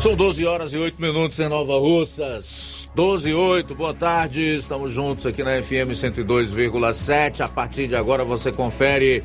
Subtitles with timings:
[0.00, 2.88] São 12 horas e 8 minutos em Nova Russas.
[2.94, 4.56] 12 e 8, boa tarde.
[4.56, 7.42] Estamos juntos aqui na FM 102,7.
[7.42, 9.22] A partir de agora você confere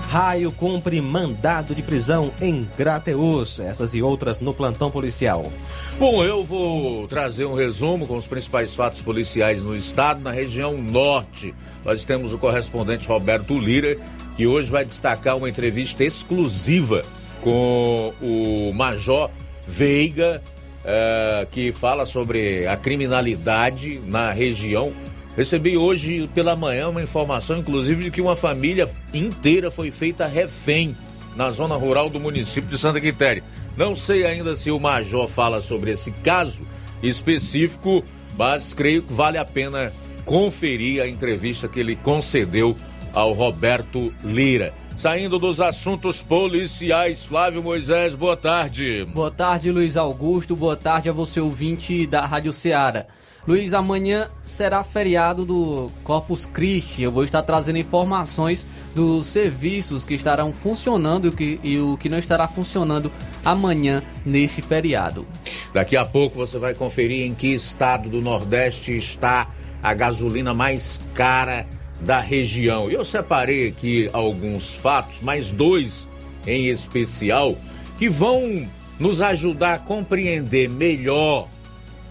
[0.09, 3.59] Raio cumpre mandado de prisão em Grateus.
[3.59, 5.53] Essas e outras no plantão policial.
[5.99, 10.75] Bom, eu vou trazer um resumo com os principais fatos policiais no estado, na região
[10.75, 11.53] norte.
[11.85, 13.95] Nós temos o correspondente Roberto Lira
[14.39, 17.03] que hoje vai destacar uma entrevista exclusiva
[17.41, 19.29] com o Major
[19.67, 20.41] Veiga,
[20.79, 24.93] uh, que fala sobre a criminalidade na região.
[25.35, 30.95] Recebi hoje pela manhã uma informação, inclusive, de que uma família inteira foi feita refém
[31.35, 33.43] na zona rural do município de Santa Quitéria.
[33.75, 36.61] Não sei ainda se o Major fala sobre esse caso
[37.03, 38.05] específico,
[38.37, 39.91] mas creio que vale a pena
[40.23, 42.73] conferir a entrevista que ele concedeu
[43.13, 44.73] ao Roberto Lira.
[44.95, 49.05] Saindo dos assuntos policiais, Flávio Moisés, boa tarde.
[49.13, 50.55] Boa tarde, Luiz Augusto.
[50.55, 53.05] Boa tarde a você, ouvinte da Rádio Ceará.
[53.47, 57.03] Luiz, amanhã será feriado do Corpus Christi.
[57.03, 61.97] Eu vou estar trazendo informações dos serviços que estarão funcionando e o que, e o
[61.97, 63.11] que não estará funcionando
[63.43, 65.25] amanhã neste feriado.
[65.73, 69.47] Daqui a pouco você vai conferir em que estado do Nordeste está
[69.81, 71.65] a gasolina mais cara
[72.01, 72.89] da região.
[72.89, 76.07] Eu separei aqui alguns fatos, mais dois
[76.47, 77.57] em especial,
[77.97, 78.67] que vão
[78.99, 81.47] nos ajudar a compreender melhor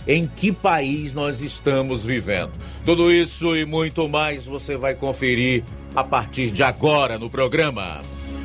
[0.06, 2.52] em que país nós estamos vivendo.
[2.84, 5.62] Tudo isso e muito mais você vai conferir
[5.94, 8.00] a partir de agora no programa.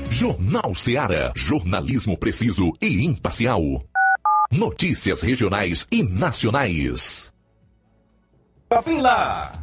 [0.09, 1.31] Jornal Seara.
[1.35, 3.61] Jornalismo preciso e imparcial.
[4.51, 7.33] Notícias regionais e nacionais.
[8.71, 9.62] Shopping Lá.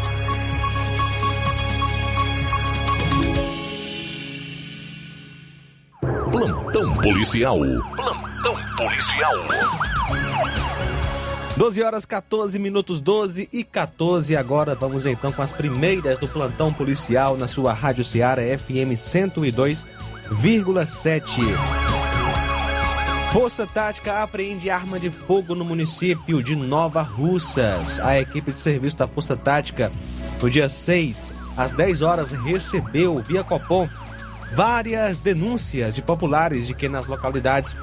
[6.31, 7.59] Plantão policial.
[7.95, 9.33] Plantão policial.
[11.57, 16.73] 12 horas 14 minutos 12 e 14 agora vamos então com as primeiras do plantão
[16.73, 21.41] policial na sua Rádio Ceará FM 102,7.
[23.33, 27.99] Força Tática apreende arma de fogo no município de Nova Russas.
[27.99, 29.91] A equipe de serviço da Força Tática,
[30.41, 33.89] no dia 6, às 10 horas, recebeu via Copom
[34.53, 37.75] várias denúncias de populares de que nas localidades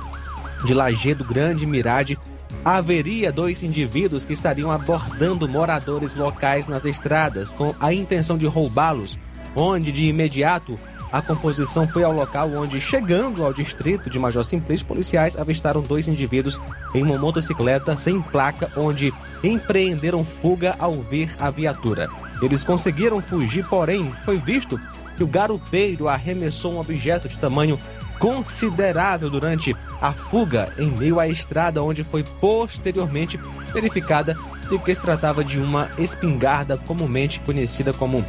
[0.64, 2.18] de Lajeado Grande e Mirade
[2.64, 9.18] haveria dois indivíduos que estariam abordando moradores locais nas estradas com a intenção de roubá-los,
[9.54, 10.78] onde de imediato
[11.10, 16.06] a composição foi ao local onde, chegando ao distrito de Major Simplício, policiais avistaram dois
[16.06, 16.60] indivíduos
[16.94, 19.12] em uma motocicleta sem placa, onde
[19.42, 22.10] empreenderam fuga ao ver a viatura.
[22.42, 24.78] Eles conseguiram fugir, porém, foi visto
[25.18, 27.78] que o garupeiro arremessou um objeto de tamanho
[28.20, 33.36] considerável durante a fuga em meio à estrada, onde foi posteriormente
[33.72, 34.38] verificada
[34.70, 38.24] de que se tratava de uma espingarda comumente conhecida como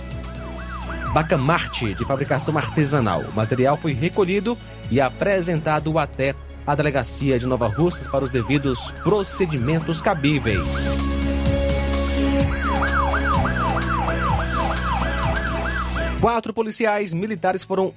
[1.14, 3.22] bacamarte de fabricação artesanal.
[3.22, 4.58] O material foi recolhido
[4.90, 6.34] e apresentado até
[6.66, 10.96] a delegacia de Nova Russas para os devidos procedimentos cabíveis.
[16.20, 17.94] Quatro policiais militares foram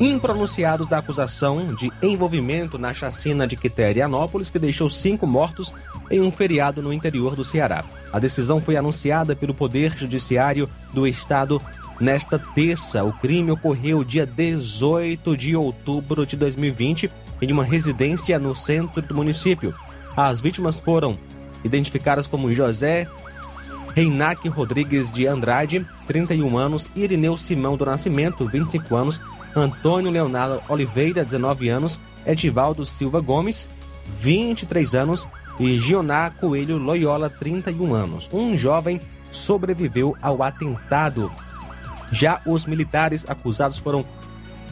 [0.00, 5.72] impronunciados da acusação de envolvimento na chacina de Quiterianópolis, que deixou cinco mortos
[6.10, 7.84] em um feriado no interior do Ceará.
[8.10, 11.60] A decisão foi anunciada pelo Poder Judiciário do Estado
[12.00, 13.04] nesta terça.
[13.04, 17.10] O crime ocorreu dia 18 de outubro de 2020
[17.42, 19.74] em uma residência no centro do município.
[20.16, 21.18] As vítimas foram
[21.62, 23.06] identificadas como José
[23.94, 29.20] Reinac Rodrigues de Andrade, 31 anos, Irineu Simão do Nascimento, 25 anos,
[29.54, 33.68] Antônio Leonardo Oliveira, 19 anos, Edivaldo Silva Gomes,
[34.18, 38.28] 23 anos, e Gioná Coelho Loyola, 31 anos.
[38.32, 39.00] Um jovem
[39.30, 41.30] sobreviveu ao atentado.
[42.10, 44.04] Já os militares acusados foram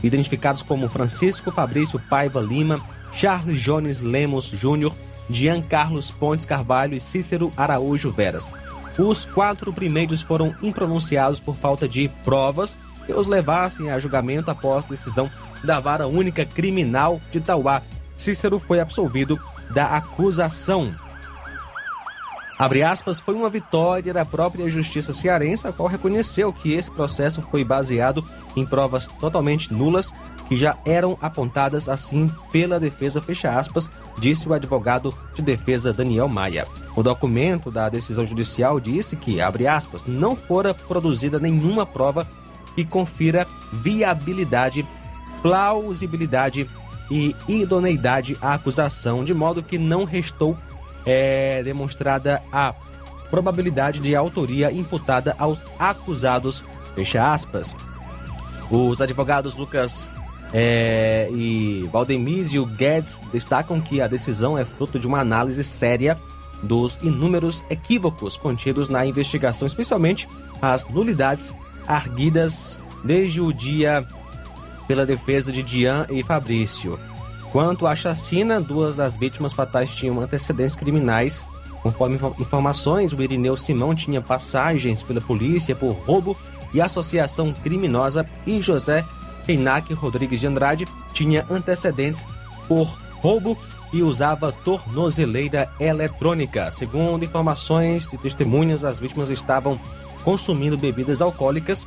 [0.02, 2.80] identificados como Francisco Fabrício Paiva Lima,
[3.12, 4.92] Charles Jones Lemos Júnior,
[5.30, 8.48] Jean Carlos Pontes Carvalho e Cícero Araújo Veras.
[8.99, 14.85] Os quatro primeiros foram impronunciados por falta de provas que os levassem a julgamento após
[14.85, 15.31] decisão
[15.65, 17.83] da Vara Única Criminal de Tauá.
[18.17, 19.41] Cícero foi absolvido
[19.71, 20.94] da acusação.
[22.62, 27.43] Abre aspas, foi uma vitória da própria justiça cearense, a qual reconheceu que esse processo
[27.43, 28.25] foi baseado
[28.55, 30.14] em provas totalmente nulas
[30.47, 36.29] que já eram apontadas assim pela defesa, fecha aspas, disse o advogado de defesa Daniel
[36.29, 36.64] Maia.
[36.94, 42.29] O documento da decisão judicial disse que, abre aspas, não fora produzida nenhuma prova
[42.76, 44.87] que confira viabilidade,
[45.43, 46.70] plausibilidade
[47.10, 50.56] e idoneidade à acusação, de modo que não restou
[51.05, 52.75] é, demonstrada a
[53.31, 56.65] probabilidade de autoria imputada aos acusados.
[56.94, 57.75] Fecha aspas.
[58.71, 60.13] Os advogados Lucas
[60.53, 66.19] é, e Valdemísio Guedes destacam que a decisão é fruto de uma análise séria
[66.63, 70.29] dos inúmeros equívocos contidos na investigação, especialmente
[70.61, 71.55] as nulidades
[71.87, 74.06] arguidas desde o dia
[74.87, 76.99] pela defesa de Dian e Fabrício.
[77.53, 81.44] Quanto à chacina, duas das vítimas fatais tinham antecedentes criminais.
[81.82, 86.35] Conforme informações, o Irineu Simão tinha passagens pela polícia por roubo
[86.73, 89.05] e associação criminosa e José
[89.47, 92.27] Reinac Rodrigues de Andrade tinha antecedentes
[92.67, 93.59] por roubo
[93.93, 96.71] e usava tornozeleira eletrônica.
[96.71, 99.79] Segundo informações de testemunhas, as vítimas estavam
[100.25, 101.87] consumindo bebidas alcoólicas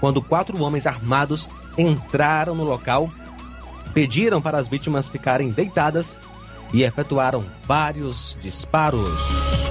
[0.00, 3.08] quando quatro homens armados entraram no local,
[3.92, 6.18] pediram para as vítimas ficarem deitadas
[6.72, 9.70] e efetuaram vários disparos.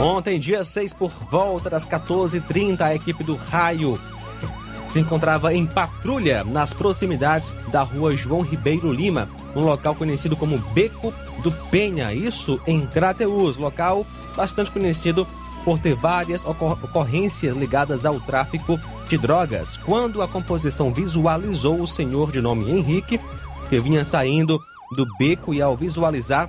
[0.00, 3.98] Ontem, dia 6, por volta das 14h30, a equipe do Raio
[4.88, 10.58] se encontrava em patrulha nas proximidades da rua João Ribeiro Lima, um local conhecido como
[10.74, 14.06] Beco do Penha, isso em Crateus, local
[14.36, 15.26] bastante conhecido
[15.64, 18.78] por ter várias ocorrências ligadas ao tráfico
[19.08, 19.76] de drogas.
[19.76, 23.20] Quando a composição visualizou o senhor de nome Henrique,
[23.68, 24.60] que vinha saindo
[24.96, 26.48] do beco e ao visualizar,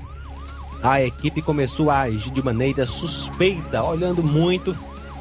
[0.82, 4.78] a equipe começou a agir de maneira suspeita, olhando muito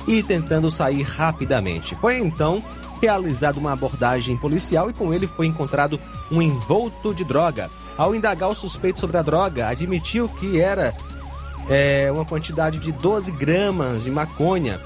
[0.07, 1.95] e tentando sair rapidamente.
[1.95, 2.63] Foi então
[3.01, 7.71] realizada uma abordagem policial e com ele foi encontrado um envolto de droga.
[7.97, 10.95] Ao indagar o suspeito sobre a droga, admitiu que era
[11.69, 14.81] é, uma quantidade de 12 gramas de maconha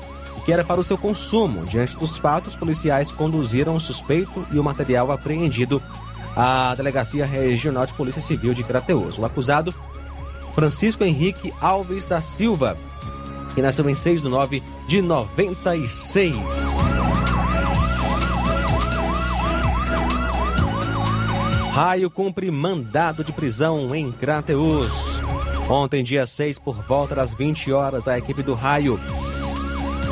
[0.46, 1.66] que era para o seu consumo.
[1.66, 5.82] Diante dos fatos, policiais conduziram o suspeito e o material apreendido
[6.36, 9.18] à Delegacia Regional de Polícia Civil de Crateus.
[9.18, 9.74] O acusado,
[10.54, 12.76] Francisco Henrique Alves da Silva,
[13.56, 16.36] que nasceu em 6 de 9 de 96.
[21.72, 25.20] Raio cumpre mandado de prisão em Crateus.
[25.68, 29.00] Ontem, dia 6, por volta das 20 horas, a equipe do Raio,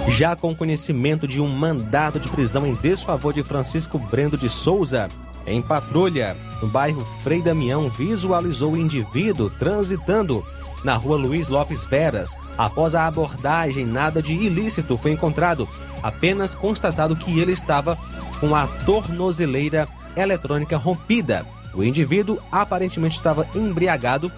[0.08, 5.08] já com conhecimento de um mandado de prisão em desfavor de Francisco Brendo de Souza,
[5.46, 10.44] em patrulha, no bairro Frei Damião, visualizou o indivíduo transitando
[10.82, 12.36] na rua Luiz Lopes Veras.
[12.58, 15.68] Após a abordagem, nada de ilícito foi encontrado,
[16.02, 17.96] apenas constatado que ele estava
[18.40, 21.46] com a tornozeleira eletrônica rompida.
[21.72, 24.30] O indivíduo aparentemente estava embriagado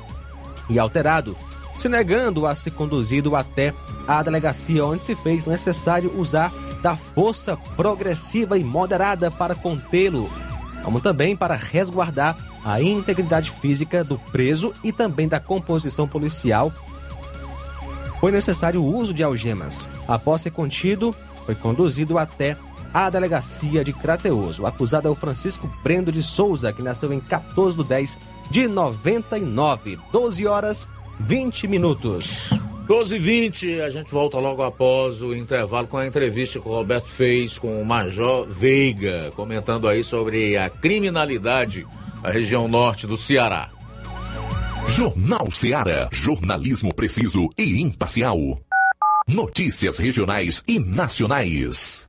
[0.68, 1.37] e alterado,
[1.76, 3.75] se negando a ser conduzido até
[4.06, 10.30] a delegacia, onde se fez necessário usar da força progressiva e moderada para contê-lo,
[10.82, 16.73] como também para resguardar a integridade física do preso e também da composição policial.
[18.20, 19.88] Foi necessário o uso de algemas.
[20.08, 22.56] Após ser contido, foi conduzido até
[22.93, 24.59] a delegacia de Crateus.
[24.59, 28.19] O acusado é o Francisco Brendo de Souza, que nasceu em 14 de 10
[28.50, 29.99] de 99.
[30.12, 30.88] 12 horas
[31.21, 32.50] 20 minutos.
[32.87, 36.71] 12 e 20 a gente volta logo após o intervalo com a entrevista que o
[36.71, 41.85] Roberto fez com o Major Veiga, comentando aí sobre a criminalidade
[42.23, 43.71] na região norte do Ceará.
[44.87, 48.38] Jornal Ceará, jornalismo preciso e imparcial.
[49.26, 52.09] Notícias regionais e nacionais.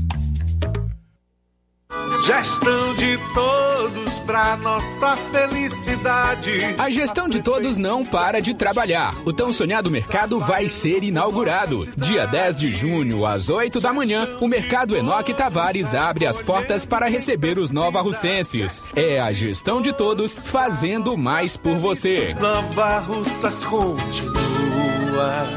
[2.23, 6.51] Gestão de todos para nossa felicidade.
[6.77, 9.15] A gestão de todos não para de trabalhar.
[9.25, 11.83] O tão sonhado mercado vai ser inaugurado.
[11.97, 16.85] Dia 10 de junho, às 8 da manhã, o Mercado Enoque Tavares abre as portas
[16.85, 18.83] para receber os nova-russenses.
[18.95, 22.35] É a gestão de todos fazendo mais por você.
[22.39, 25.47] Nova Russas continua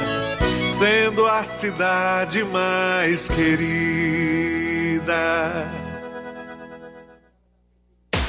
[0.67, 4.25] sendo a cidade mais querida.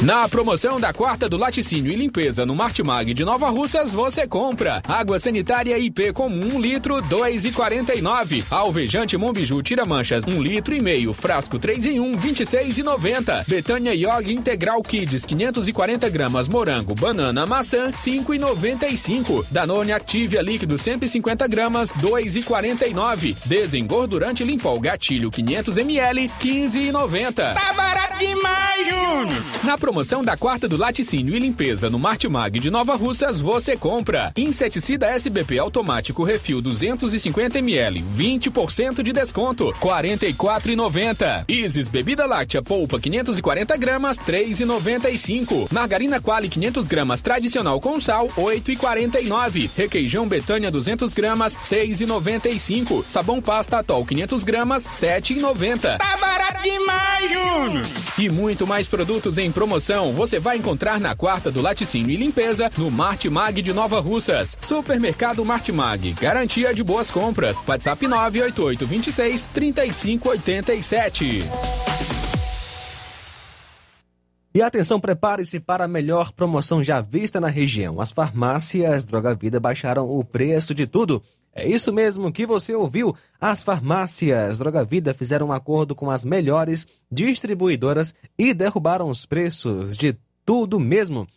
[0.02, 4.82] Na promoção da quarta do laticínio e limpeza no Martimag de Nova Russas, você compra
[4.86, 8.44] água sanitária IP comum 1 litro 2,49.
[8.52, 13.48] Alvejante Mombiju tira manchas 1 litro e meio, frasco 3 em 1 26,90.
[13.48, 19.46] Betânia Yog Integral Kids 540 gramas morango, banana, maçã 5,95.
[19.50, 23.38] Danone Activia líquido 150 gramas 2,49.
[23.46, 27.54] Desengordurante Limpol Gatilho 500 ml 15,90.
[27.54, 29.85] Tá barato demais, Júnior!
[29.86, 35.12] Promoção da quarta do laticínio e limpeza no Martimag de Nova Russas, você compra inseticida
[35.12, 41.46] SBP automático refil 250 ml, 20% de desconto, 44,90.
[41.48, 45.72] Isis bebida láctea polpa 540 gramas, 3,95.
[45.72, 49.70] Margarina Quali 500 gramas tradicional com sal, 8,49.
[49.78, 53.06] Requeijão Betânia 200 gramas, 6,95.
[53.08, 56.00] Sabão pasta Atol 500 gramas, 7,90.
[56.00, 57.86] Tá barato demais, Júnior!
[58.18, 59.75] E muito mais produtos em promoção
[60.14, 64.58] você vai encontrar na quarta do Laticínio e Limpeza no Martimag de Nova Russas.
[64.62, 67.62] Supermercado Martimag, garantia de boas compras.
[67.68, 72.25] WhatsApp 988 26 3587.
[74.56, 78.00] E atenção, prepare-se para a melhor promoção já vista na região.
[78.00, 81.22] As farmácias Droga Vida baixaram o preço de tudo.
[81.54, 83.14] É isso mesmo que você ouviu.
[83.38, 89.98] As farmácias Droga Vida fizeram um acordo com as melhores distribuidoras e derrubaram os preços
[89.98, 91.28] de tudo mesmo.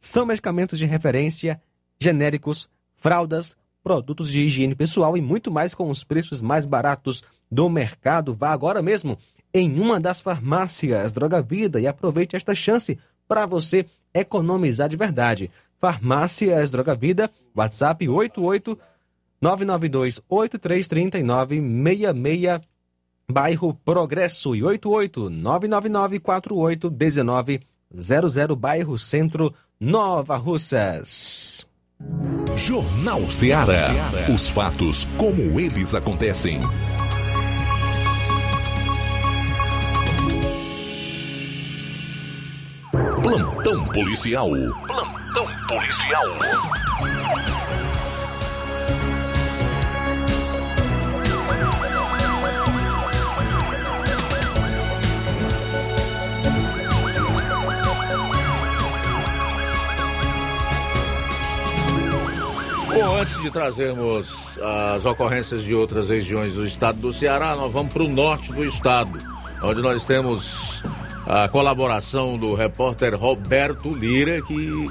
[0.00, 1.62] São medicamentos de referência,
[2.00, 7.68] genéricos, fraldas, produtos de higiene pessoal e muito mais com os preços mais baratos do
[7.68, 8.34] mercado.
[8.34, 9.16] Vá agora mesmo
[9.56, 15.50] em uma das farmácias Droga Vida e aproveite esta chance para você economizar de verdade.
[15.78, 18.78] Farmácias Droga Vida, WhatsApp 88
[19.40, 22.60] 992 8339 66
[23.28, 31.66] bairro Progresso e 88 999 48 1900 bairro Centro Nova Russas.
[32.58, 33.74] Jornal Ceará.
[34.34, 36.60] Os fatos como eles acontecem.
[43.26, 44.50] Plantão policial.
[44.86, 46.22] Plantão policial.
[62.94, 64.56] Bom, antes de trazermos
[64.94, 68.64] as ocorrências de outras regiões do estado do Ceará, nós vamos para o norte do
[68.64, 69.18] estado,
[69.60, 70.84] onde nós temos
[71.26, 74.88] a colaboração do repórter Roberto Lira, que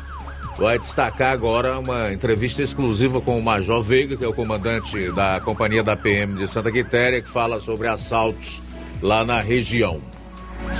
[0.57, 5.39] vai destacar agora uma entrevista exclusiva com o Major Veiga, que é o comandante da
[5.39, 8.61] companhia da PM de Santa Quitéria, que fala sobre assaltos
[9.01, 9.99] lá na região.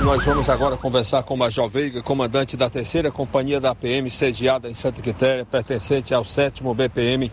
[0.04, 4.70] Nós vamos agora conversar com o Major Veiga, comandante da terceira companhia da PM, sediada
[4.70, 7.32] em Santa Quitéria, pertencente ao sétimo BPM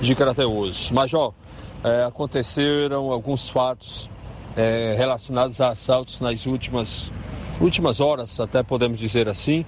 [0.00, 0.90] de Crateus.
[0.90, 1.32] Major,
[1.82, 4.08] é, aconteceram alguns fatos
[4.56, 7.10] é, relacionados a assaltos nas últimas,
[7.60, 9.64] últimas horas, até podemos dizer assim.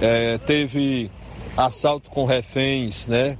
[0.00, 1.10] É, teve
[1.56, 3.36] assalto com reféns, né?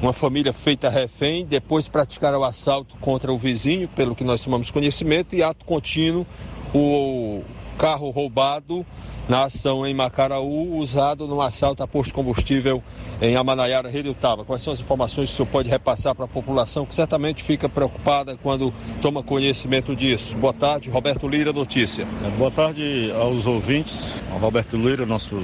[0.00, 4.70] Uma família feita refém, depois praticaram o assalto contra o vizinho, pelo que nós tomamos
[4.70, 6.26] conhecimento, e ato contínuo,
[6.74, 7.42] o
[7.76, 8.84] carro roubado
[9.28, 12.82] na ação em Macaraú, usado no assalto a posto de combustível
[13.20, 14.44] em Amanaiara, Tava.
[14.44, 17.68] Quais são as informações que o senhor pode repassar para a população que certamente fica
[17.68, 20.36] preocupada quando toma conhecimento disso?
[20.36, 22.06] Boa tarde, Roberto Lira, notícia.
[22.38, 25.42] Boa tarde aos ouvintes, Roberto Lira, nosso,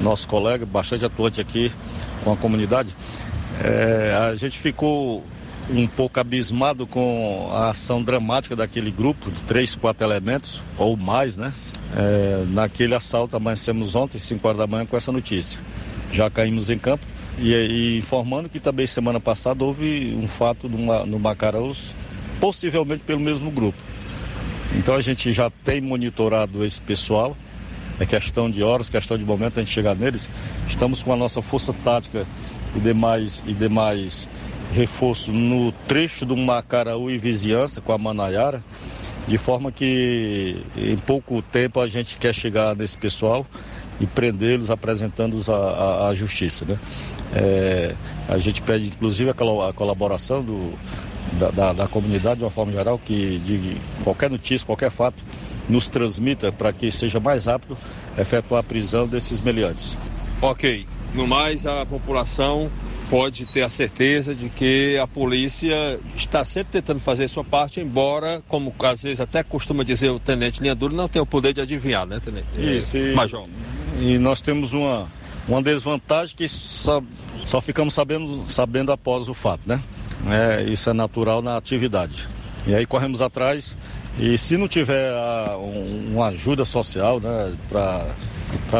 [0.00, 1.72] nosso colega, bastante atuante aqui
[2.22, 2.94] com a comunidade.
[3.62, 5.24] É, a gente ficou
[5.70, 11.36] um pouco abismado com a ação dramática daquele grupo de três, quatro elementos, ou mais,
[11.36, 11.52] né?
[11.94, 15.60] É, naquele assalto, amanhecemos ontem, 5 horas da manhã, com essa notícia.
[16.12, 17.04] Já caímos em campo
[17.38, 21.94] e, e informando que também semana passada houve um fato no, no Macaraús,
[22.40, 23.78] possivelmente pelo mesmo grupo.
[24.74, 27.36] Então a gente já tem monitorado esse pessoal,
[28.00, 30.28] é questão de horas, questão de momento a gente chegar neles.
[30.66, 32.26] Estamos com a nossa força tática
[32.74, 34.28] e demais, e demais
[34.72, 38.64] reforço no trecho do Macaraú e vizinhança com a Manaiara,
[39.26, 43.46] de forma que em pouco tempo a gente quer chegar nesse pessoal
[44.00, 46.64] e prendê-los, apresentando-os à, à, justiça.
[46.64, 46.78] Né?
[47.34, 47.94] É,
[48.28, 50.72] a gente pede inclusive a colaboração do,
[51.38, 55.22] da, da, da, comunidade de uma forma geral, que de qualquer notícia, qualquer fato,
[55.68, 57.76] nos transmita para que seja mais rápido
[58.18, 59.96] efetuar a prisão desses meliantes.
[60.40, 60.86] Ok.
[61.14, 62.70] No mais, a população
[63.10, 68.42] pode ter a certeza de que a polícia está sempre tentando fazer sua parte, embora,
[68.48, 71.60] como às vezes até costuma dizer o tenente Linha Duro, não tem o poder de
[71.60, 72.46] adivinhar, né, tenente?
[72.56, 72.96] Isso.
[72.96, 73.14] E...
[73.14, 73.46] Major.
[74.00, 75.12] E nós temos uma,
[75.46, 77.02] uma desvantagem que só,
[77.44, 79.82] só ficamos sabendo, sabendo após o fato, né?
[80.30, 82.26] É, isso é natural na atividade.
[82.66, 83.76] E aí corremos atrás
[84.18, 88.06] e se não tiver a, um, uma ajuda social, né, para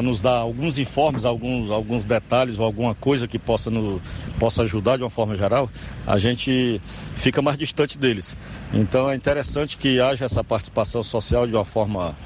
[0.02, 4.00] nos dar alguns informes, alguns, alguns detalhes ou alguma coisa que possa, no,
[4.38, 5.68] possa ajudar de uma forma geral,
[6.06, 6.80] a gente
[7.14, 8.37] fica mais distante deles.
[8.72, 12.16] Então é interessante que haja essa participação social de uma forma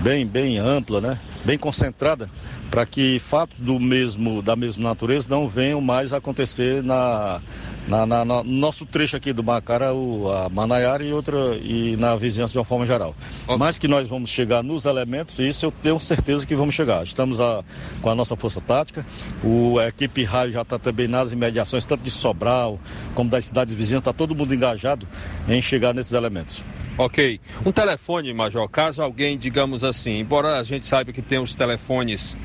[0.00, 2.28] bem, bem ampla, né, bem concentrada,
[2.70, 7.40] para que fatos do mesmo, da mesma natureza não venham mais acontecer na,
[7.86, 12.16] na, na, no nosso trecho aqui do Macara, o, a Manaiara e outra e na
[12.16, 13.14] vizinhança de uma forma geral.
[13.44, 13.56] Okay.
[13.56, 17.02] Mas que nós vamos chegar nos elementos, isso eu tenho certeza que vamos chegar.
[17.04, 17.62] Estamos a,
[18.00, 19.04] com a nossa força tática,
[19.42, 22.78] o, a equipe rádio já está também nas imediações, tanto de Sobral
[23.14, 25.06] como das cidades vizinhas, está todo mundo engajado
[25.48, 26.62] em chegar nesses elementos.
[26.96, 27.40] Ok.
[27.66, 32.36] Um telefone, Major, caso alguém, digamos assim, embora a gente saiba que tem os telefones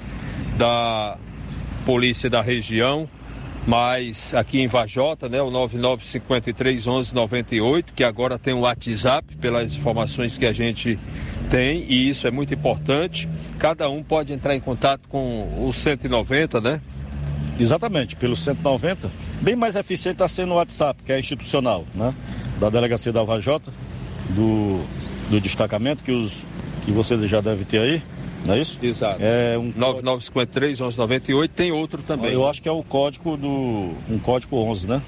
[0.58, 1.17] da
[1.86, 3.08] polícia da região,
[3.69, 10.39] mas aqui em Vajota, né, o 9953 1198, que agora tem o WhatsApp, pelas informações
[10.39, 10.97] que a gente
[11.51, 13.29] tem, e isso é muito importante.
[13.60, 16.82] Cada um pode entrar em contato com o 190, né?
[17.60, 19.12] Exatamente, pelo 190.
[19.39, 22.15] Bem mais eficiente está sendo o WhatsApp, que é institucional, né?
[22.60, 23.71] Da delegacia da Vajota,
[24.32, 24.84] do,
[25.29, 26.43] do destacamento que, os,
[26.86, 28.01] que você já deve ter aí
[28.45, 28.78] não é isso?
[28.82, 29.19] Exato.
[29.21, 32.34] É um 9953 1198 tem outro também.
[32.34, 35.02] Eu acho que é o código do um código 11, né?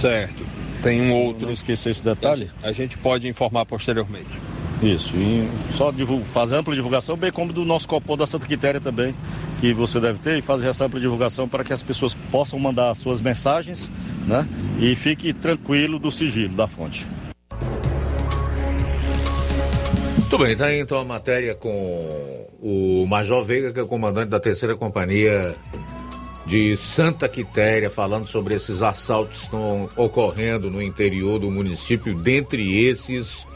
[0.00, 0.44] Certo.
[0.82, 1.46] Tem um outro.
[1.46, 2.50] Não esquecer esse detalhe.
[2.62, 4.38] A gente pode informar posteriormente.
[4.82, 5.92] Isso, e só
[6.26, 9.12] fazer ampla divulgação, bem como do nosso copom da Santa Quitéria também,
[9.60, 12.94] que você deve ter, e fazer essa ampla divulgação para que as pessoas possam mandar
[12.94, 13.90] suas mensagens,
[14.24, 14.46] né?
[14.78, 17.08] E fique tranquilo do sigilo da fonte.
[20.16, 24.30] Muito bem, tá aí então a matéria com o Major Veiga, que é o comandante
[24.30, 25.56] da terceira companhia
[26.44, 32.86] de Santa Quitéria, falando sobre esses assaltos que estão ocorrendo no interior do município, dentre
[32.86, 33.46] esses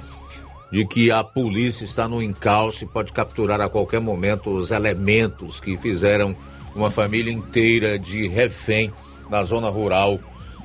[0.70, 5.60] de que a polícia está no encalço e pode capturar a qualquer momento os elementos
[5.60, 6.34] que fizeram
[6.74, 8.90] uma família inteira de refém
[9.28, 10.18] na zona rural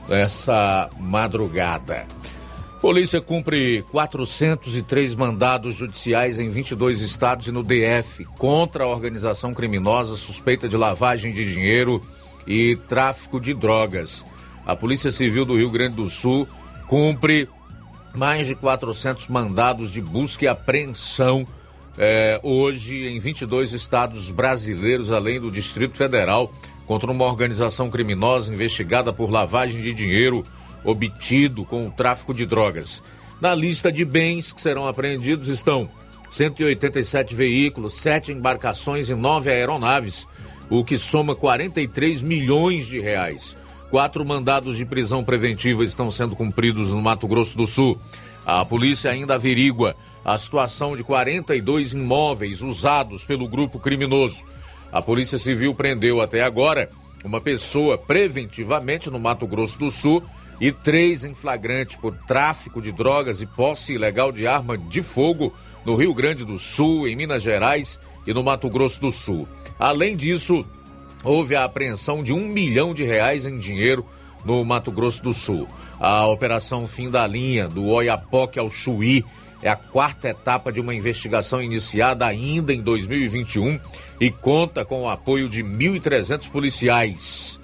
[0.07, 2.05] nessa madrugada.
[2.81, 10.15] Polícia cumpre 403 mandados judiciais em 22 estados e no DF contra a organização criminosa
[10.15, 11.99] suspeita de lavagem de dinheiro
[12.45, 14.23] e tráfico de drogas.
[14.63, 16.47] A Polícia Civil do Rio Grande do Sul
[16.87, 17.49] cumpre
[18.15, 21.47] mais de 400 mandados de busca e apreensão
[21.97, 26.53] eh, hoje em 22 estados brasileiros, além do Distrito Federal,
[26.85, 30.45] contra uma organização criminosa investigada por lavagem de dinheiro
[30.87, 33.03] obtido com o tráfico de drogas.
[33.41, 35.89] Na lista de bens que serão apreendidos estão
[36.31, 40.27] 187 veículos, 7 embarcações e 9 aeronaves,
[40.69, 43.55] o que soma 43 milhões de reais.
[43.89, 47.99] Quatro mandados de prisão preventiva estão sendo cumpridos no Mato Grosso do Sul.
[48.45, 54.45] A polícia ainda averigua a situação de 42 imóveis usados pelo grupo criminoso.
[54.91, 56.89] A Polícia Civil prendeu até agora
[57.23, 60.23] uma pessoa preventivamente no Mato Grosso do Sul
[60.59, 65.53] e três em flagrante por tráfico de drogas e posse ilegal de arma de fogo
[65.85, 69.47] no Rio Grande do Sul, em Minas Gerais e no Mato Grosso do Sul.
[69.79, 70.65] Além disso,
[71.23, 74.05] houve a apreensão de um milhão de reais em dinheiro
[74.43, 75.67] no Mato Grosso do Sul.
[75.99, 79.23] A operação Fim da Linha, do Oiapoque ao Chuí,
[79.61, 83.79] é a quarta etapa de uma investigação iniciada ainda em 2021
[84.19, 87.56] e conta com o apoio de 1.300 policiais.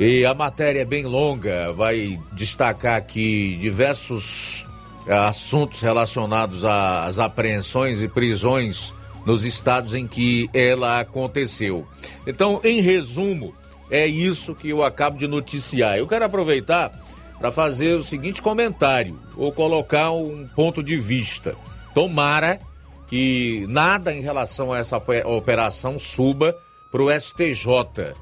[0.00, 4.64] E a matéria é bem longa, vai destacar aqui diversos
[5.08, 8.94] eh, assuntos relacionados às apreensões e prisões
[9.26, 11.84] nos estados em que ela aconteceu.
[12.24, 13.52] Então, em resumo,
[13.90, 15.98] é isso que eu acabo de noticiar.
[15.98, 16.92] Eu quero aproveitar
[17.40, 21.56] para fazer o seguinte comentário, ou colocar um ponto de vista.
[21.92, 22.60] Tomara
[23.08, 26.56] que nada em relação a essa operação suba
[26.92, 28.14] para o STJ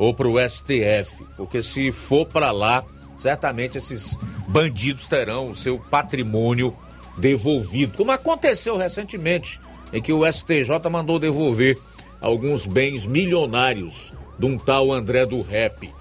[0.00, 2.82] ou para o STF, porque se for para lá,
[3.18, 4.16] certamente esses
[4.48, 6.74] bandidos terão o seu patrimônio
[7.18, 9.60] devolvido, como aconteceu recentemente,
[9.92, 11.78] em que o STJ mandou devolver
[12.18, 15.92] alguns bens milionários de um tal André do Rap.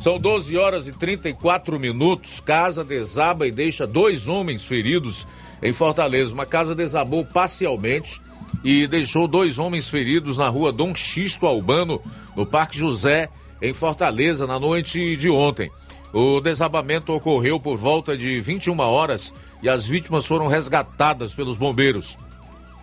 [0.00, 2.38] São 12 horas e 34 minutos.
[2.38, 5.26] Casa desaba e deixa dois homens feridos
[5.60, 6.32] em Fortaleza.
[6.32, 8.22] Uma casa desabou parcialmente
[8.62, 12.00] e deixou dois homens feridos na rua Dom Xisto Albano,
[12.36, 13.28] no Parque José,
[13.60, 15.70] em Fortaleza, na noite de ontem.
[16.12, 22.18] O desabamento ocorreu por volta de 21 horas e as vítimas foram resgatadas pelos bombeiros.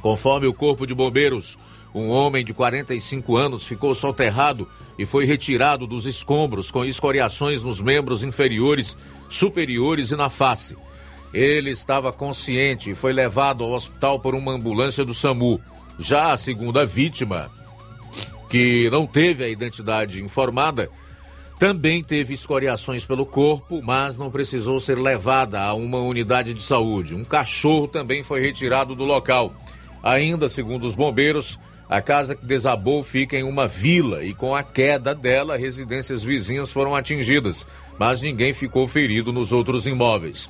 [0.02, 1.58] Conforme o Corpo de Bombeiros,
[1.94, 4.68] Um homem de 45 anos ficou soterrado
[5.00, 8.96] e foi retirado dos escombros com escoriações nos membros inferiores,
[9.28, 10.78] superiores e na face.
[11.34, 15.60] Ele estava consciente e foi levado ao hospital por uma ambulância do SAMU.
[16.00, 17.52] Já a segunda vítima,
[18.50, 20.90] que não teve a identidade informada,
[21.60, 27.16] também teve escoriações pelo corpo, mas não precisou ser levada a uma unidade de saúde.
[27.16, 29.52] Um cachorro também foi retirado do local.
[30.04, 31.60] Ainda segundo os bombeiros,
[31.90, 36.72] a casa que desabou fica em uma vila e com a queda dela, residências vizinhas
[36.72, 37.66] foram atingidas,
[37.98, 40.48] mas ninguém ficou ferido nos outros imóveis.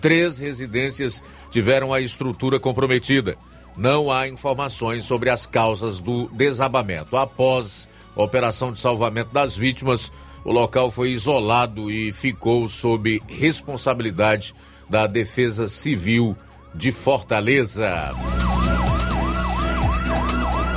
[0.00, 3.36] Três residências tiveram a estrutura comprometida.
[3.76, 7.16] Não há informações sobre as causas do desabamento.
[7.16, 10.10] Após a operação de salvamento das vítimas,
[10.44, 14.54] o local foi isolado e ficou sob responsabilidade
[14.88, 16.36] da Defesa Civil
[16.74, 18.14] de Fortaleza.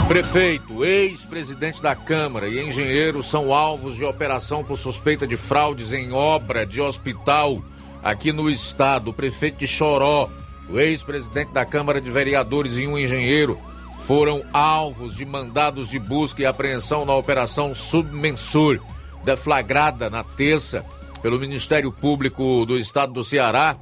[0.08, 6.12] Prefeito, ex-presidente da Câmara e engenheiro são alvos de operação por suspeita de fraudes em
[6.12, 7.64] obra de hospital
[8.04, 9.10] aqui no estado.
[9.10, 10.30] O prefeito de Choró,
[10.70, 13.58] o ex-presidente da Câmara de Vereadores e um engenheiro
[14.00, 18.82] foram alvos de mandados de busca e apreensão na Operação Submensur
[19.24, 20.86] deflagrada na terça
[21.22, 23.78] pelo Ministério Público do Estado do Ceará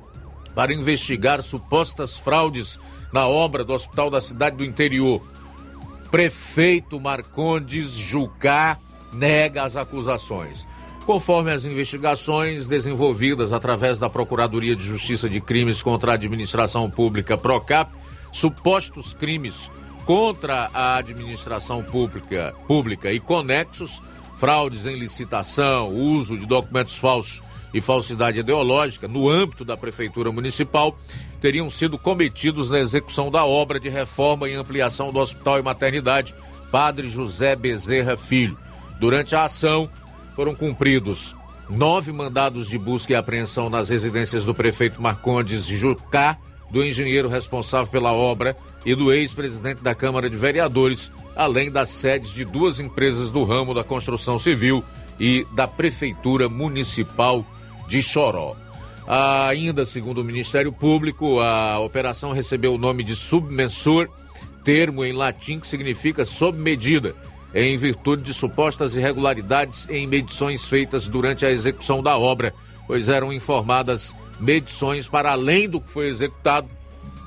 [0.53, 2.79] para investigar supostas fraudes
[3.11, 5.21] na obra do Hospital da Cidade do Interior.
[6.11, 8.77] Prefeito Marcondes Jucá
[9.11, 10.67] nega as acusações.
[11.11, 17.37] Conforme as investigações desenvolvidas através da Procuradoria de Justiça de Crimes contra a Administração Pública
[17.37, 17.91] Procap,
[18.31, 19.69] supostos crimes
[20.05, 24.01] contra a administração pública, pública e conexos
[24.37, 27.43] fraudes em licitação, uso de documentos falsos
[27.73, 30.97] e falsidade ideológica no âmbito da Prefeitura Municipal
[31.41, 36.33] teriam sido cometidos na execução da obra de reforma e ampliação do Hospital e Maternidade
[36.71, 38.57] Padre José Bezerra Filho.
[38.97, 39.89] Durante a ação,
[40.35, 41.35] foram cumpridos
[41.69, 46.37] nove mandados de busca e apreensão nas residências do prefeito Marcondes Jucá,
[46.69, 52.33] do engenheiro responsável pela obra e do ex-presidente da Câmara de Vereadores, além das sedes
[52.33, 54.83] de duas empresas do ramo da construção civil
[55.19, 57.45] e da Prefeitura Municipal
[57.87, 58.55] de Choró.
[59.47, 64.09] Ainda segundo o Ministério Público, a operação recebeu o nome de submensor,
[64.63, 67.15] termo em latim que significa sob medida,
[67.53, 72.53] em virtude de supostas irregularidades em medições feitas durante a execução da obra,
[72.87, 76.67] pois eram informadas medições para além do que foi executado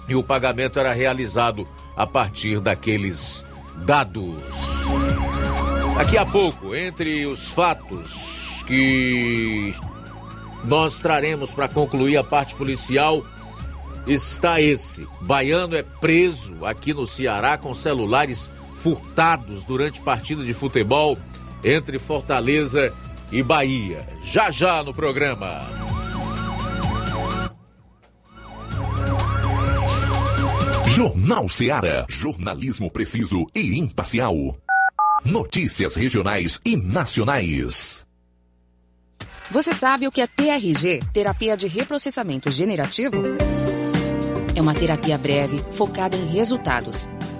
[0.08, 3.44] e o pagamento era realizado a partir daqueles
[3.84, 4.86] dados.
[5.96, 9.74] Daqui a pouco, entre os fatos que
[10.64, 13.24] nós traremos para concluir a parte policial,
[14.06, 15.06] está esse.
[15.20, 18.50] Baiano é preso aqui no Ceará com celulares
[18.84, 21.16] furtados durante partida de futebol
[21.64, 22.92] entre Fortaleza
[23.32, 24.06] e Bahia.
[24.22, 25.66] Já já no programa.
[30.86, 32.04] Jornal Seara.
[32.10, 34.54] Jornalismo preciso e imparcial.
[35.24, 38.06] Notícias regionais e nacionais.
[39.50, 43.22] Você sabe o que é TRG terapia de reprocessamento generativo?
[44.54, 47.08] É uma terapia breve, focada em resultados.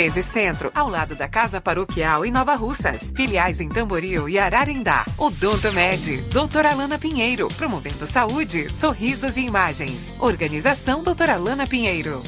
[0.00, 3.12] 13 Centro, ao lado da Casa Paroquial em Nova Russas.
[3.14, 5.04] Filiais em Tamboril e Ararindá.
[5.18, 10.14] O Odonto Med, doutora Alana Pinheiro, promovendo saúde, sorrisos e imagens.
[10.18, 12.22] Organização doutora Alana Pinheiro.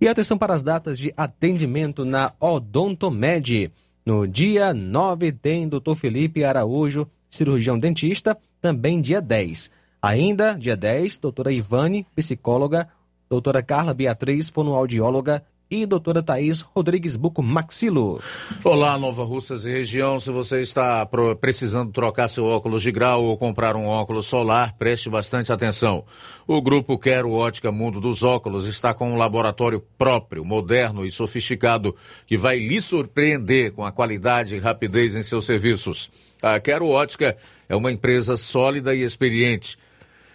[0.00, 3.72] E atenção para as datas de atendimento na Odontomed.
[4.06, 5.96] No dia 9 tem Dr.
[5.96, 9.72] Felipe Araújo, cirurgião dentista, também dia 10.
[10.00, 12.88] Ainda, dia 10, doutora Ivane, psicóloga,
[13.28, 18.20] doutora Carla Beatriz, fonoaudióloga, e doutora Thaís Rodrigues Buco Maxilo.
[18.62, 20.20] Olá, Nova Russas e região.
[20.20, 21.08] Se você está
[21.40, 26.04] precisando trocar seu óculos de grau ou comprar um óculos solar, preste bastante atenção.
[26.46, 31.96] O grupo Quero Ótica Mundo dos Óculos está com um laboratório próprio, moderno e sofisticado
[32.26, 36.10] que vai lhe surpreender com a qualidade e rapidez em seus serviços.
[36.42, 37.34] A Quero Ótica
[37.66, 39.78] é uma empresa sólida e experiente.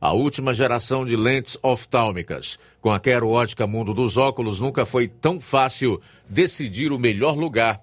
[0.00, 2.58] a última geração de lentes oftálmicas.
[2.80, 7.80] Com a Quero Ótica Mundo dos Óculos, nunca foi tão fácil decidir o melhor lugar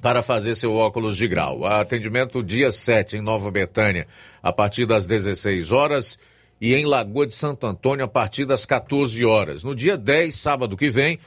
[0.00, 1.66] para fazer seu óculos de grau.
[1.66, 4.06] Atendimento dia 7 em Nova Betânia,
[4.42, 6.18] a partir das 16 horas
[6.60, 9.64] e em Lagoa de Santo Antônio a partir das 14 horas.
[9.64, 11.18] No dia 10, sábado que vem,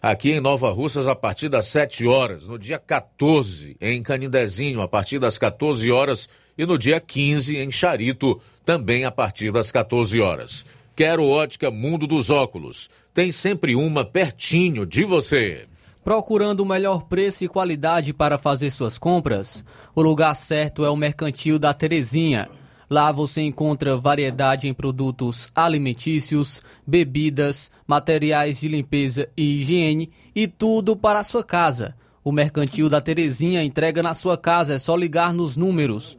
[0.00, 2.46] aqui em Nova Russas a partir das 7 horas.
[2.46, 6.28] No dia 14, em Canindezinho, a partir das 14 horas.
[6.56, 10.66] E no dia 15, em Charito, também a partir das 14 horas.
[10.96, 12.90] Quero ótica Mundo dos Óculos.
[13.14, 15.68] Tem sempre uma pertinho de você.
[16.02, 19.64] Procurando o melhor preço e qualidade para fazer suas compras?
[19.94, 22.48] O lugar certo é o Mercantil da Terezinha.
[22.90, 30.96] Lá você encontra variedade em produtos alimentícios, bebidas, materiais de limpeza e higiene e tudo
[30.96, 31.94] para a sua casa.
[32.24, 36.18] O Mercantil da Terezinha entrega na sua casa, é só ligar nos números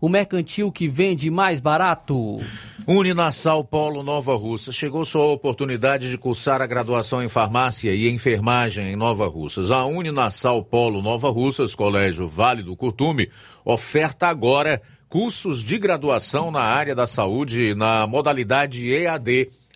[0.00, 2.38] o mercantil que vende mais barato.
[2.86, 4.72] Uninasal Polo Nova Russa.
[4.72, 9.70] Chegou sua oportunidade de cursar a graduação em farmácia e enfermagem em Nova Russas.
[9.70, 13.28] A Uninasal Polo Nova Russas, Colégio Vale do Curtume,
[13.64, 19.50] oferta agora cursos de graduação na área da saúde na modalidade EAD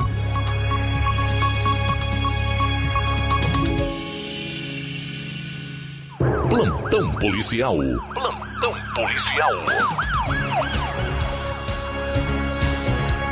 [6.50, 7.76] Plantão policial.
[8.14, 9.52] Plantão policial.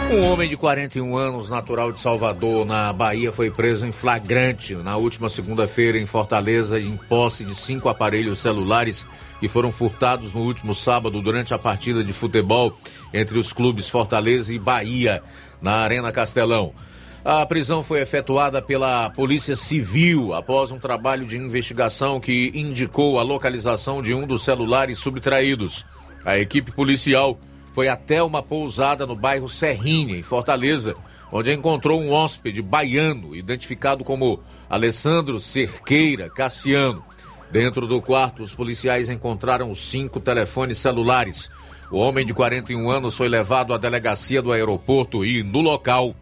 [0.09, 4.95] Um homem de 41 anos, natural de Salvador, na Bahia, foi preso em flagrante na
[4.95, 9.05] última segunda-feira em Fortaleza, em posse de cinco aparelhos celulares
[9.41, 12.77] que foram furtados no último sábado durante a partida de futebol
[13.13, 15.21] entre os clubes Fortaleza e Bahia,
[15.61, 16.73] na Arena Castelão.
[17.25, 23.23] A prisão foi efetuada pela Polícia Civil após um trabalho de investigação que indicou a
[23.23, 25.85] localização de um dos celulares subtraídos.
[26.23, 27.37] A equipe policial
[27.77, 30.95] foi até uma pousada no bairro Serrinha, em Fortaleza,
[31.31, 37.05] onde encontrou um hóspede baiano identificado como Alessandro Cerqueira Cassiano.
[37.51, 41.51] Dentro do quarto, os policiais encontraram cinco telefones celulares.
[41.91, 46.15] O homem de 41 anos foi levado à delegacia do aeroporto e, no local,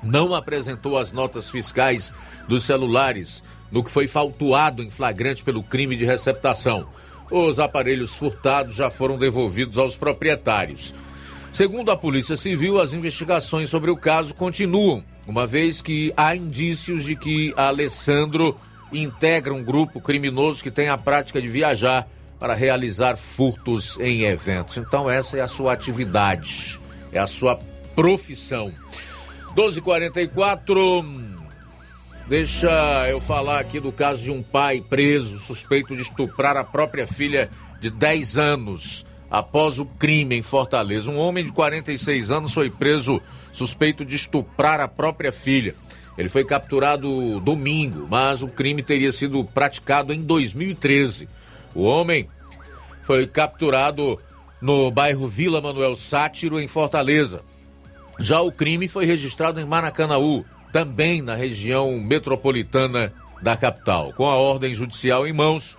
[0.00, 2.12] não apresentou as notas fiscais
[2.46, 6.86] dos celulares, no que foi faltuado em flagrante pelo crime de receptação.
[7.30, 10.94] Os aparelhos furtados já foram devolvidos aos proprietários.
[11.52, 17.04] Segundo a Polícia Civil, as investigações sobre o caso continuam, uma vez que há indícios
[17.04, 18.58] de que Alessandro
[18.92, 22.08] integra um grupo criminoso que tem a prática de viajar
[22.40, 24.76] para realizar furtos em eventos.
[24.76, 26.80] Então, essa é a sua atividade,
[27.12, 27.58] é a sua
[27.94, 28.72] profissão.
[29.54, 31.04] 12:44
[32.26, 37.06] Deixa eu falar aqui do caso de um pai preso suspeito de estuprar a própria
[37.06, 37.50] filha
[37.80, 41.10] de 10 anos após o crime em Fortaleza.
[41.10, 43.20] Um homem de 46 anos foi preso
[43.52, 45.74] suspeito de estuprar a própria filha.
[46.16, 51.28] Ele foi capturado domingo, mas o crime teria sido praticado em 2013.
[51.74, 52.26] O homem
[53.02, 54.18] foi capturado
[54.62, 57.42] no bairro Vila Manuel Sátiro, em Fortaleza.
[58.18, 60.44] Já o crime foi registrado em Maracanaú,
[60.74, 64.12] também na região metropolitana da capital.
[64.16, 65.78] Com a ordem judicial em mãos,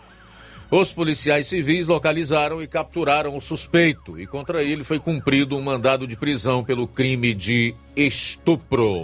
[0.71, 6.07] os policiais civis localizaram e capturaram o suspeito e contra ele foi cumprido um mandado
[6.07, 9.03] de prisão pelo crime de estupro.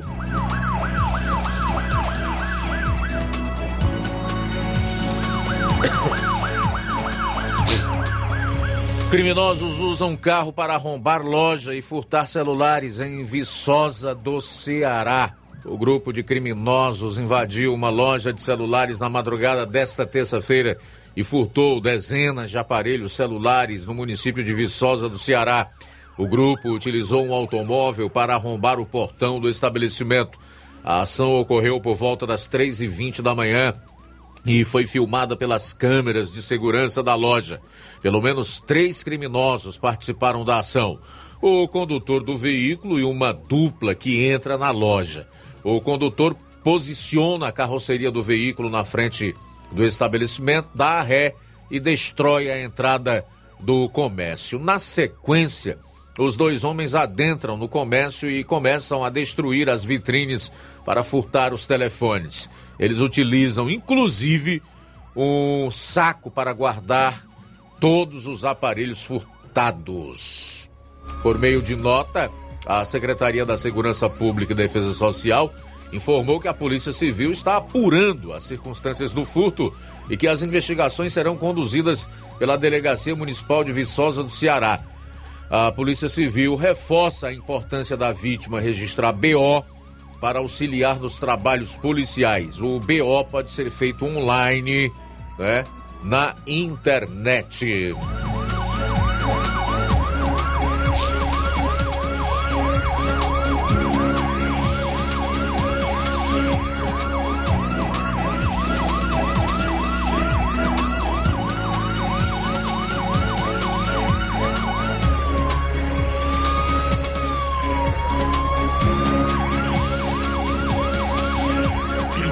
[9.10, 15.36] Criminosos usam carro para arrombar loja e furtar celulares em Viçosa do Ceará.
[15.64, 20.76] O grupo de criminosos invadiu uma loja de celulares na madrugada desta terça-feira
[21.16, 25.70] e furtou dezenas de aparelhos celulares no município de Viçosa do Ceará.
[26.18, 30.40] O grupo utilizou um automóvel para arrombar o portão do estabelecimento.
[30.84, 33.76] A ação ocorreu por volta das 3h20 da manhã
[34.44, 37.62] e foi filmada pelas câmeras de segurança da loja.
[38.02, 41.00] Pelo menos três criminosos participaram da ação:
[41.40, 45.28] o condutor do veículo e uma dupla que entra na loja.
[45.64, 49.36] O condutor posiciona a carroceria do veículo na frente
[49.72, 51.36] do estabelecimento, dá a ré
[51.70, 53.26] e destrói a entrada
[53.60, 54.60] do comércio.
[54.60, 55.80] Na sequência,
[56.20, 60.52] os dois homens adentram no comércio e começam a destruir as vitrines
[60.86, 62.50] para furtar os telefones.
[62.78, 64.62] Eles utilizam, inclusive,
[65.16, 67.26] um saco para guardar
[67.80, 70.70] todos os aparelhos furtados.
[71.24, 72.32] Por meio de nota,
[72.66, 75.54] a Secretaria da Segurança Pública e Defesa Social
[75.92, 79.74] informou que a Polícia Civil está apurando as circunstâncias do furto
[80.10, 82.08] e que as investigações serão conduzidas
[82.40, 84.80] pela Delegacia Municipal de Viçosa do Ceará.
[85.50, 89.66] A Polícia Civil reforça a importância da vítima registrar BO
[90.22, 92.62] para auxiliar nos trabalhos policiais.
[92.62, 94.94] O BO pode ser feito online,
[95.38, 95.66] né,
[96.04, 97.94] na internet.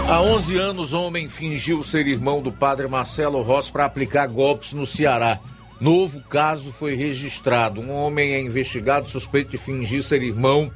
[0.10, 4.84] Há 11 anos, homem fingiu ser irmão do padre Marcelo Ross para aplicar golpes no
[4.84, 5.40] Ceará.
[5.80, 7.80] Novo caso foi registrado.
[7.80, 10.72] Um homem é investigado suspeito de fingir ser irmão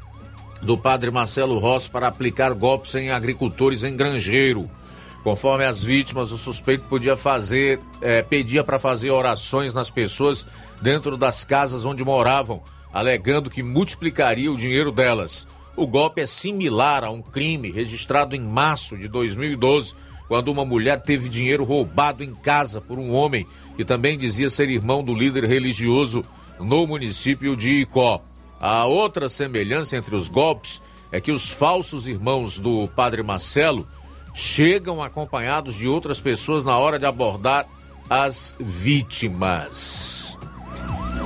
[0.61, 4.69] do padre Marcelo Ross para aplicar golpes em agricultores em Grangeiro.
[5.23, 10.45] Conforme as vítimas, o suspeito podia fazer, é, pedia para fazer orações nas pessoas
[10.79, 12.61] dentro das casas onde moravam,
[12.93, 15.47] alegando que multiplicaria o dinheiro delas.
[15.75, 19.95] O golpe é similar a um crime registrado em março de 2012,
[20.27, 24.69] quando uma mulher teve dinheiro roubado em casa por um homem que também dizia ser
[24.69, 26.23] irmão do líder religioso
[26.59, 28.21] no município de Icó.
[28.59, 33.87] A outra semelhança entre os golpes é que os falsos irmãos do padre Marcelo
[34.33, 37.67] chegam acompanhados de outras pessoas na hora de abordar
[38.09, 40.22] as vítimas.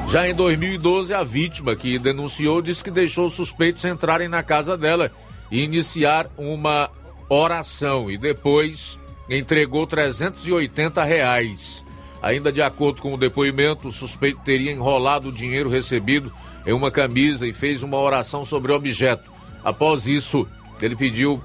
[0.10, 4.78] Já em 2012, a vítima que denunciou disse que deixou os suspeitos entrarem na casa
[4.78, 5.12] dela
[5.51, 6.89] e iniciar uma
[7.28, 8.97] oração e depois
[9.30, 11.84] entregou 380 reais.
[12.22, 16.32] Ainda de acordo com o depoimento, o suspeito teria enrolado o dinheiro recebido
[16.66, 19.30] em uma camisa e fez uma oração sobre o objeto.
[19.62, 20.47] Após isso,
[20.82, 21.43] ele pediu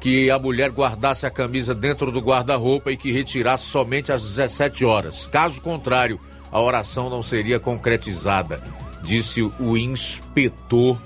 [0.00, 4.84] que a mulher guardasse a camisa dentro do guarda-roupa e que retirasse somente às 17
[4.84, 5.26] horas.
[5.26, 6.20] Caso contrário,
[6.50, 8.62] a oração não seria concretizada,
[9.02, 10.98] disse o inspetor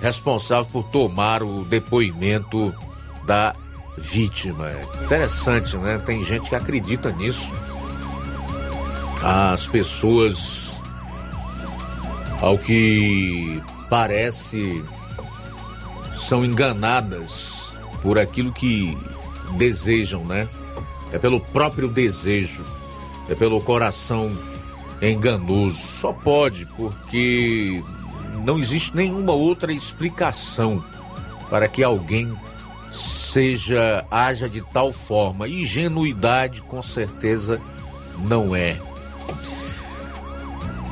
[0.00, 2.74] responsável por tomar o depoimento
[3.24, 3.54] da
[3.96, 4.70] vítima.
[5.04, 5.98] Interessante, né?
[5.98, 7.50] Tem gente que acredita nisso.
[9.22, 10.82] As pessoas,
[12.40, 13.60] ao que
[13.90, 14.82] parece,
[16.16, 17.70] são enganadas
[18.00, 18.96] por aquilo que
[19.58, 20.48] desejam, né?
[21.12, 22.64] É pelo próprio desejo,
[23.28, 24.30] é pelo coração
[25.00, 25.76] enganoso.
[25.76, 27.82] Só pode, porque
[28.44, 30.84] não existe nenhuma outra explicação
[31.48, 32.32] para que alguém
[32.90, 35.48] seja haja de tal forma.
[35.48, 37.60] Ingenuidade, com certeza,
[38.26, 38.76] não é.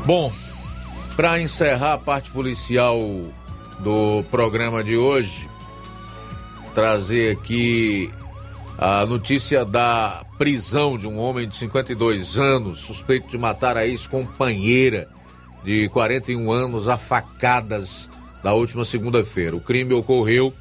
[0.05, 0.33] Bom,
[1.17, 2.99] para encerrar a parte policial
[3.81, 5.49] do programa de hoje,
[6.75, 8.11] trazer aqui
[8.79, 15.09] a notícia da prisão de um homem de 52 anos, suspeito de matar a ex-companheira
[15.65, 18.09] de 41 anos a facadas
[18.43, 19.57] na última segunda-feira.
[19.57, 20.55] O crime ocorreu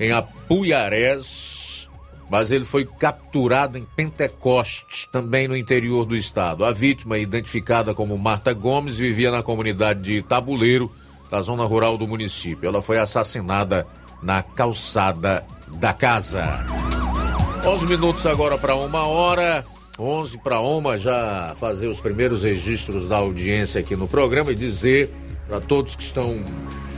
[0.00, 1.88] em Apuiarés,
[2.28, 6.64] mas ele foi capturado em Pentecoste, também no interior do estado.
[6.64, 10.90] A vítima, identificada como Marta Gomes, vivia na comunidade de Tabuleiro,
[11.30, 12.68] da zona rural do município.
[12.68, 13.86] Ela foi assassinada
[14.20, 15.46] na calçada
[15.78, 16.66] da casa.
[17.68, 19.62] 11 minutos agora para uma hora.
[19.98, 25.10] 11 para uma, já fazer os primeiros registros da audiência aqui no programa e dizer
[25.46, 26.42] para todos que estão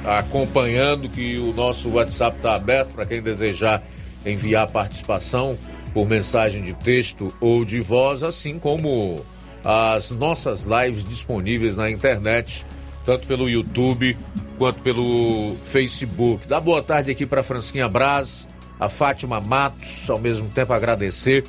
[0.05, 3.83] acompanhando que o nosso WhatsApp está aberto para quem desejar
[4.25, 5.59] enviar participação
[5.93, 9.27] por mensagem de texto ou de voz, assim como
[9.65, 12.65] as nossas lives disponíveis na internet,
[13.05, 14.17] tanto pelo YouTube
[14.57, 16.47] quanto pelo Facebook.
[16.47, 18.47] Dá boa tarde aqui para Francisquinha Braz,
[18.81, 21.45] a Fátima Matos, ao mesmo tempo agradecer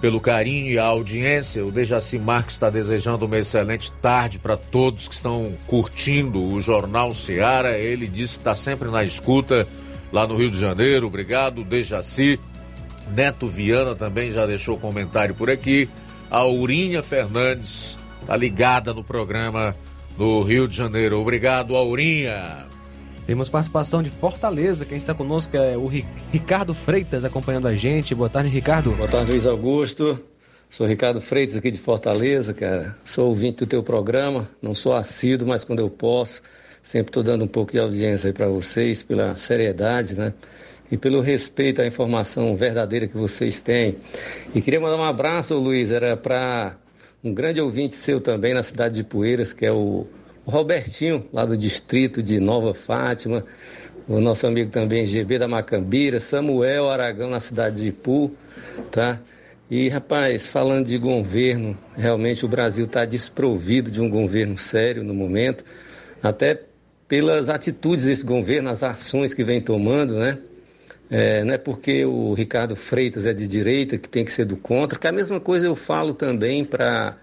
[0.00, 1.64] pelo carinho e a audiência.
[1.64, 7.14] O Dejaci Marques está desejando uma excelente tarde para todos que estão curtindo o Jornal
[7.14, 7.78] Seara.
[7.78, 9.68] Ele disse que está sempre na escuta
[10.12, 11.06] lá no Rio de Janeiro.
[11.06, 12.40] Obrigado, Dejaci.
[13.14, 15.88] Neto Viana também já deixou comentário por aqui.
[16.28, 19.76] A Aurinha Fernandes está ligada no programa
[20.18, 21.20] do Rio de Janeiro.
[21.20, 22.71] Obrigado, Aurinha.
[23.26, 24.84] Temos participação de Fortaleza.
[24.84, 28.14] Quem está conosco é o Ricardo Freitas acompanhando a gente.
[28.14, 28.90] Boa tarde, Ricardo.
[28.92, 30.18] Boa tarde, Luiz Augusto.
[30.68, 32.96] Sou Ricardo Freitas aqui de Fortaleza, cara.
[33.04, 34.50] Sou ouvinte do teu programa.
[34.60, 36.42] Não sou assíduo, mas quando eu posso,
[36.82, 40.34] sempre estou dando um pouco de audiência aí para vocês, pela seriedade, né?
[40.90, 43.96] E pelo respeito à informação verdadeira que vocês têm.
[44.52, 46.74] E queria mandar um abraço, Luiz, era para
[47.22, 50.06] um grande ouvinte seu também na cidade de Poeiras, que é o
[50.44, 53.44] Robertinho, lá do distrito de Nova Fátima,
[54.08, 58.32] o nosso amigo também GB da Macambira, Samuel Aragão na cidade de Ipu,
[58.90, 59.20] tá?
[59.70, 65.14] E rapaz, falando de governo, realmente o Brasil está desprovido de um governo sério no
[65.14, 65.64] momento,
[66.22, 66.60] até
[67.06, 70.38] pelas atitudes desse governo, as ações que vem tomando, né?
[71.10, 74.56] É, não é porque o Ricardo Freitas é de direita que tem que ser do
[74.56, 77.18] contra, que a mesma coisa eu falo também para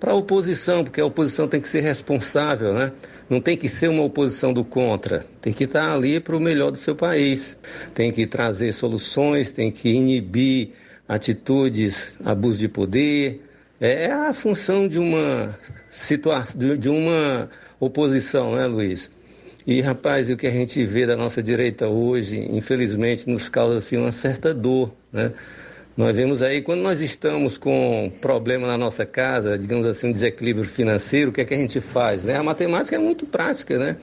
[0.00, 2.90] para a oposição, porque a oposição tem que ser responsável, né?
[3.28, 6.70] Não tem que ser uma oposição do contra, tem que estar ali para o melhor
[6.70, 7.56] do seu país,
[7.94, 10.70] tem que trazer soluções, tem que inibir
[11.06, 13.44] atitudes, abuso de poder.
[13.78, 15.58] É a função de uma
[15.90, 19.10] situação, de uma oposição, né, Luiz?
[19.66, 23.98] E rapaz, o que a gente vê da nossa direita hoje, infelizmente, nos causa assim
[23.98, 25.32] uma certa dor, né?
[25.96, 30.64] Nós vemos aí, quando nós estamos com problema na nossa casa, digamos assim, um desequilíbrio
[30.64, 32.24] financeiro, o que é que a gente faz?
[32.24, 32.36] Né?
[32.36, 33.96] A matemática é muito prática, né?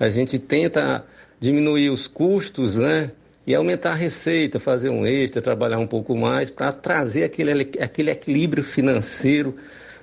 [0.00, 1.04] A gente tenta
[1.38, 3.12] diminuir os custos, né?
[3.46, 8.10] E aumentar a receita, fazer um extra, trabalhar um pouco mais, para trazer aquele, aquele
[8.10, 9.56] equilíbrio financeiro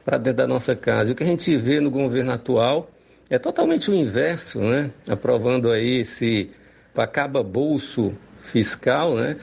[0.04, 1.10] para dentro da nossa casa.
[1.10, 2.90] E o que a gente vê no governo atual
[3.30, 4.90] é totalmente o inverso, né?
[5.08, 6.50] Aprovando aí esse
[6.96, 9.36] acaba-bolso fiscal, né?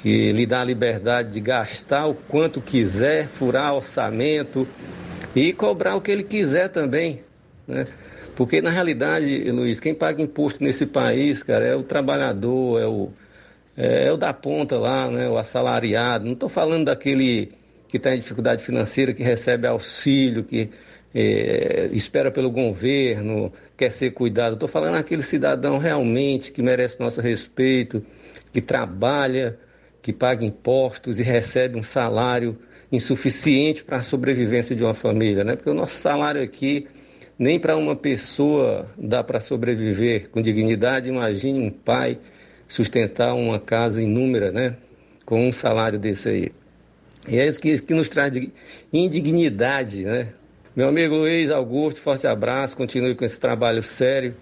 [0.00, 4.66] Que lhe dá a liberdade de gastar o quanto quiser, furar orçamento
[5.34, 7.20] e cobrar o que ele quiser também,
[7.68, 7.86] né?
[8.34, 13.10] Porque na realidade, Luiz, quem paga imposto nesse país, cara, é o trabalhador, é o,
[13.76, 15.28] é, é o da ponta lá, né?
[15.28, 16.24] O assalariado.
[16.24, 17.52] Não estou falando daquele
[17.86, 20.70] que está em dificuldade financeira, que recebe auxílio, que
[21.14, 24.54] é, espera pelo governo, quer ser cuidado.
[24.54, 28.02] Estou falando daquele cidadão realmente que merece nosso respeito,
[28.52, 29.58] que trabalha
[30.02, 32.58] que paga impostos e recebe um salário
[32.90, 35.56] insuficiente para a sobrevivência de uma família, né?
[35.56, 36.86] Porque o nosso salário aqui
[37.38, 41.08] nem para uma pessoa dá para sobreviver com dignidade.
[41.08, 42.18] Imagine um pai
[42.66, 44.76] sustentar uma casa inúmera, né?
[45.24, 46.52] Com um salário desse aí.
[47.28, 48.32] E é isso que, que nos traz
[48.92, 50.28] indignidade, né?
[50.74, 54.36] Meu amigo Luiz Augusto, forte abraço, continue com esse trabalho sério,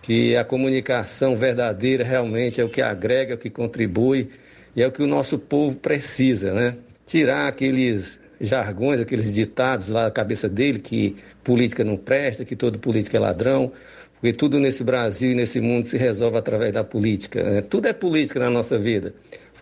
[0.00, 4.30] que a comunicação verdadeira realmente é o que agrega, é o que contribui
[4.76, 6.76] e é o que o nosso povo precisa, né?
[7.06, 12.78] Tirar aqueles jargões, aqueles ditados lá da cabeça dele que política não presta, que todo
[12.78, 13.72] político é ladrão,
[14.14, 17.42] porque tudo nesse Brasil e nesse mundo se resolve através da política.
[17.42, 17.62] Né?
[17.62, 19.14] Tudo é política na nossa vida.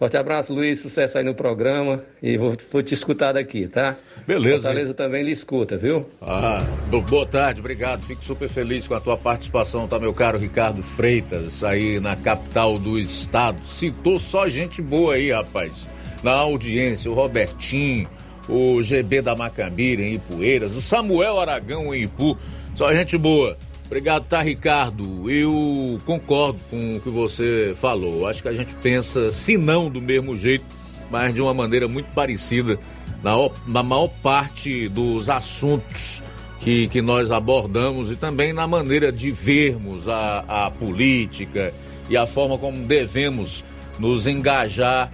[0.03, 0.81] Forte abraço, Luiz.
[0.81, 2.03] Sucesso aí no programa.
[2.21, 3.95] E vou, vou te escutar daqui, tá?
[4.27, 4.57] Beleza.
[4.63, 6.11] Fortaleza também lhe escuta, viu?
[6.21, 6.59] Ah,
[6.91, 8.05] bo- boa tarde, obrigado.
[8.05, 12.81] Fico super feliz com a tua participação, tá, meu caro Ricardo Freitas, aí na capital
[12.81, 13.65] do estado.
[13.65, 15.89] Citou só gente boa aí, rapaz.
[16.21, 18.09] Na audiência, o Robertinho,
[18.49, 22.37] o GB da Macambira em Ipueiras, o Samuel Aragão em Ipu.
[22.75, 23.57] Só gente boa.
[23.93, 25.31] Obrigado, tá, Ricardo?
[25.31, 28.27] Eu concordo com o que você falou.
[28.27, 30.65] Acho que a gente pensa, se não do mesmo jeito,
[31.11, 32.79] mas de uma maneira muito parecida
[33.23, 33.33] na,
[33.67, 36.23] na maior parte dos assuntos
[36.61, 41.75] que, que nós abordamos e também na maneira de vermos a, a política
[42.09, 43.63] e a forma como devemos
[43.99, 45.13] nos engajar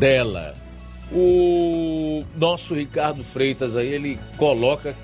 [0.00, 0.54] dela.
[1.12, 4.96] O nosso Ricardo Freitas aí, ele coloca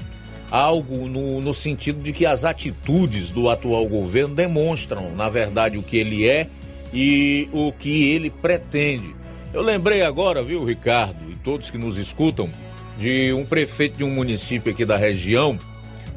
[0.51, 5.83] algo no, no sentido de que as atitudes do atual governo demonstram, na verdade, o
[5.83, 6.49] que ele é
[6.93, 9.15] e o que ele pretende.
[9.53, 12.51] Eu lembrei agora, viu, Ricardo, e todos que nos escutam,
[12.99, 15.59] de um prefeito de um município aqui da região,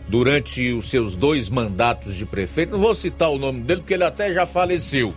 [0.08, 4.04] durante os seus dois mandatos de prefeito, não vou citar o nome dele porque ele
[4.04, 5.14] até já faleceu.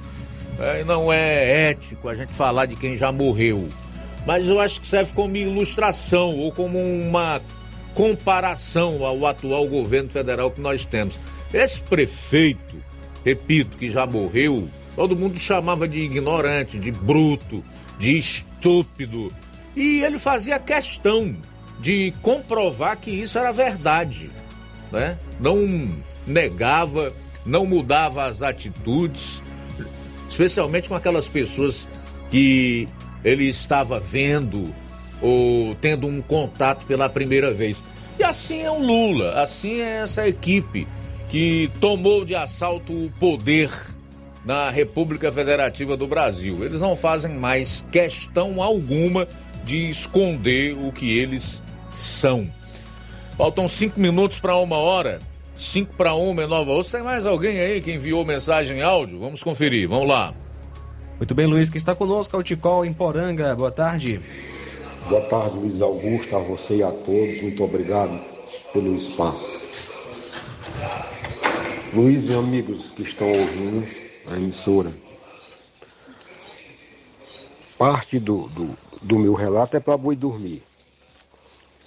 [0.59, 3.69] É, não é ético a gente falar de quem já morreu.
[4.27, 7.41] Mas eu acho que serve como ilustração ou como uma
[7.97, 11.19] comparação ao atual governo federal que nós temos.
[11.53, 12.77] Esse prefeito,
[13.25, 17.65] repito, que já morreu, todo mundo chamava de ignorante, de bruto,
[17.99, 19.33] de estúpido.
[19.75, 21.35] E ele fazia questão
[21.81, 24.31] de comprovar que isso era verdade.
[24.93, 25.19] Né?
[25.41, 25.91] Não
[26.27, 27.15] negava,
[27.47, 29.43] não mudava as atitudes,
[30.29, 31.89] especialmente com aquelas pessoas
[32.31, 32.87] que
[33.25, 34.75] ele estava vendo
[35.21, 37.83] ou tendo um contato pela primeira vez.
[38.19, 40.87] E assim é o Lula, assim é essa equipe
[41.29, 43.71] que tomou de assalto o poder
[44.45, 46.65] na República Federativa do Brasil.
[46.65, 49.27] Eles não fazem mais questão alguma
[49.65, 52.49] de esconder o que eles são.
[53.37, 55.19] Faltam cinco minutos para uma hora.
[55.55, 56.93] Cinco para uma é Nova Osso.
[56.93, 59.19] Tem mais alguém aí que enviou mensagem em áudio?
[59.19, 60.33] Vamos conferir, vamos lá.
[61.19, 63.55] Muito bem, Luiz, que está conosco, Alticol em Poranga.
[63.55, 64.21] Boa tarde.
[65.09, 67.41] Boa tarde, Luiz Augusto, a você e a todos.
[67.41, 68.21] Muito obrigado
[68.73, 69.47] pelo espaço.
[71.95, 73.87] Luiz e amigos que estão ouvindo
[74.27, 74.93] a emissora.
[77.79, 80.65] Parte do, do, do meu relato é para boi dormir.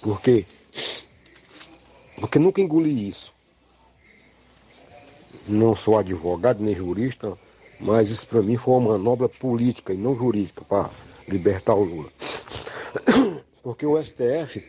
[0.00, 0.46] Por quê?
[2.18, 3.34] Porque nunca engoli isso.
[5.46, 7.36] Não sou advogado nem jurista,
[7.78, 10.88] mas isso para mim foi uma manobra política e não jurídica para
[11.28, 12.08] libertar o Lula.
[13.62, 14.62] Porque o STF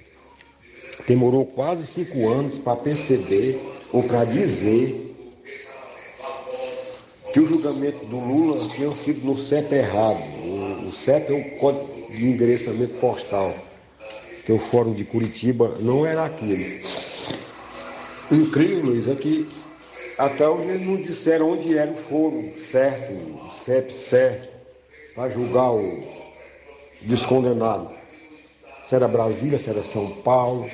[1.07, 3.59] demorou quase cinco anos para perceber
[3.91, 5.11] ou para dizer
[7.33, 10.21] que o julgamento do Lula tinha sido no CEP errado.
[10.87, 13.55] O, CEP é o Código de Endereçamento Postal,
[14.45, 16.81] que o Fórum de Curitiba não era aquilo.
[18.29, 19.47] O incrível, Luiz, é que
[20.17, 24.49] até hoje eles não disseram onde era o foro certo, o CEP certo,
[25.15, 26.03] para julgar o
[27.01, 28.00] descondenado.
[28.91, 30.69] Se era Brasília, se era São Paulo,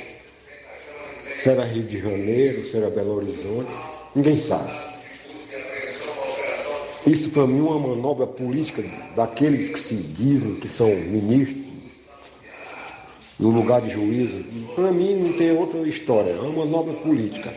[1.37, 3.69] se era Rio de Janeiro, se era Belo Horizonte,
[4.15, 4.71] ninguém sabe.
[7.05, 8.83] Isso para mim é uma manobra política
[9.15, 11.63] daqueles que se dizem que são ministros
[13.39, 14.43] no lugar de juízo.
[14.73, 17.53] Para mim não tem outra história, é uma manobra política.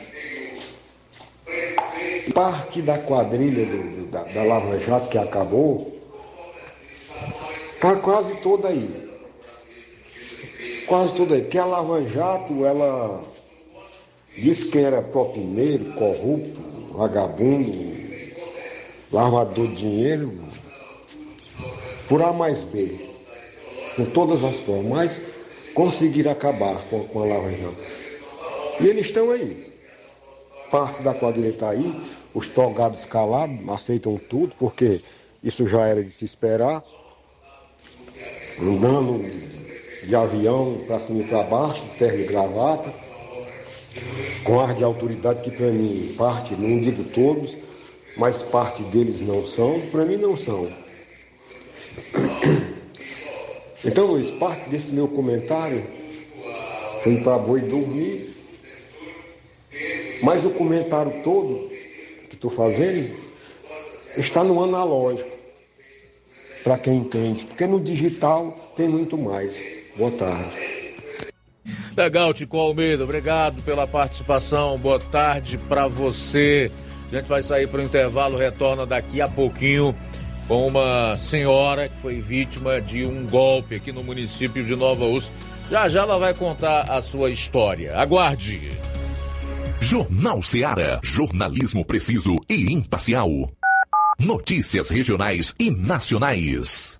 [2.35, 5.99] Parte da quadrilha do- da, da Lava Jato que acabou
[7.77, 9.10] está quase toda aí.
[10.91, 11.43] Quase toda aí.
[11.43, 13.23] Porque a Lava Jato, ela
[14.37, 16.61] disse que era propineiro, corrupto,
[16.93, 17.73] vagabundo,
[19.13, 20.33] lavador de dinheiro,
[22.09, 22.99] por A mais B,
[23.95, 25.21] com todas as formas, mas
[25.75, 27.77] conseguiram acabar com, com a Lava Jato.
[28.81, 29.73] E eles estão aí.
[30.73, 31.95] Parte da quadrilha está aí,
[32.35, 35.03] os togados calados aceitam tudo, porque
[35.41, 36.83] isso já era de se esperar.
[38.61, 39.60] Andando
[40.11, 42.93] de avião para cima e para baixo, terno e gravata,
[44.43, 47.57] com ar de autoridade que para mim, parte, não digo todos,
[48.17, 50.69] mas parte deles não são, para mim não são.
[53.83, 55.83] Então, Luiz, parte desse meu comentário
[57.03, 58.37] foi para boi dormir,
[60.23, 61.71] mas o comentário todo
[62.29, 63.17] que estou fazendo
[64.19, 65.35] está no analógico,
[66.63, 69.80] para quem entende, porque no digital tem muito mais.
[69.97, 70.71] Boa tarde.
[71.97, 74.79] Legal, Tico Almeida, obrigado pela participação.
[74.79, 76.71] Boa tarde para você.
[77.13, 79.95] A gente vai sair para o intervalo, retorna daqui a pouquinho
[80.47, 85.33] com uma senhora que foi vítima de um golpe aqui no município de Nova Ursa.
[85.71, 87.97] Já já ela vai contar a sua história.
[87.97, 88.71] Aguarde.
[89.81, 91.01] Jornal Seara.
[91.03, 93.31] Jornalismo preciso e imparcial.
[94.19, 97.00] Notícias regionais e nacionais.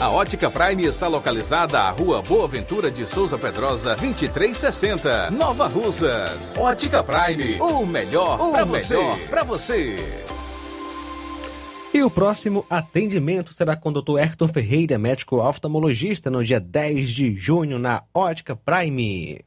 [0.00, 6.56] A Ótica Prime está localizada à Rua Boa Ventura de Souza Pedrosa, 2360, Nova Russas.
[6.56, 8.96] Ótica Prime, o melhor para você.
[9.28, 10.24] Para você.
[11.92, 14.18] E o próximo atendimento será com o Dr.
[14.20, 19.44] Hector Ferreira, médico oftalmologista, no dia 10 de junho, na Ótica Prime.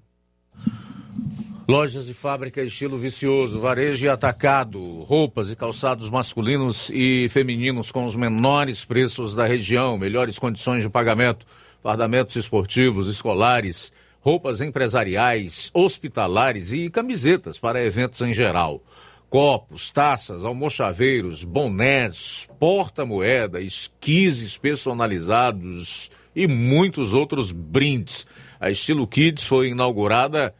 [1.70, 8.06] Lojas e fábrica estilo vicioso, varejo e atacado, roupas e calçados masculinos e femininos com
[8.06, 11.46] os menores preços da região, melhores condições de pagamento,
[11.84, 13.92] fardamentos esportivos, escolares,
[14.22, 18.82] roupas empresariais, hospitalares e camisetas para eventos em geral.
[19.30, 28.26] Copos, taças, almochaveiros, bonés, porta-moeda, esquises personalizados e muitos outros brindes.
[28.58, 30.56] A Estilo Kids foi inaugurada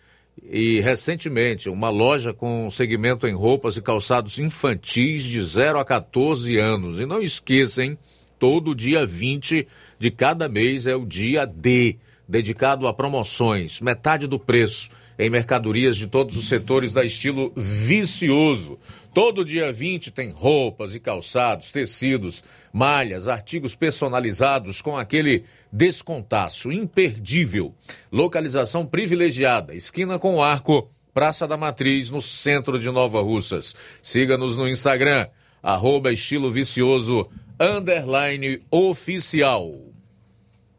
[0.50, 6.58] e recentemente uma loja com segmento em roupas e calçados infantis de 0 a 14
[6.58, 7.00] anos.
[7.00, 7.98] E não esqueçam,
[8.40, 9.68] todo dia 20
[10.00, 15.98] de cada mês é o dia D, dedicado a promoções, metade do preço em mercadorias
[15.98, 18.78] de todos os setores da estilo vicioso.
[19.18, 27.74] Todo dia 20 tem roupas e calçados, tecidos, malhas, artigos personalizados com aquele descontaço imperdível.
[28.12, 33.76] Localização privilegiada, esquina com arco, Praça da Matriz, no centro de Nova Russas.
[34.04, 35.28] Siga-nos no Instagram,
[35.64, 37.28] arroba estilo vicioso,
[37.60, 39.97] underline oficial.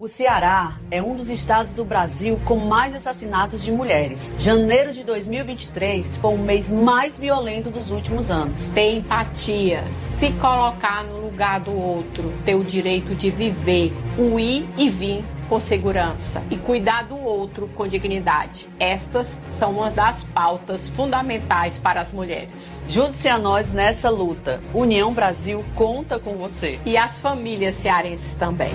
[0.01, 4.37] O Ceará é um dos estados do Brasil com mais assassinatos de mulheres.
[4.39, 8.71] Janeiro de 2023 foi o mês mais violento dos últimos anos.
[8.71, 14.69] Ter empatia, se colocar no lugar do outro, ter o direito de viver, o ir
[14.77, 18.69] e vir com segurança e cuidar do outro com dignidade.
[18.79, 22.85] Estas são uma das pautas fundamentais para as mulheres.
[22.89, 24.61] Junte-se a nós nessa luta.
[24.73, 26.79] União Brasil conta com você.
[26.87, 28.71] E as famílias cearenses também.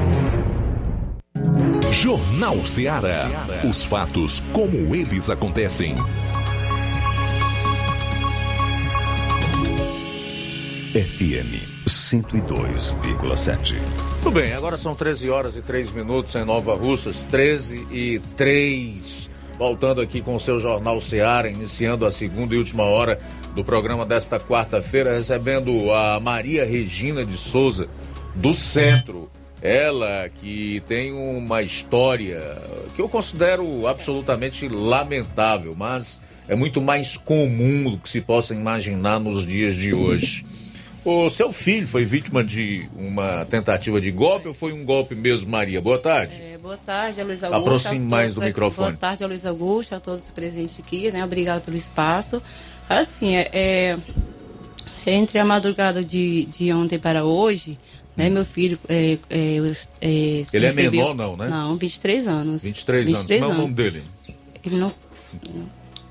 [1.93, 3.29] Jornal Ceará.
[3.69, 5.95] Os fatos como eles acontecem.
[10.91, 13.75] FM 102,7.
[14.23, 19.29] Tudo bem, agora são 13 horas e 3 minutos em Nova Russas, 13 e 3.
[19.59, 23.19] Voltando aqui com o seu Jornal Seara, iniciando a segunda e última hora
[23.53, 27.87] do programa desta quarta-feira, recebendo a Maria Regina de Souza,
[28.33, 29.29] do Centro.
[29.63, 32.61] Ela que tem uma história
[32.93, 39.21] que eu considero absolutamente lamentável, mas é muito mais comum do que se possa imaginar
[39.21, 40.45] nos dias de hoje.
[41.05, 45.49] O seu filho foi vítima de uma tentativa de golpe ou foi um golpe mesmo,
[45.49, 45.79] Maria?
[45.79, 46.41] Boa tarde.
[46.41, 47.61] É, boa tarde, Luiz Augusto.
[47.61, 48.49] Aproxime mais do aqui.
[48.49, 48.89] microfone.
[48.89, 51.23] Boa tarde, Luiz Augusto, a todos presentes aqui, né?
[51.23, 52.43] Obrigado pelo espaço.
[52.89, 53.97] Assim, é, é,
[55.05, 57.77] entre a madrugada de, de ontem para hoje,
[58.15, 58.77] né, meu filho.
[58.87, 59.57] É, é,
[60.01, 61.47] é, Ele é recebeu- menor, não, né?
[61.49, 62.63] Não, 23 anos.
[62.63, 63.21] 23, anos.
[63.25, 64.03] Como é o nome dele?
[64.65, 64.93] Ele não.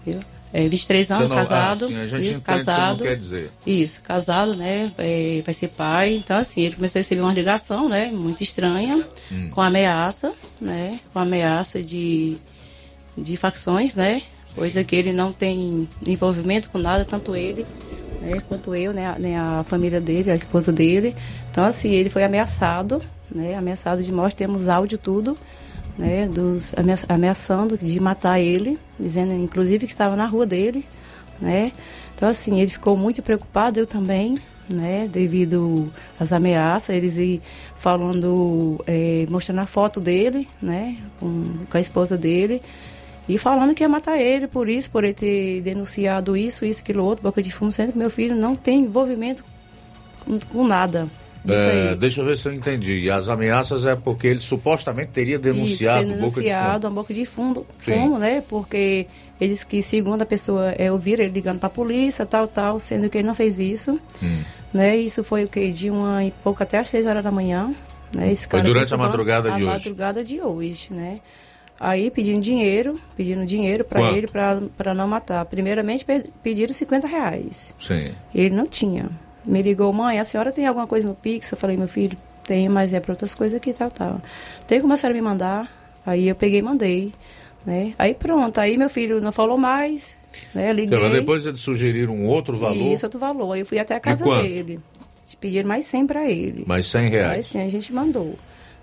[0.04, 0.20] viu?
[0.54, 1.84] É, 23 Você anos, não- casado.
[1.86, 2.32] ah, sim, a gente viu?
[2.32, 3.04] entende o que você não casado.
[3.04, 3.50] quer dizer.
[3.66, 4.92] Isso, casado, né?
[4.98, 6.14] é, vai ser pai.
[6.16, 8.10] Então, assim, ele começou a receber uma ligação, né?
[8.12, 9.48] Muito estranha, Hum.
[9.50, 11.00] com ameaça, né?
[11.10, 12.36] Com ameaça de,
[13.16, 14.20] de facções, né?
[14.54, 17.64] Coisa que ele não tem envolvimento com nada, tanto ele,
[18.22, 18.40] né?
[18.48, 19.14] Quanto eu, né?
[19.18, 21.14] Nem a família dele, a esposa dele.
[21.50, 23.54] Então, assim, ele foi ameaçado, né?
[23.56, 25.36] Ameaçado de morte, temos áudio tudo
[25.98, 30.84] né, dos amea- ameaçando de matar ele, dizendo inclusive que estava na rua dele,
[31.40, 31.72] né?
[32.14, 34.38] Então assim, ele ficou muito preocupado, eu também,
[34.70, 37.42] né, devido às ameaças, eles ir
[37.76, 42.62] falando, eh, mostrando a foto dele, né, com, com a esposa dele,
[43.28, 47.04] e falando que ia matar ele por isso, por ele ter denunciado isso, isso, aquilo
[47.04, 49.44] outro, boca de fumo, sendo que meu filho não tem envolvimento
[50.24, 51.08] com, com nada.
[51.48, 53.10] É, deixa eu ver se eu entendi.
[53.10, 56.98] As ameaças é porque ele supostamente teria denunciado Isso, boca de denunciado fumo.
[57.00, 58.42] a boca de fundo, fumo, né?
[58.48, 59.06] Porque
[59.40, 63.10] eles que, segundo a pessoa, é, ouviram ele ligando para a polícia, tal, tal, sendo
[63.10, 64.42] que ele não fez isso, Hum.
[64.72, 64.96] né?
[64.96, 65.72] Isso foi o que?
[65.72, 67.74] De uma e pouco até às seis horas da manhã,
[68.14, 68.30] né?
[68.30, 69.64] Esse Foi durante a madrugada de a hoje.
[69.64, 71.18] madrugada de hoje, né?
[71.84, 75.44] Aí pedindo dinheiro, pedindo dinheiro para ele para não matar.
[75.46, 77.74] Primeiramente pe- pediram 50 reais.
[77.76, 78.12] Sim.
[78.32, 79.08] Ele não tinha.
[79.44, 81.50] Me ligou, mãe, a senhora tem alguma coisa no Pix?
[81.50, 84.22] Eu falei, meu filho, tem, mas é para outras coisas aqui, tal, tal.
[84.68, 85.68] Tem como a senhora me mandar?
[86.06, 87.12] Aí eu peguei e mandei,
[87.66, 87.94] né?
[87.98, 90.16] Aí pronto, aí meu filho não falou mais,
[90.54, 90.70] né?
[90.72, 90.96] Liguei.
[90.96, 93.52] Então, depois eles sugeriram um outro valor, Isso, outro valor.
[93.54, 94.78] Aí eu fui até a casa dele.
[95.40, 96.62] Pediram mais 100 para ele.
[96.64, 97.32] mais 100 reais.
[97.38, 98.36] Aí sim, a gente mandou,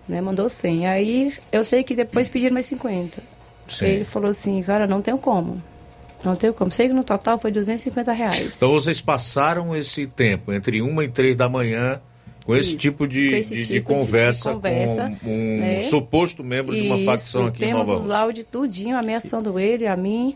[0.09, 0.19] né?
[0.21, 0.87] Mandou 100.
[0.87, 3.21] Aí eu sei que depois pediram mais 50.
[3.67, 3.85] Sim.
[3.85, 5.61] Ele falou assim, cara, não tenho como.
[6.23, 6.71] Não tenho como.
[6.71, 8.57] Sei que no total foi 250 reais.
[8.57, 12.01] Então vocês passaram esse tempo, entre uma e três da manhã,
[12.45, 15.81] com esse Isso, tipo de, esse de- tipo de- de conversa, conversa, com um né?
[15.83, 18.17] suposto membro de uma Isso, facção aqui em temos Nova os Rússia.
[18.19, 20.35] áudios tudinho ameaçando ele, a mim.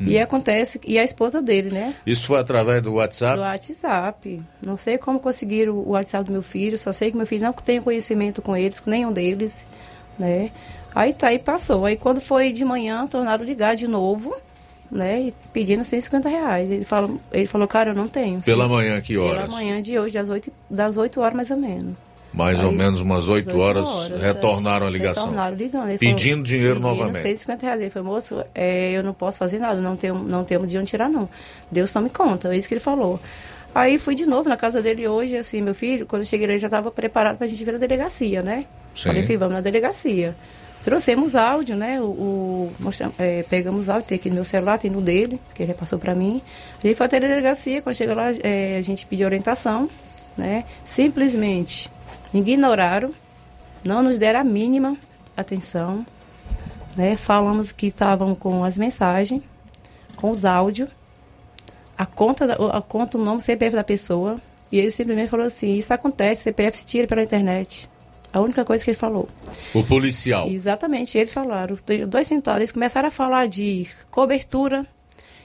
[0.00, 0.06] Hum.
[0.06, 1.94] E acontece, e a esposa dele, né?
[2.04, 3.36] Isso foi através do WhatsApp?
[3.36, 4.42] Do WhatsApp.
[4.60, 7.52] Não sei como conseguiram o WhatsApp do meu filho, só sei que meu filho não
[7.52, 9.66] tem conhecimento com eles, com nenhum deles,
[10.18, 10.50] né?
[10.94, 11.86] Aí tá, aí passou.
[11.86, 14.34] Aí quando foi de manhã, tornaram ligar de novo,
[14.90, 15.22] né?
[15.22, 16.70] E pedindo 150 reais.
[16.70, 18.40] Ele falou, ele falou, cara, eu não tenho.
[18.42, 19.48] Pela manhã, que Pela horas?
[19.50, 21.94] manhã de hoje, das 8, das 8 horas mais ou menos.
[22.34, 24.88] Mais ou Aí, menos umas 8 às horas, horas, retornaram é.
[24.88, 25.22] a ligação.
[25.24, 25.88] Retornaram ligando.
[25.88, 27.22] Ele Pedindo falou, dinheiro pedindo novamente.
[27.22, 27.80] 150 reais.
[27.80, 30.86] Ele falou, moço, é, eu não posso fazer nada, não tenho, não temos de onde
[30.86, 31.28] tirar, não.
[31.70, 33.20] Deus tome conta, é isso que ele falou.
[33.74, 36.58] Aí fui de novo na casa dele hoje, assim, meu filho, quando eu cheguei ele
[36.58, 38.66] já estava preparado pra gente vir na delegacia, né?
[38.94, 39.04] Sim.
[39.08, 40.34] Falei, filho, vamos na delegacia.
[40.82, 42.00] Trouxemos áudio, né?
[42.00, 45.62] O, o- mostramos- é, pegamos áudio, tem aqui no meu celular, tem no dele, que
[45.62, 46.42] ele repassou para mim.
[46.82, 49.88] A gente foi até a delegacia, quando chega lá, é, a gente pediu orientação,
[50.36, 50.64] né?
[50.84, 51.88] Simplesmente
[52.34, 53.12] ignoraram,
[53.84, 54.96] não nos deram a mínima
[55.36, 56.04] atenção,
[56.96, 57.16] né?
[57.16, 59.42] Falamos que estavam com as mensagens,
[60.16, 60.88] com os áudios,
[61.96, 65.94] a conta, a conta, o nome, CPF da pessoa, e ele simplesmente falou assim, isso
[65.94, 67.88] acontece, CPF se tira pela internet.
[68.32, 69.28] A única coisa que ele falou.
[69.72, 70.48] O policial.
[70.48, 71.76] Exatamente, eles falaram.
[72.08, 74.84] Dois sentados, eles começaram a falar de cobertura,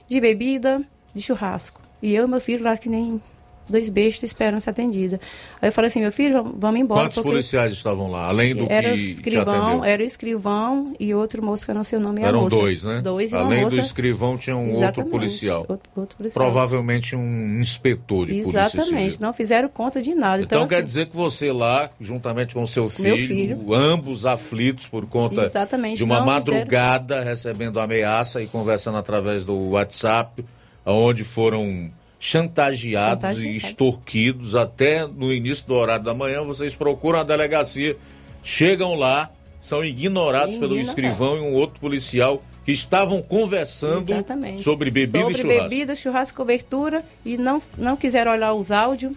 [0.08, 0.82] de bebida,
[1.14, 1.80] de churrasco.
[2.02, 3.22] E eu e meu filho lá que nem
[3.70, 5.20] dois bestas esperando ser atendida.
[5.62, 7.02] Aí eu falei assim, meu filho, vamos- embora.
[7.02, 10.94] Quantos porque policiais estavam lá, além do era o que te escrivão, era o escrivão
[10.98, 12.22] e outro moço que eu não sei o nome.
[12.22, 12.56] Eram moça.
[12.56, 13.00] dois, né?
[13.00, 13.76] Dois e Além moça.
[13.76, 15.66] do escrivão, tinha um outro Exatamente, policial.
[15.68, 16.44] Outro, outro policial.
[16.44, 18.82] Provavelmente um inspetor de polícia civil.
[18.84, 20.42] Exatamente, não fizeram conta de nada.
[20.42, 23.74] Então, Então, quer assim, dizer que você lá, juntamente com seu filho, filho.
[23.74, 29.54] ambos aflitos por conta Exatamente, de uma não madrugada recebendo ameaça e conversando através do
[29.70, 30.44] WhatsApp,
[30.84, 31.90] onde foram
[32.20, 33.64] chantageados e Chantageados.
[33.64, 37.96] extorquidos até no início do horário da manhã, vocês procuram a delegacia,
[38.44, 44.62] chegam lá, são ignorados pelo escrivão e um outro policial que estavam conversando Exatamente.
[44.62, 45.62] sobre bebida Sobre e churrasco.
[45.68, 49.12] bebida, churrasco e cobertura e não, não quiseram olhar os áudios.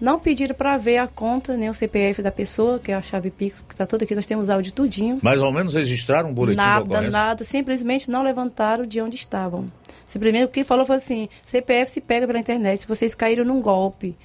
[0.00, 3.30] Não pediram para ver a conta, nem o CPF da pessoa, que é a chave
[3.30, 5.20] Pix, que está toda aqui, nós temos áudio tudinho.
[5.22, 7.10] Mais ou menos registraram um boletim nada, ocorrência?
[7.10, 9.70] nada, simplesmente não levantaram de onde estavam.
[10.14, 13.60] Simplesmente o que falou foi assim: CPF se pega pela internet, se vocês caíram num
[13.60, 14.16] golpe.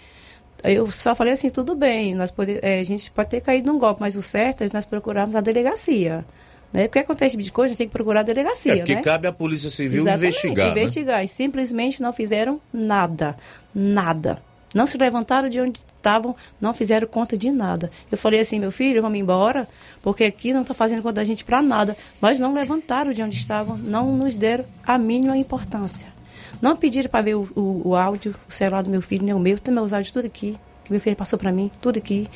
[0.63, 3.79] Eu só falei assim, tudo bem, nós pode, eh, a gente pode ter caído num
[3.79, 6.23] golpe, mas o certo é nós procurarmos a delegacia.
[6.71, 6.87] Né?
[6.87, 8.73] Porque acontece tipo de coisa, a gente tem que procurar a delegacia.
[8.73, 9.01] É porque né?
[9.01, 10.65] cabe à Polícia Civil Exatamente, investigar.
[10.67, 10.71] né?
[10.71, 11.25] investigar.
[11.25, 13.35] E simplesmente não fizeram nada.
[13.73, 14.43] Nada.
[14.75, 17.91] Não se levantaram de onde estavam, não fizeram conta de nada.
[18.11, 19.67] Eu falei assim, meu filho, vamos embora,
[20.01, 21.95] porque aqui não está fazendo conta da gente para nada.
[22.19, 26.07] Mas não levantaram de onde estavam, não nos deram a mínima importância.
[26.61, 29.39] Não pediram para ver o, o- o áudio, o celular do meu filho, nem o
[29.39, 32.27] meu, tem meus áudios tudo aqui, que meu filho passou para mim, tudo aqui.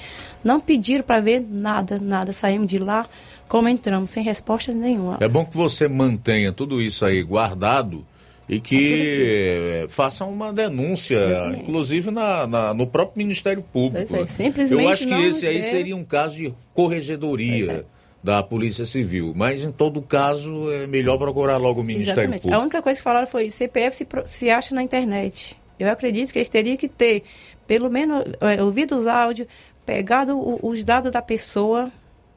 [0.43, 2.32] Não pediram para ver nada, nada.
[2.32, 3.05] Saímos de lá
[3.47, 5.18] como entramos, sem resposta nenhuma.
[5.20, 8.05] É bom que você mantenha tudo isso aí guardado
[8.49, 11.17] e que eh, faça uma denúncia,
[11.57, 14.07] inclusive na, na- no próprio Ministério Público.
[14.09, 17.85] Pois é, simplesmente Eu acho que esse aí der- seria um caso de corregedoria
[18.23, 22.39] da Polícia Civil, mas em todo caso é melhor procurar logo o Ministério Exatamente.
[22.39, 22.61] A Público.
[22.61, 25.57] única coisa que falaram foi CPF se, se acha na internet.
[25.79, 27.23] Eu acredito que eles teriam que ter,
[27.67, 29.47] pelo menos, é, ouvido os áudios,
[29.85, 31.91] pegado o- os dados da pessoa,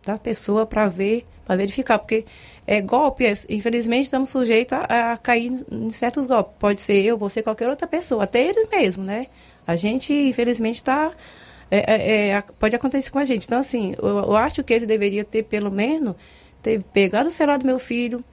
[0.05, 2.25] da pessoa para ver, para verificar, porque
[2.67, 6.55] é golpe, é- infelizmente estamos sujeitos a, a cair em certos golpes.
[6.59, 9.27] Pode ser eu, você, qualquer outra pessoa, até eles mesmos, né?
[9.67, 11.13] A gente, infelizmente, está
[11.71, 13.45] é, é, é, pode acontecer com a gente.
[13.47, 16.15] Então, assim, eu, eu acho que ele deveria ter, pelo menos,
[16.63, 18.25] ter pegado o celular do meu filho,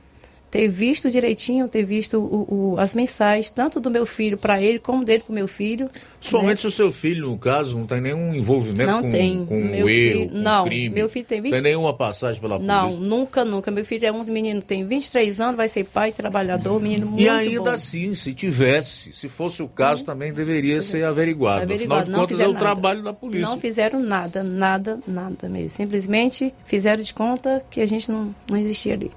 [0.54, 4.78] ter visto direitinho, ter visto o, o- as mensagens, tanto do meu filho para ele,
[4.78, 5.90] como dele para o meu filho.
[6.20, 9.46] Principalmente se o seu filho, no caso, não tem nenhum envolvimento Não com, tem.
[9.48, 10.94] com Meu o erro, filho- com não, o crime.
[10.94, 13.02] meu filho tem Tem 20 nenhuma passagem pela Não, polícia.
[13.04, 13.72] nunca, nunca.
[13.72, 17.28] Meu filho é um menino, tem 23 anos, vai ser pai, trabalhador, menino muito E
[17.28, 17.70] ainda bom.
[17.72, 21.64] assim, se tivesse, se fosse o caso, também deveria ser averiguado.
[21.64, 22.60] Averiguado, Afinal de não contas, é o nada.
[22.64, 23.50] trabalho da polícia.
[23.50, 25.72] Não fizeram nada, nada, nada mesmo.
[25.72, 29.10] Simplesmente fizeram de conta que a gente não, não existia ali.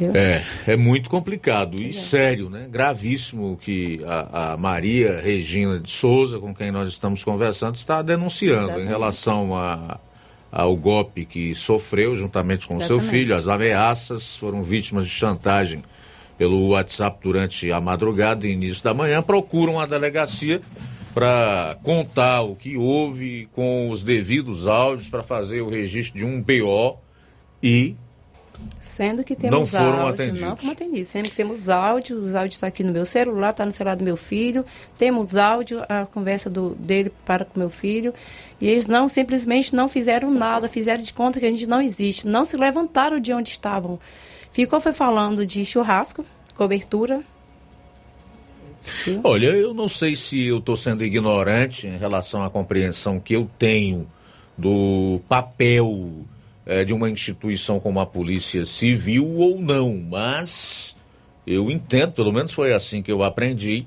[0.00, 0.22] Entendeu?
[0.22, 2.68] É, é muito complicado e sério, né?
[2.70, 8.60] Gravíssimo que a, a Maria Regina de Souza, com quem nós estamos conversando, está denunciando
[8.60, 8.88] em Exatamente.
[8.88, 9.98] relação a,
[10.52, 15.82] ao golpe que sofreu juntamente com seu filho, as ameaças, foram vítimas de chantagem
[16.38, 20.60] pelo WhatsApp durante a madrugada e início da manhã, procuram a delegacia
[21.12, 26.40] para contar o que houve com os devidos áudios para fazer o registro de um
[26.40, 26.96] BO
[27.60, 27.96] e
[28.80, 30.40] Sendo que Não temos foram áudio, atendidos.
[30.40, 33.66] não como atendidos, sendo que temos áudio, os áudios estão aqui no meu celular, está
[33.66, 34.64] no celular do meu filho,
[34.96, 38.14] temos áudio, a conversa do, dele para com meu filho,
[38.60, 42.26] e eles não, simplesmente não fizeram nada, fizeram de conta que a gente não existe,
[42.26, 43.98] não se levantaram de onde estavam.
[44.52, 46.24] Ficou foi falando de churrasco,
[46.56, 47.22] cobertura,
[49.22, 53.50] Olha, eu não sei se eu estou sendo ignorante em relação à compreensão que eu
[53.58, 54.06] tenho
[54.56, 56.24] do papel
[56.68, 60.94] eh, de uma instituição como a Polícia Civil ou não, mas
[61.46, 63.86] eu entendo, pelo menos foi assim que eu aprendi,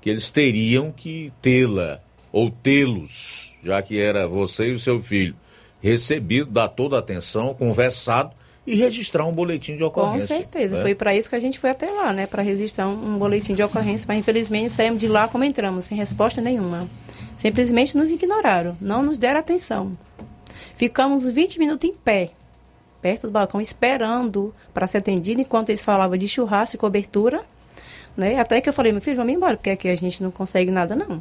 [0.00, 2.00] que eles teriam que tê-la
[2.30, 5.34] ou tê-los, já que era você e o seu filho,
[5.80, 8.30] recebido, dar toda a atenção, conversado
[8.66, 10.36] e registrar um boletim de Com ocorrência.
[10.36, 10.76] certeza.
[10.76, 10.82] né?
[10.82, 12.26] Foi para isso que a gente foi até lá, né?
[12.26, 14.04] Para registrar um boletim de ocorrência.
[14.06, 16.86] Mas infelizmente saímos de lá como entramos, sem resposta nenhuma.
[17.38, 19.96] Simplesmente nos ignoraram, não nos deram atenção.
[20.78, 22.30] Ficamos 20 minutos em pé,
[23.02, 27.40] perto do balcão, esperando para ser atendido, enquanto eles falavam de churrasco e cobertura.
[28.16, 28.38] Né?
[28.38, 30.94] Até que eu falei, meu filho, vamos embora, porque aqui a gente não consegue nada,
[30.94, 31.20] não.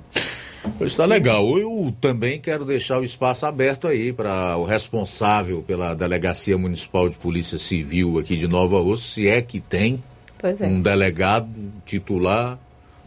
[0.80, 1.58] Está legal.
[1.58, 7.18] Eu também quero deixar o espaço aberto aí para o responsável pela Delegacia Municipal de
[7.18, 10.04] Polícia Civil aqui de Nova Rússia, se é que tem
[10.44, 10.68] é.
[10.68, 11.50] um delegado
[11.84, 12.60] titular.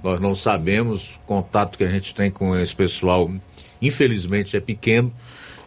[0.02, 1.14] Nós não sabemos.
[1.16, 3.30] O contato que a gente tem com esse pessoal,
[3.80, 5.12] infelizmente, é pequeno.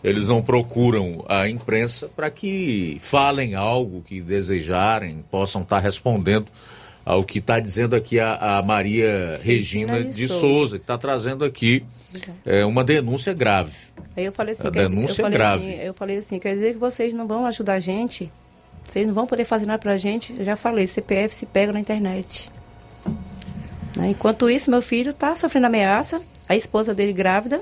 [0.04, 6.48] Eles não procuram a imprensa para que falem algo que desejarem, possam estar respondendo
[7.06, 10.78] ao que está dizendo aqui a, a Maria Regina, Regina de Souza, Souza.
[10.78, 11.84] que está trazendo aqui
[12.46, 13.74] é, uma denúncia grave.
[14.16, 15.64] Aí eu falei assim, A denúncia eu falei grave.
[15.64, 18.32] assim, eu falei assim, quer dizer que vocês não vão ajudar a gente?
[18.86, 20.36] Vocês não vão poder fazer nada pra gente?
[20.38, 22.52] Eu já falei, CPF se pega na internet.
[23.96, 24.10] Né?
[24.10, 27.62] Enquanto isso, meu filho tá sofrendo ameaça, a esposa dele grávida,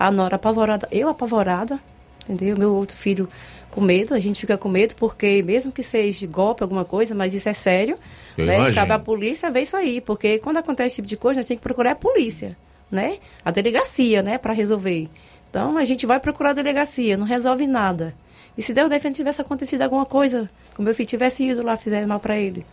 [0.00, 1.78] a nora apavorada, eu apavorada,
[2.26, 2.56] entendeu?
[2.56, 3.28] Meu outro filho
[3.70, 7.34] com medo, a gente fica com medo porque mesmo que seja golpe, alguma coisa, mas
[7.34, 7.98] isso é sério,
[8.38, 8.56] Eu né?
[8.56, 8.74] imagino.
[8.76, 11.48] Cabe à polícia ver isso aí, porque quando acontece esse tipo de coisa, a gente
[11.48, 12.56] tem que procurar a polícia,
[12.90, 13.18] né?
[13.44, 15.06] A delegacia, né, para resolver.
[15.50, 18.14] Então a gente vai procurar a delegacia, não resolve nada.
[18.56, 21.76] E se Deus defende tivesse acontecido alguma coisa, que o meu filho tivesse ido lá,
[21.76, 22.64] fizer mal para ele,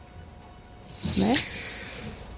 [1.17, 1.33] né?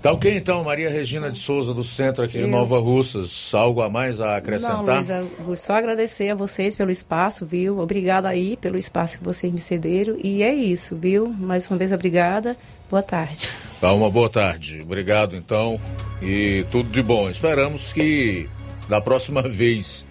[0.01, 3.53] Tá ok então, Maria Regina de Souza do Centro aqui Eu- Nova Russas.
[3.53, 5.03] Algo a mais a acrescentar?
[5.05, 7.79] Não, vou só agradecer a vocês pelo espaço, viu?
[7.79, 10.15] Obrigada aí pelo espaço que vocês me cederam.
[10.23, 11.27] E é isso, viu?
[11.37, 12.55] Mais uma vez, obrigada.
[12.89, 13.49] Boa tarde.
[13.81, 14.79] Tá, uma boa tarde.
[14.81, 15.77] Obrigado, então.
[16.21, 17.29] E tudo de bom.
[17.29, 18.47] Esperamos que
[18.87, 20.05] da próxima vez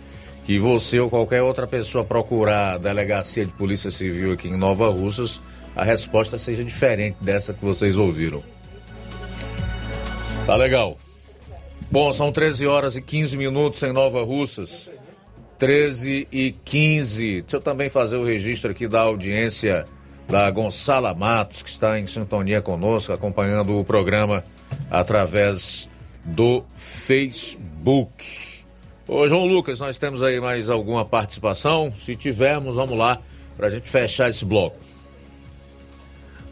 [0.44, 4.88] que você ou qualquer outra pessoa procurar a delegacia de Polícia Civil aqui em Nova
[4.90, 5.40] Russas,
[5.74, 8.42] a resposta seja diferente dessa que vocês ouviram.
[10.48, 10.96] Tá legal.
[11.90, 14.90] Bom, são 13 horas e 15 minutos em Nova Russas.
[15.58, 17.42] 13 e 15.
[17.42, 19.84] Deixa eu também fazer o registro aqui da audiência
[20.26, 24.42] da Gonçala Matos, que está em sintonia conosco, acompanhando o programa
[24.90, 25.86] através
[26.24, 28.24] do Facebook.
[29.06, 31.92] Ô, João Lucas, nós temos aí mais alguma participação?
[32.02, 33.20] Se tivermos, vamos lá,
[33.54, 34.87] para a gente fechar esse bloco.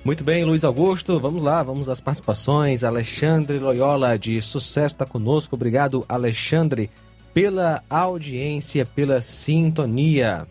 [0.06, 2.84] Muito bem, Luiz Augusto, vamos lá, vamos às participações.
[2.84, 5.56] Alexandre Loyola, de sucesso, está conosco.
[5.56, 6.88] Obrigado, Alexandre,
[7.34, 10.46] pela audiência, pela sintonia.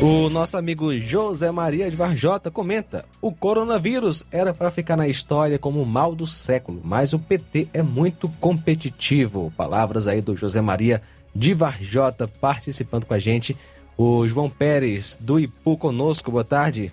[0.00, 5.58] O nosso amigo José Maria de Varjota comenta: o coronavírus era para ficar na história
[5.58, 9.52] como o mal do século, mas o PT é muito competitivo.
[9.54, 11.02] Palavras aí do José Maria
[11.34, 13.54] de Varjota participando com a gente.
[13.96, 16.92] O João Pérez do Ipu conosco, boa tarde.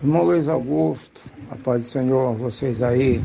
[0.00, 1.20] Irmão Luiz Augusto,
[1.50, 3.20] a paz do Senhor, vocês aí.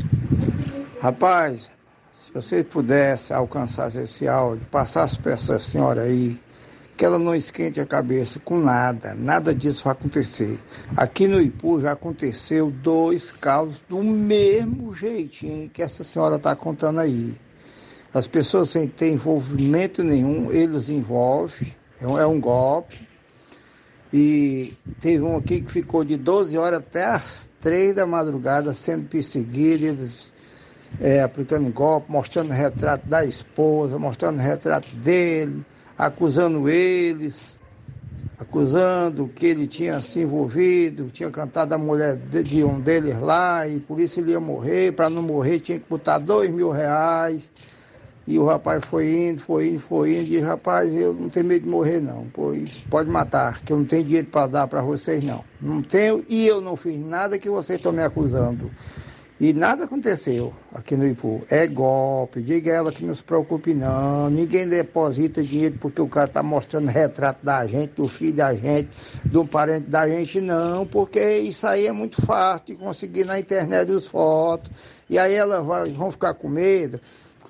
[1.00, 1.70] Rapaz,
[2.10, 6.36] se vocês pudessem alcançar esse áudio, passasse para essa senhora aí,
[6.96, 10.58] que ela não esquente a cabeça com nada, nada disso vai acontecer.
[10.96, 16.98] Aqui no Ipu já aconteceu dois casos do mesmo jeitinho que essa senhora está contando
[16.98, 17.36] aí.
[18.12, 23.08] As pessoas sem ter envolvimento nenhum, eles envolvem, é um, é um golpe.
[24.12, 29.08] E teve um aqui que ficou de 12 horas até as 3 da madrugada sendo
[29.08, 30.32] perseguido, eles
[31.00, 35.64] é, aplicando golpe, mostrando retrato da esposa, mostrando retrato dele,
[35.98, 37.58] acusando eles,
[38.38, 43.80] acusando que ele tinha se envolvido, tinha cantado a mulher de um deles lá e
[43.80, 47.50] por isso ele ia morrer, para não morrer tinha que botar dois mil reais.
[48.26, 51.64] E o rapaz foi indo, foi indo, foi indo, e rapaz, eu não tenho medo
[51.64, 55.22] de morrer não, pois pode matar, que eu não tenho dinheiro para dar para vocês
[55.22, 55.44] não.
[55.60, 58.70] Não tenho e eu não fiz nada que vocês estão me acusando.
[59.40, 61.42] E nada aconteceu aqui no Ipu.
[61.50, 64.30] É golpe, diga a ela que não se preocupe não.
[64.30, 68.90] Ninguém deposita dinheiro porque o cara está mostrando retrato da gente, do filho da gente,
[69.34, 73.90] um parente da gente, não, porque isso aí é muito fácil de conseguir na internet
[73.90, 74.70] os fotos.
[75.10, 77.00] E aí ela vai, vão ficar com medo.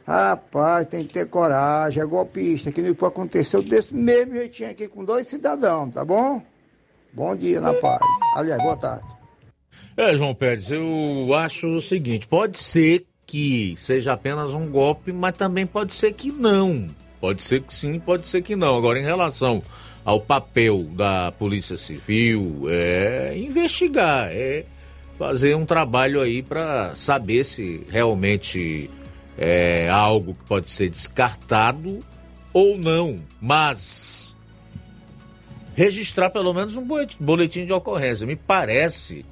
[0.07, 2.71] Rapaz, tem que ter coragem, é golpista.
[2.71, 6.43] No Ipu aconteceu desse mesmo jeitinho aqui com dois cidadãos, tá bom?
[7.13, 8.03] Bom dia na paz.
[8.37, 9.05] Aliás, boa tarde.
[9.97, 15.35] É, João Pérez, eu acho o seguinte: pode ser que seja apenas um golpe, mas
[15.35, 16.89] também pode ser que não.
[17.21, 18.77] Pode ser que sim, pode ser que não.
[18.77, 19.63] Agora, em relação
[20.05, 24.67] ao papel da Polícia Civil, é investigar, é
[25.17, 28.91] fazer um trabalho aí para saber se realmente
[29.37, 32.05] é algo que pode ser descartado
[32.53, 33.21] ou não.
[33.41, 34.37] Mas
[35.75, 36.87] registrar pelo menos um
[37.19, 38.27] boletim- de ocorrência.
[38.27, 39.25] Me parece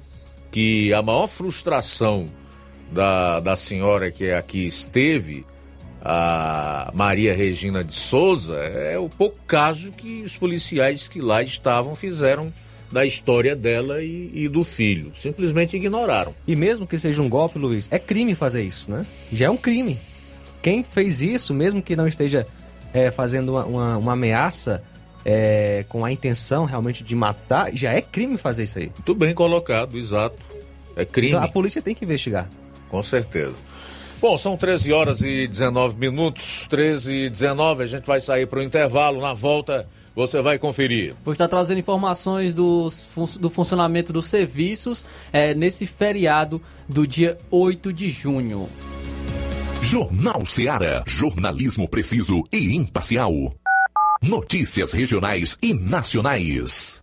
[0.51, 2.27] que a maior frustração
[2.91, 5.43] da, da senhora que aqui esteve,
[6.01, 11.95] a Maria Regina de Souza, é o pouco caso que os policiais que lá estavam
[11.95, 12.53] fizeram
[12.93, 15.11] da história dela e, e do filho.
[15.17, 16.33] Simplesmente ignoraram.
[16.47, 19.05] E mesmo que seja um golpe, Luiz, é crime fazer isso, né?
[19.31, 19.97] Já é um crime.
[20.61, 22.47] Quem fez isso, mesmo que não esteja
[22.93, 24.81] é, fazendo uma, uma- uma ameaça
[25.25, 28.85] é, com a intenção realmente de matar, já é crime fazer isso aí.
[28.95, 30.37] Muito bem colocado, exato.
[30.95, 31.29] É crime.
[31.29, 32.47] Então a polícia tem que investigar.
[32.89, 33.55] Com certeza.
[34.21, 38.59] Bom, são 13 horas e 19 minutos, 13 e 19, a gente vai sair para
[38.59, 39.19] o intervalo.
[39.19, 41.13] Na volta, você vai conferir.
[41.23, 47.37] Vou estar trazendo informações dos, fun- do funcionamento dos serviços é, nesse feriado do dia
[47.51, 48.69] 8 de junho.
[49.81, 51.03] Jornal Seara.
[51.05, 53.53] Jornalismo preciso e imparcial.
[54.21, 57.02] Notícias regionais e nacionais.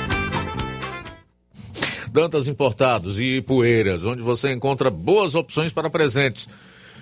[2.11, 6.45] Dantas Importados e Poeiras, onde você encontra boas opções para presentes.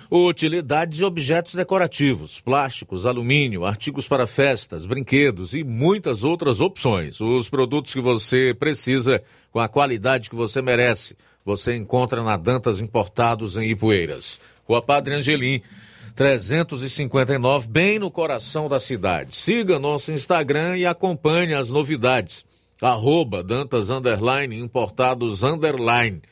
[0.08, 7.20] Utilidades de objetos decorativos, plásticos, alumínio, artigos para festas, brinquedos e muitas outras opções.
[7.20, 9.20] Os produtos que você precisa
[9.50, 14.38] com a qualidade que você merece, você encontra na Dantas Importados em Ipueiras.
[14.64, 15.60] Rua Padre Angelim,
[16.14, 19.34] 359, bem no coração da cidade.
[19.34, 22.48] Siga nosso Instagram e acompanhe as novidades
[22.80, 26.22] arroba Dantas Underline Importados Underline.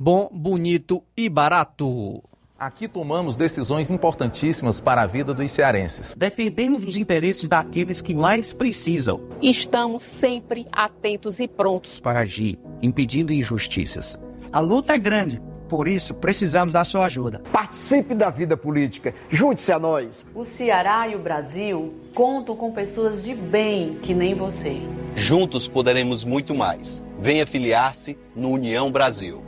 [0.00, 2.22] Bom, bonito e barato.
[2.56, 6.14] Aqui tomamos decisões importantíssimas para a vida dos cearenses.
[6.16, 9.20] Defendemos os interesses daqueles que mais precisam.
[9.42, 14.20] Estamos sempre atentos e prontos para agir, impedindo injustiças.
[14.52, 17.42] A luta é grande, por isso precisamos da sua ajuda.
[17.50, 20.24] Participe da vida política, junte-se a nós.
[20.32, 24.76] O Ceará e o Brasil contam com pessoas de bem que nem você.
[25.16, 27.04] Juntos poderemos muito mais.
[27.18, 29.47] Venha filiar-se no União Brasil.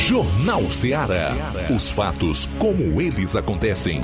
[0.00, 1.36] Jornal Seara.
[1.68, 4.00] Os fatos como eles acontecem.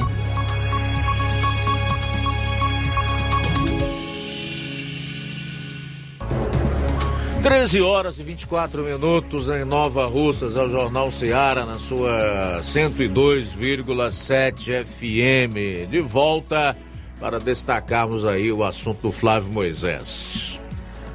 [7.42, 15.88] 13 horas e 24 minutos em Nova Russas, ao Jornal Seara, na sua 102,7 FM.
[15.88, 16.76] De volta
[17.18, 20.55] para destacarmos aí o assunto do Flávio Moisés.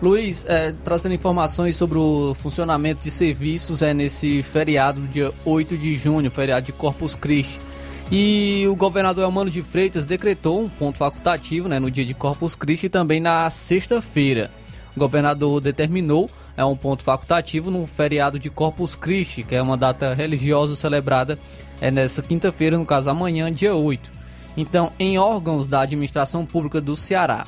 [0.01, 5.95] Luiz, é, trazendo informações sobre o funcionamento de serviços é nesse feriado, dia 8 de
[5.95, 7.59] junho, feriado de Corpus Christi.
[8.11, 12.55] E o governador Elmano de Freitas decretou um ponto facultativo né, no dia de Corpus
[12.55, 14.49] Christi e também na sexta-feira.
[14.95, 19.77] O governador determinou é um ponto facultativo no feriado de Corpus Christi, que é uma
[19.77, 21.37] data religiosa celebrada
[21.79, 24.11] é nessa quinta-feira, no caso amanhã, dia 8.
[24.57, 27.45] Então, em órgãos da administração pública do Ceará,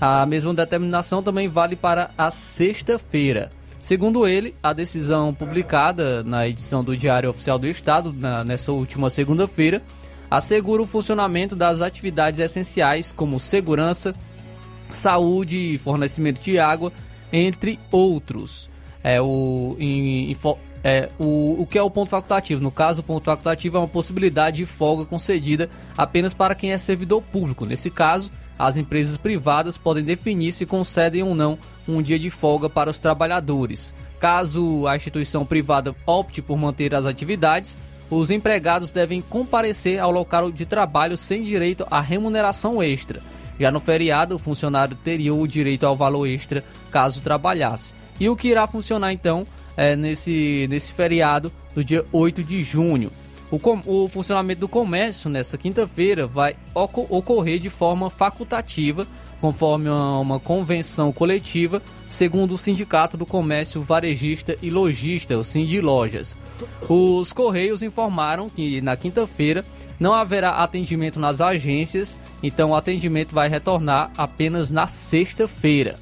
[0.00, 3.50] a mesma determinação também vale para a sexta-feira.
[3.80, 9.08] Segundo ele, a decisão publicada na edição do Diário Oficial do Estado, na, nessa última
[9.10, 9.82] segunda-feira,
[10.30, 14.14] assegura o funcionamento das atividades essenciais como segurança,
[14.90, 16.92] saúde e fornecimento de água,
[17.32, 18.68] entre outros.
[19.04, 20.36] É o, em, em,
[20.82, 22.60] é, o, o que é o ponto facultativo?
[22.60, 26.78] No caso, o ponto facultativo é uma possibilidade de folga concedida apenas para quem é
[26.78, 27.64] servidor público.
[27.64, 32.68] Nesse caso, as empresas privadas podem definir se concedem ou não um dia de folga
[32.68, 33.94] para os trabalhadores.
[34.18, 37.78] Caso a instituição privada opte por manter as atividades,
[38.10, 43.20] os empregados devem comparecer ao local de trabalho sem direito à remuneração extra.
[43.58, 47.94] Já no feriado, o funcionário teria o direito ao valor extra caso trabalhasse.
[48.18, 49.46] E o que irá funcionar então
[49.76, 53.10] é, nesse, nesse feriado do dia 8 de junho?
[53.50, 59.06] O, com, o funcionamento do comércio nessa quinta-feira vai ocorrer de forma facultativa,
[59.40, 65.80] conforme uma, uma, convenção coletiva, segundo o Sindicato do Comércio Varejista e Logista, o Sind
[65.80, 66.36] Lojas.
[66.88, 69.64] Os Correios informaram que na quinta-feira
[69.98, 75.96] não haverá atendimento nas agências, então o atendimento vai retornar apenas na sexta-feira.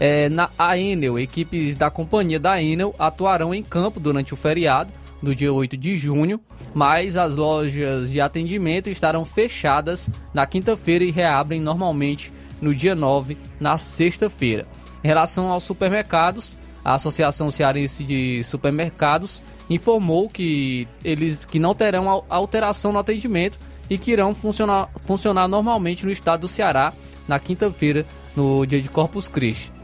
[0.00, 4.90] É, na a Enel, equipes da companhia da Enel atuarão em campo durante o feriado
[5.22, 6.40] do dia 8 de junho,
[6.74, 13.38] mas as lojas de atendimento estarão fechadas na quinta-feira e reabrem normalmente no dia 9,
[13.60, 14.66] na sexta-feira.
[15.02, 22.24] Em relação aos supermercados, a Associação Cearense de Supermercados informou que eles que não terão
[22.28, 23.58] alteração no atendimento
[23.88, 26.92] e que irão funcionar, funcionar normalmente no estado do Ceará
[27.26, 28.04] na quinta-feira,
[28.34, 29.81] no dia de Corpus Christi.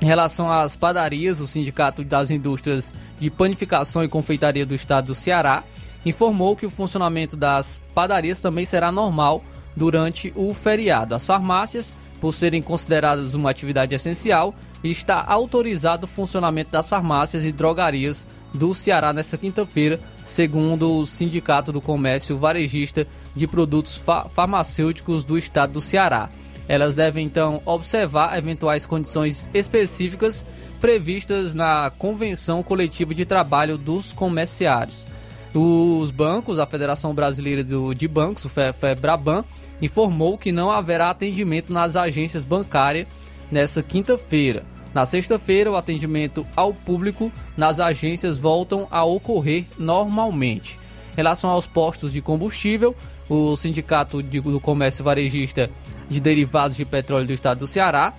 [0.00, 5.14] Em relação às padarias, o Sindicato das Indústrias de Panificação e Confeitaria do Estado do
[5.14, 5.64] Ceará
[6.04, 9.42] informou que o funcionamento das padarias também será normal
[9.74, 11.14] durante o feriado.
[11.14, 14.54] As farmácias, por serem consideradas uma atividade essencial,
[14.84, 21.72] está autorizado o funcionamento das farmácias e drogarias do Ceará nesta quinta-feira, segundo o Sindicato
[21.72, 26.28] do Comércio Varejista de Produtos fa Farmacêuticos do Estado do Ceará.
[26.68, 30.44] Elas devem então observar eventuais condições específicas
[30.80, 35.06] previstas na Convenção Coletiva de Trabalho dos Comerciários.
[35.54, 39.44] Os bancos, a Federação Brasileira de Bancos, o FEBRABAN,
[39.80, 43.06] informou que não haverá atendimento nas agências bancárias
[43.50, 44.64] nessa quinta-feira.
[44.92, 50.78] Na sexta-feira, o atendimento ao público nas agências voltam a ocorrer normalmente.
[51.12, 52.94] Em relação aos postos de combustível,
[53.28, 55.70] o Sindicato do Comércio Varejista
[56.08, 58.12] de Derivados de Petróleo do Estado do Ceará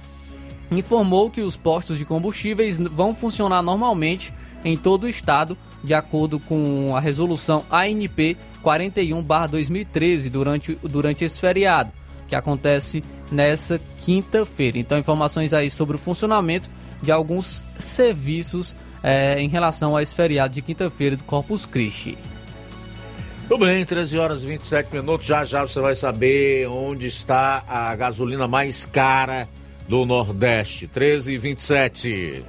[0.71, 4.33] informou que os postos de combustíveis vão funcionar normalmente
[4.63, 11.91] em todo o estado, de acordo com a resolução ANP 41/2013 durante, durante esse feriado,
[12.27, 14.77] que acontece nessa quinta-feira.
[14.77, 16.69] Então, informações aí sobre o funcionamento
[17.01, 22.17] de alguns serviços é, em relação a esse feriado de quinta-feira do Corpus Christi.
[23.47, 25.25] Tudo bem, 13 horas e 27 minutos.
[25.25, 29.47] Já já você vai saber onde está a gasolina mais cara
[29.87, 30.85] do Nordeste.
[30.85, 32.43] 13 e 27.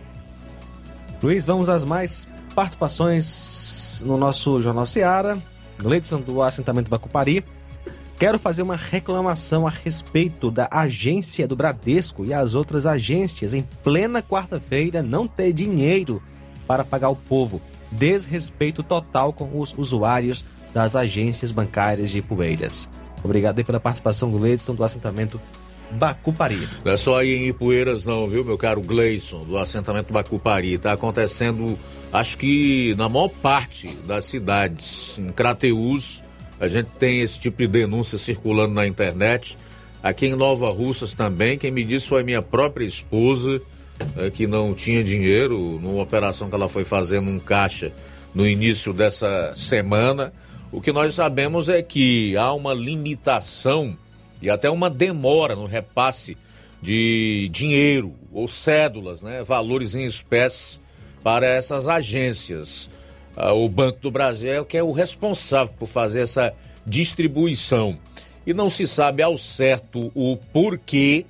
[1.23, 5.39] Luiz, vamos às mais participações no nosso Jornal Seara.
[5.81, 7.45] Leidson do assentamento Bacupari.
[8.19, 13.63] Quero fazer uma reclamação a respeito da agência do Bradesco e as outras agências em
[13.85, 16.21] plena quarta-feira não ter dinheiro
[16.67, 17.63] para pagar o povo.
[17.93, 22.89] Desrespeito total com os usuários das agências bancárias de Ipueiras.
[23.23, 25.41] Obrigado pela participação do Leidson do assentamento
[25.91, 26.69] Bacupari.
[26.85, 30.75] Não é só aí em Ipueiras não, viu, meu caro Gleison, do assentamento Bacupari.
[30.75, 31.79] Está acontecendo,
[32.13, 36.23] acho que na maior parte das cidades, em Crateús,
[36.61, 39.57] a gente tem esse tipo de denúncia circulando na internet.
[40.03, 43.61] Aqui em Nova Russas também, quem me disse foi minha própria esposa,
[44.17, 47.93] é, que não tinha dinheiro numa operação que ela foi fazer num caixa
[48.35, 50.33] no início dessa semana.
[50.71, 53.97] O que nós sabemos é que há uma limitação
[54.41, 56.37] e até uma demora no repasse
[56.83, 60.79] de dinheiro ou cédulas, né, valores em espécie
[61.25, 62.91] para essas agências.
[63.35, 66.55] Ah, o Banco do Brasil é o que é o responsável por fazer essa
[66.87, 67.99] distribuição.
[68.47, 71.25] E não se sabe ao certo o porquê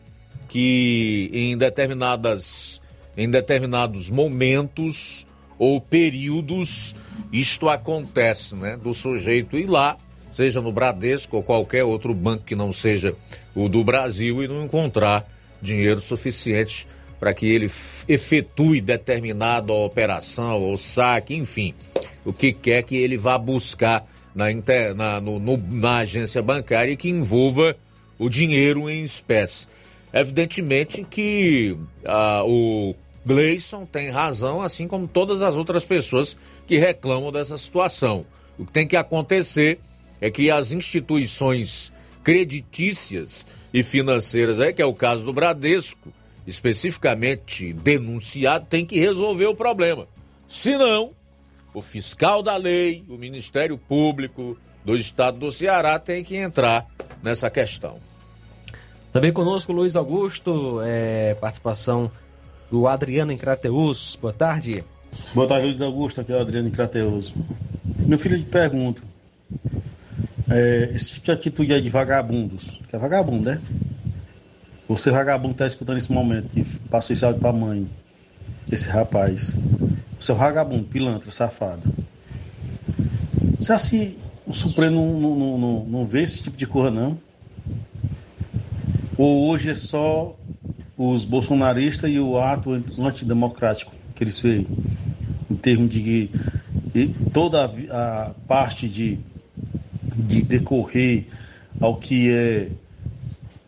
[0.48, 2.80] que em determinadas
[3.16, 5.26] em determinados momentos
[5.58, 6.94] ou períodos
[7.32, 8.76] isto acontece, né?
[8.76, 9.96] Do sujeito ir lá,
[10.32, 13.14] seja no Bradesco ou qualquer outro banco que não seja
[13.54, 15.28] o do Brasil e não encontrar
[15.60, 16.86] dinheiro suficiente
[17.18, 17.70] para que ele
[18.06, 21.74] efetue determinada operação ou saque, enfim,
[22.24, 26.96] o que quer que ele vá buscar na, inter, na, no, no, na agência bancária
[26.96, 27.76] que envolva
[28.18, 29.66] o dinheiro em espécie.
[30.12, 32.94] Evidentemente que ah, o
[33.28, 36.34] Gleison tem razão, assim como todas as outras pessoas
[36.66, 38.24] que reclamam dessa situação.
[38.58, 39.78] O que tem que acontecer
[40.18, 41.92] é que as instituições
[42.24, 46.10] creditícias e financeiras, é que é o caso do Bradesco,
[46.46, 50.08] especificamente denunciado, tem que resolver o problema.
[50.46, 51.12] Senão,
[51.74, 56.86] o fiscal da lei, o Ministério Público do Estado do Ceará tem que entrar
[57.22, 57.98] nessa questão.
[59.12, 62.10] Também conosco Luiz Augusto, é, participação
[62.70, 64.16] do Adriano em Crateus.
[64.20, 64.84] Boa tarde.
[65.34, 67.34] Boa tarde, Luiz Augusto, aqui é o Adriano em Crateus.
[68.06, 69.02] Meu filho, eu te pergunto,
[70.50, 73.60] é, esse tipo de atitude aí de vagabundos, que é vagabundo, né?
[74.88, 77.88] Você vagabundo está escutando esse momento, que passou esse áudio para a mãe,
[78.70, 79.54] esse rapaz.
[80.18, 81.82] Você é vagabundo, pilantra, safado.
[83.58, 84.16] Você assim,
[84.46, 87.18] o Supremo não, não, não, não vê esse tipo de coisa, não?
[89.16, 90.36] Ou hoje é só
[90.98, 94.66] os bolsonaristas e o ato antidemocrático que eles veem,
[95.48, 96.02] em termos de
[96.92, 99.16] que toda a, parte de,
[100.12, 101.26] de decorrer
[101.80, 102.68] ao que é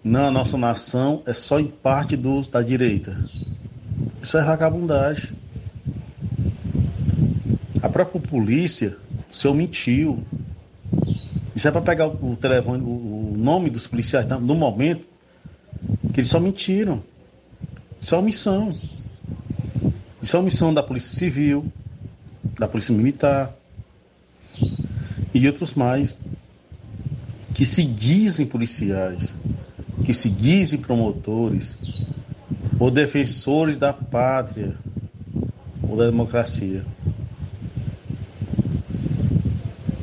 [0.03, 3.17] na nossa nação é só em parte do, da direita.
[4.21, 5.31] Isso é vagabundagem.
[7.81, 8.97] A própria polícia,
[9.31, 10.25] o senhor mentiu.
[11.55, 15.07] Isso é para pegar o, telefone, o, nome dos policiais no momento
[16.13, 17.03] que eles só mentiram.
[18.01, 18.71] Isso é omissão.
[20.23, 21.71] Isso é omissão da Polícia Civil,
[22.59, 23.55] da Polícia Militar
[25.33, 26.19] e outros mais
[27.55, 29.35] que se dizem policiais
[30.05, 32.07] que se dizem promotores
[32.79, 34.75] ou defensores da pátria
[35.83, 36.85] ou da democracia.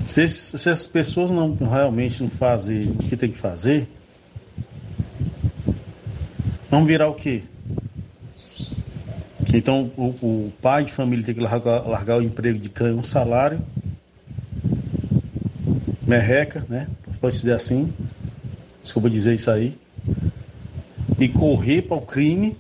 [0.06, 3.90] Se, se as pessoas não realmente não fazem o que tem que fazer,
[6.70, 7.44] vão virar o quê?
[9.54, 13.04] Então o, o pai de família tem que largar, largar o emprego de ganhar um
[13.04, 13.62] salário,
[16.06, 16.88] merreca, né?
[17.20, 17.94] Pode dizer assim.
[18.84, 19.78] Desculpa dizer isso aí
[21.20, 22.56] e correr para o crime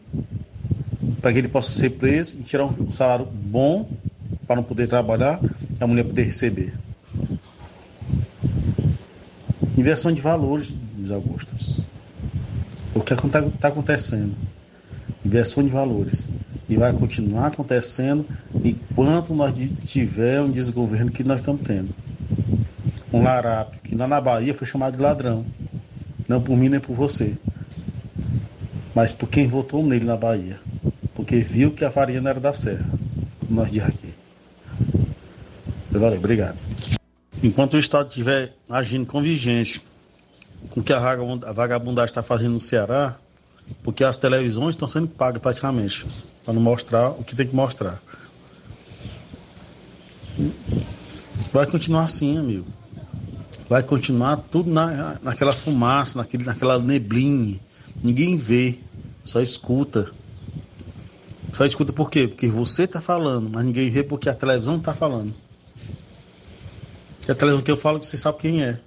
[1.21, 3.89] para que ele possa ser preso e tirar um salário bom
[4.45, 6.73] para não poder trabalhar e a mulher poder receber.
[9.77, 11.53] Inversão de valores, diz Augusto.
[12.95, 14.35] O que está tá acontecendo?
[15.23, 16.27] Inversão de valores.
[16.69, 18.25] E vai continuar acontecendo
[18.63, 19.53] enquanto nós
[19.85, 21.89] tivermos um desgoverno que nós estamos tendo.
[23.11, 25.45] Um larápio, que lá na Bahia foi chamado de ladrão.
[26.27, 27.37] Não por mim nem por você
[28.97, 30.59] mas por quem votou nele na Bahia.
[31.13, 32.83] Porque viu que a farinha não era da serra,
[33.39, 34.11] como nós diz aqui.
[35.91, 36.57] Valeu, obrigado.
[37.43, 39.83] Enquanto o Estado estiver agindo convigente
[40.71, 40.99] com o que a
[41.53, 43.17] vagabundagem está fazendo no Ceará,
[43.83, 46.03] porque as televisões estão sendo pagas praticamente,
[46.47, 48.01] para não mostrar o que tem que mostrar.
[51.51, 52.65] Vai continuar assim, amigo.
[53.67, 57.59] Vai continuar tudo na, naquela fumaça, naquele, naquela neblina.
[58.01, 58.79] Ninguém vê
[59.25, 60.09] só escuta.
[61.51, 62.29] Só escuta por quê?
[62.29, 65.35] Porque você está falando, mas ninguém vê porque a televisão está falando.
[67.27, 68.79] E a televisão que eu falo, você sabe quem é.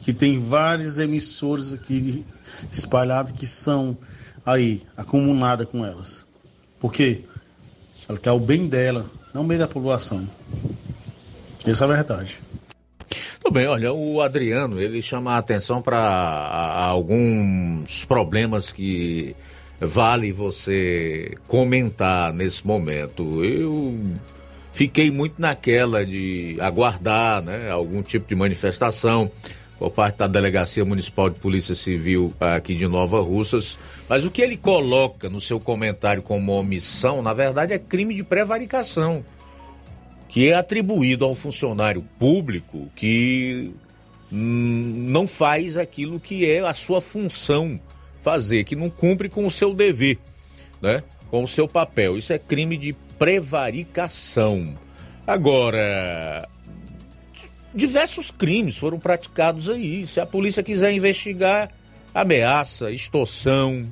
[0.00, 2.24] Que tem vários emissores aqui
[2.72, 3.94] espalhados que são
[4.46, 6.26] aí, acumuladas com elas.
[6.80, 7.22] Por quê?
[8.08, 10.28] Ela quer o bem dela, não o bem da população.
[11.66, 12.40] Essa é a verdade.
[13.42, 15.96] Tudo bem, olha, o Adriano, ele chama a atenção para
[16.88, 19.34] alguns problemas que
[19.80, 23.42] vale você comentar nesse momento.
[23.42, 23.98] Eu
[24.72, 29.30] fiquei muito naquela de aguardar né, algum tipo de manifestação
[29.78, 33.78] por parte da Delegacia Municipal de Polícia Civil aqui de Nova Russas.
[34.08, 38.24] Mas o que ele coloca no seu comentário como omissão, na verdade, é crime de
[38.24, 39.24] prevaricação,
[40.28, 43.72] que é atribuído a um funcionário público que
[44.32, 47.78] hum, não faz aquilo que é a sua função
[48.20, 50.18] fazer, que não cumpre com o seu dever,
[50.82, 51.04] né?
[51.30, 52.18] Com o seu papel.
[52.18, 54.74] Isso é crime de prevaricação.
[55.26, 56.48] Agora,
[57.78, 60.04] diversos crimes foram praticados aí.
[60.04, 61.70] Se a polícia quiser investigar,
[62.12, 63.86] ameaça, extorsão,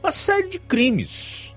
[0.00, 1.52] uma série de crimes,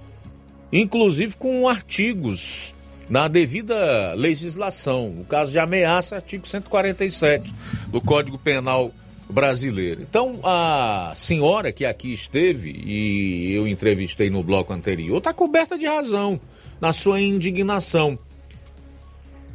[0.74, 2.74] inclusive com artigos
[3.08, 5.10] na devida legislação.
[5.10, 7.54] No caso de ameaça, artigo 147
[7.90, 8.92] do Código Penal
[9.30, 10.02] brasileiro.
[10.02, 15.86] Então, a senhora que aqui esteve e eu entrevistei no bloco anterior está coberta de
[15.86, 16.42] razão
[16.82, 18.18] na sua indignação.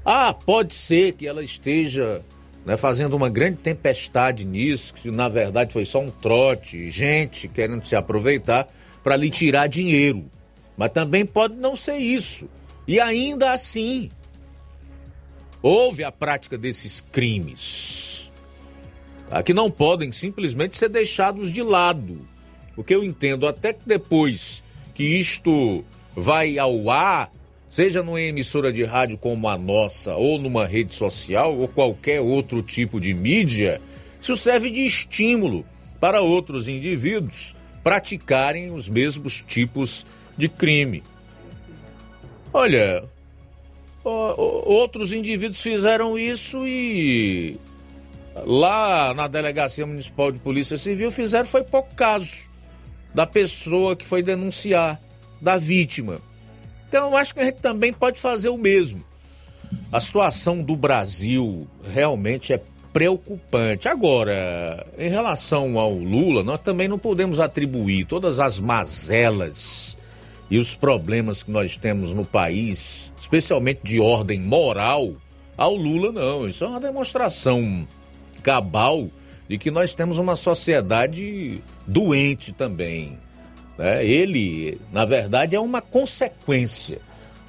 [0.04, 2.22] Ah, pode ser que ela esteja
[2.64, 7.86] né, fazendo uma grande tempestade nisso, que na verdade foi só um trote, gente querendo
[7.86, 8.68] se aproveitar
[9.02, 10.24] para lhe tirar dinheiro.
[10.76, 12.48] Mas também pode não ser isso.
[12.86, 14.10] E ainda assim,
[15.62, 18.30] houve a prática desses crimes,
[19.30, 19.42] tá?
[19.42, 22.20] que não podem simplesmente ser deixados de lado.
[22.74, 24.62] Porque eu entendo até que depois
[24.94, 27.32] que isto vai ao ar,
[27.74, 32.62] seja numa emissora de rádio como a nossa, ou numa rede social, ou qualquer outro
[32.62, 33.80] tipo de mídia,
[34.20, 35.66] isso serve de estímulo
[35.98, 40.06] para outros indivíduos praticarem os mesmos tipos
[40.38, 41.02] de crime.
[42.52, 43.02] Olha,
[44.04, 47.58] outros indivíduos fizeram isso e
[48.46, 52.48] lá na Delegacia Municipal de Polícia Civil fizeram foi pouco caso
[53.12, 55.02] da pessoa que foi denunciar,
[55.40, 56.22] da vítima.
[56.94, 59.02] Então eu acho que a gente também pode fazer o mesmo.
[59.90, 62.62] A situação do Brasil realmente é
[62.92, 63.88] preocupante.
[63.88, 69.96] Agora, em relação ao Lula, nós também não podemos atribuir todas as mazelas
[70.48, 75.14] e os problemas que nós temos no país, especialmente de ordem moral,
[75.56, 76.46] ao Lula, não.
[76.46, 77.88] Isso é uma demonstração
[78.40, 79.10] cabal
[79.48, 83.18] de que nós temos uma sociedade doente também.
[83.78, 84.06] Né?
[84.06, 87.00] Ele, na verdade, é uma consequência,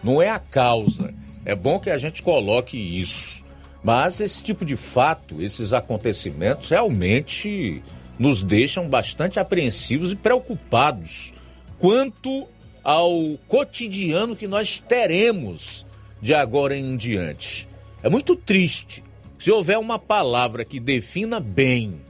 [0.04, 1.14] não é a causa.
[1.46, 3.46] É bom que a gente coloque isso.
[3.84, 7.84] Mas esse tipo de fato, esses acontecimentos, realmente
[8.18, 11.34] nos deixam bastante apreensivos e preocupados
[11.78, 12.48] quanto
[12.84, 15.86] ao cotidiano que nós teremos
[16.22, 17.68] de agora em diante.
[18.02, 19.04] É muito triste.
[19.38, 22.02] Se houver uma palavra que defina bem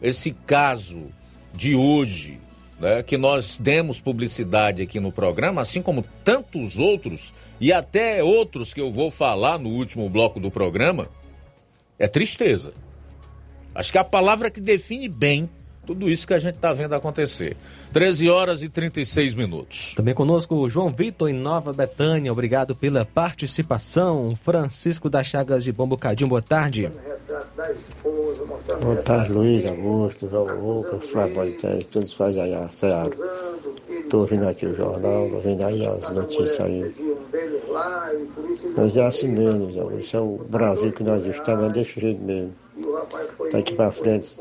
[0.00, 1.06] esse caso
[1.54, 2.38] de hoje,
[2.78, 8.74] né, que nós demos publicidade aqui no programa, assim como tantos outros e até outros
[8.74, 11.08] que eu vou falar no último bloco do programa,
[11.98, 12.74] é tristeza.
[13.74, 15.50] Acho que é a palavra que define bem
[15.86, 17.56] tudo isso que a gente está vendo acontecer.
[17.92, 19.94] 13 horas e 36 minutos.
[19.94, 22.32] Também conosco o João Vitor em Nova Betânia.
[22.32, 24.36] Obrigado pela participação.
[24.36, 26.90] Francisco das Chagas de Bombocadinho, boa tarde.
[28.82, 31.56] Boa tarde, Luiz Augusto, João Lucas, Flávio
[31.90, 33.10] todos fazem aí a Seara.
[33.88, 36.94] Estou ouvindo aqui o jornal, estou ouvindo aí as notícias aí.
[38.76, 39.98] Mas é assim mesmo, João.
[39.98, 42.52] Isso é o Brasil que nós estamos, é desse jeito mesmo.
[43.52, 44.40] Daqui para frente,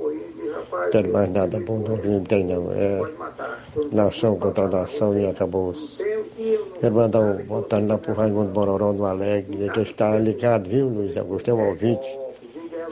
[0.92, 2.72] quero mais nada bom, não, não tem não.
[2.72, 3.02] É
[3.92, 5.74] nação contra nação e acabou.
[6.80, 11.18] Quero mandar um botar lá pro Raimundo Bororó no Alegre, que está ligado, viu, Luiz
[11.18, 11.50] Augusto?
[11.50, 12.20] É um ouvinte.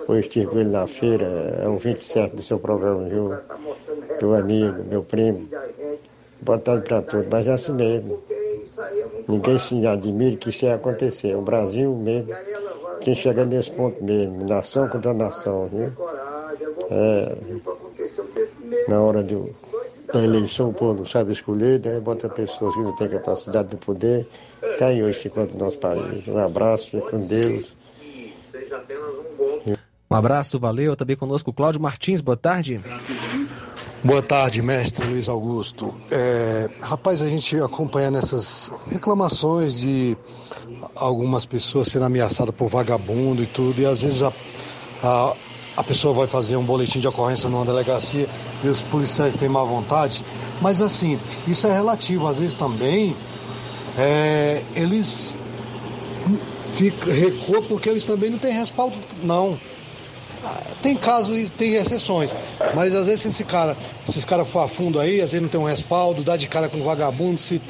[0.08, 1.26] Hoje estive com ele na feira,
[1.64, 3.34] é um 27 do seu programa, viu?
[4.22, 5.48] Meu amigo, meu primo.
[6.42, 8.22] Boa tarde para todos, mas é assim mesmo.
[9.28, 11.36] Ninguém se admira que isso ia acontecer.
[11.36, 12.34] O Brasil mesmo,
[13.00, 15.92] quem chega nesse ponto mesmo, nação contra nação, viu?
[16.94, 17.36] É,
[18.88, 19.36] na hora de,
[20.14, 23.78] da eleição, o povo não sabe escolher, daí bota pessoas que não têm capacidade de
[23.78, 24.28] poder.
[24.62, 26.28] Está aí hoje enquanto nosso país.
[26.28, 27.76] Um abraço, fique com Deus.
[30.10, 30.96] Um abraço, valeu.
[30.96, 32.80] Também conosco Cláudio Martins, boa tarde.
[34.04, 35.96] Boa tarde, mestre Luiz Augusto.
[36.12, 40.18] É, rapaz, a gente acompanha nessas reclamações de
[40.94, 44.34] algumas pessoas sendo ameaçadas por vagabundo e tudo, e às vezes a,
[45.02, 45.34] a,
[45.76, 48.28] a pessoa vai fazer um boletim de ocorrência numa delegacia
[48.64, 50.24] e os policiais têm má vontade,
[50.62, 53.16] mas assim, isso é relativo, às vezes também
[53.98, 55.38] é, eles
[56.76, 59.58] ficam, recuam porque eles também não têm respaldo, não.
[60.82, 62.36] Tem casos e tem exceções,
[62.76, 63.78] mas às vezes esse cara,
[64.08, 66.68] esses caras for a fundo aí, às vezes não tem um respaldo, dá de cara
[66.68, 67.62] com vagabundo, se,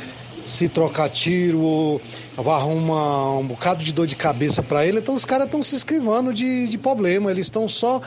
[0.46, 2.02] se trocar tiro,
[2.38, 6.34] arruma um bocado de dor de cabeça para ele, então os caras estão se escrivando
[6.34, 8.02] de, de problema, eles estão só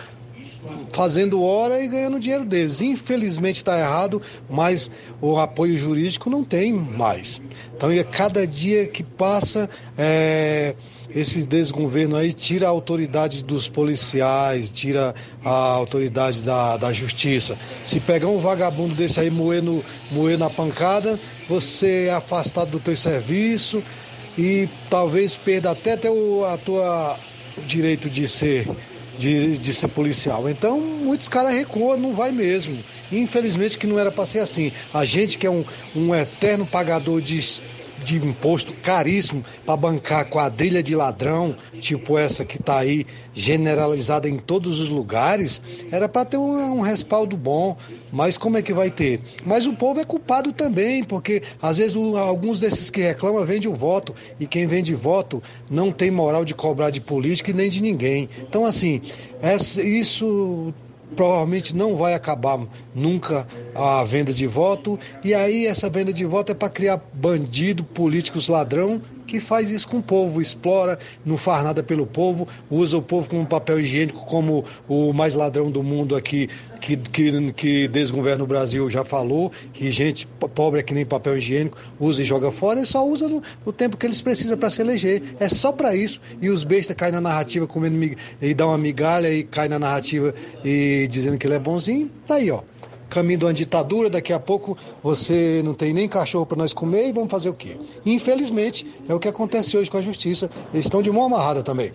[0.93, 2.81] fazendo hora e ganhando dinheiro deles.
[2.81, 4.91] Infelizmente está errado, mas
[5.21, 7.41] o apoio jurídico não tem mais.
[7.77, 10.75] Então, e cada dia que passa, é,
[11.17, 17.57] esses desgovernos aí tira a autoridade dos policiais, tira a autoridade da, da justiça.
[17.83, 19.63] Se pegar um vagabundo desse aí moer,
[20.11, 21.19] moer na pancada,
[21.49, 23.83] você é afastado do teu serviço
[24.37, 27.19] e talvez perda até teu, a tua
[27.67, 28.69] direito de ser
[29.19, 30.49] de, de ser policial.
[30.49, 32.79] Então, muitos caras recuam, não vai mesmo.
[33.11, 34.71] Infelizmente que não era para ser assim.
[34.93, 35.65] A gente que é um,
[35.95, 37.41] um eterno pagador de
[38.07, 43.05] de imposto caríssimo para bancar quadrilha de ladrão, tipo essa que está aí
[43.35, 45.61] generalizada em todos os lugares,
[45.91, 47.77] era para ter um, um, respaldo bom.
[48.13, 49.21] Mas como é que vai ter?
[49.45, 53.69] Mas o povo é culpado também, porque às vezes o, alguns desses que reclamam vendem
[53.69, 57.69] o voto e quem vende voto não tem moral de cobrar de política e nem
[57.69, 58.29] de ninguém.
[58.39, 59.03] Então assim,
[59.43, 60.73] essa, isso
[61.15, 62.59] provavelmente não vai acabar
[62.95, 64.99] nunca a venda de voto.
[65.23, 69.89] E aí essa venda de voto é para criar bandido, políticos ladrão que faz isso
[69.89, 74.25] com o povo, explora, não faz nada pelo povo, usa o povo como papel higiênico,
[74.25, 76.49] como o mais ladrão do mundo aqui,
[76.81, 81.37] que, que, que desgoverna o Brasil já falou, que gente pobre é que nem papel
[81.39, 84.71] higiênico, usa e joga fora, e só usa no, no tempo que eles precisam para
[84.71, 85.23] se eleger.
[85.41, 86.21] É só para isso.
[86.41, 90.35] E os bestas caem na narrativa comendo e dá uma migalha e cai na narrativa
[90.65, 92.11] e dizendo que ele é bonzinho.
[92.27, 92.61] Tá aí, ó
[93.09, 97.09] caminho de uma ditadura, daqui a pouco você não tem nem cachorro para nós comer
[97.09, 97.77] e vamos fazer o quê?
[98.05, 100.51] Infelizmente, é o que acontece hoje com a justiça.
[100.73, 101.93] Eles estão de mão amarrada também.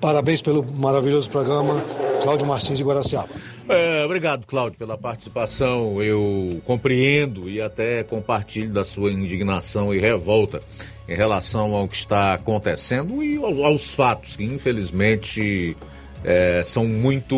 [0.00, 1.80] Parabéns pelo maravilhoso programa,
[2.22, 3.28] Cláudio Martins de Guaraciaba.
[3.68, 6.02] É, obrigado, Cláudio, pela participação.
[6.02, 10.60] Eu compreendo e até compartilho da sua indignação e revolta
[11.08, 15.76] em relação ao que está acontecendo e aos fatos que, infelizmente,
[16.24, 17.36] é, são muito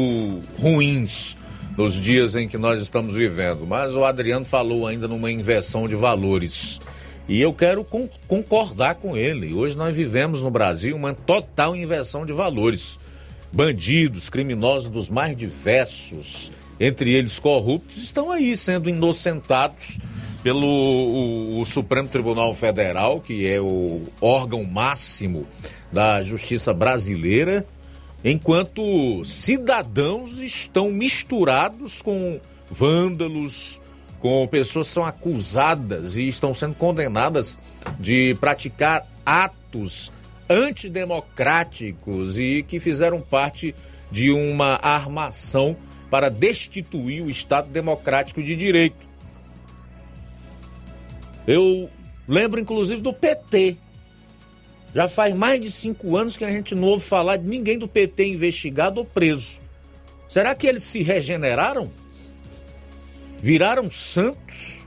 [0.59, 1.37] ruins
[1.77, 3.67] nos dias em que nós estamos vivendo.
[3.67, 6.81] Mas o Adriano falou ainda numa inversão de valores.
[7.29, 9.53] E eu quero con concordar com ele.
[9.55, 12.99] Hoje nós vivemos no Brasil uma total inversão de valores.
[13.53, 19.99] Bandidos, criminosos dos mais diversos, entre eles corruptos, estão aí sendo inocentados
[20.43, 25.47] pelo o, o Supremo Tribunal Federal, que é o órgão máximo
[25.93, 27.65] da justiça brasileira,
[28.25, 32.41] enquanto cidadãos estão misturados com
[32.71, 33.81] vândalos,
[34.19, 37.59] com pessoas que são acusadas e estão sendo condenadas
[38.01, 40.11] de praticar atos
[40.49, 43.75] antidemocráticos e que fizeram parte
[44.11, 45.77] de uma armação
[46.11, 49.09] para destituir o Estado democrático de direito.
[51.47, 51.91] Eu
[52.27, 53.77] lembro inclusive do PT,
[54.95, 57.89] já faz mais de cinco anos que a gente não ouve falar de ninguém do
[57.89, 59.59] PT investigado ou preso.
[60.29, 61.91] Será que eles se regeneraram?
[63.43, 64.83] Viraram santos?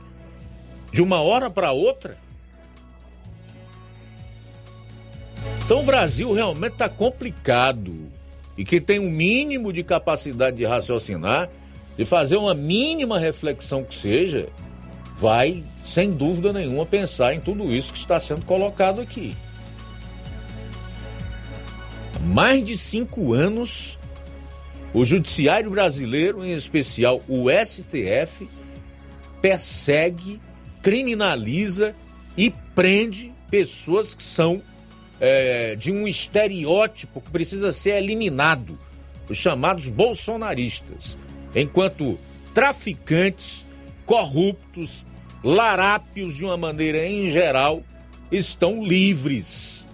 [0.91, 2.17] De uma hora para outra?
[5.65, 8.09] Então o Brasil realmente está complicado.
[8.57, 11.49] E quem tem um mínimo de capacidade de raciocinar,
[11.97, 14.47] de fazer uma mínima reflexão que seja,
[15.17, 19.35] vai, sem dúvida nenhuma, pensar em tudo isso que está sendo colocado aqui
[22.21, 23.97] mais de cinco anos,
[24.93, 28.49] o Judiciário Brasileiro, em especial o STF,
[29.41, 30.39] persegue,
[30.81, 31.95] criminaliza
[32.35, 34.61] e prende pessoas que são
[35.19, 38.77] é, de um estereótipo que precisa ser eliminado,
[39.29, 41.17] os chamados bolsonaristas,
[41.55, 42.19] enquanto
[42.53, 43.65] traficantes,
[44.05, 45.05] corruptos,
[45.43, 47.83] larápios de uma maneira em geral,
[48.31, 49.86] estão livres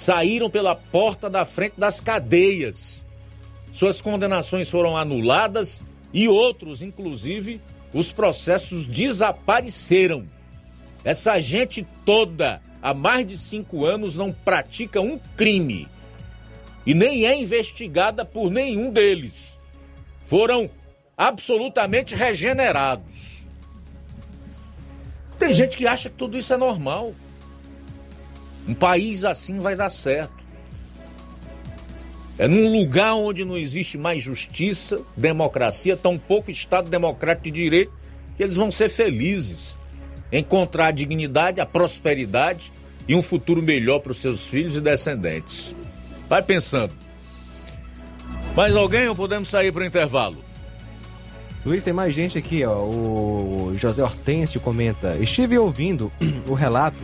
[0.00, 3.04] saíram pela porta da frente das cadeias.
[3.70, 7.60] Suas condenações foram anuladas e outros, inclusive,
[7.92, 10.26] os processos desapareceram.
[11.04, 15.86] Essa gente toda, há mais de cinco anos, não pratica um crime
[16.86, 19.58] e nem é investigada por nenhum deles.
[20.24, 20.70] Foram
[21.14, 23.46] absolutamente regenerados.
[25.38, 27.14] Tem gente que acha que tudo isso é normal.
[28.66, 30.40] Um país assim vai dar certo.
[32.38, 37.92] É num lugar onde não existe mais justiça, democracia, tampouco Estado democrático de direito,
[38.36, 39.76] que eles vão ser felizes.
[40.32, 42.72] Encontrar a dignidade, a prosperidade
[43.06, 45.74] e um futuro melhor para os seus filhos e descendentes.
[46.28, 46.92] Vai pensando.
[48.56, 50.36] Mais alguém ou podemos sair para o intervalo?
[51.64, 52.78] Luiz, tem mais gente aqui, ó.
[52.78, 56.10] O José Hortêncio comenta: Estive ouvindo
[56.48, 56.98] o relato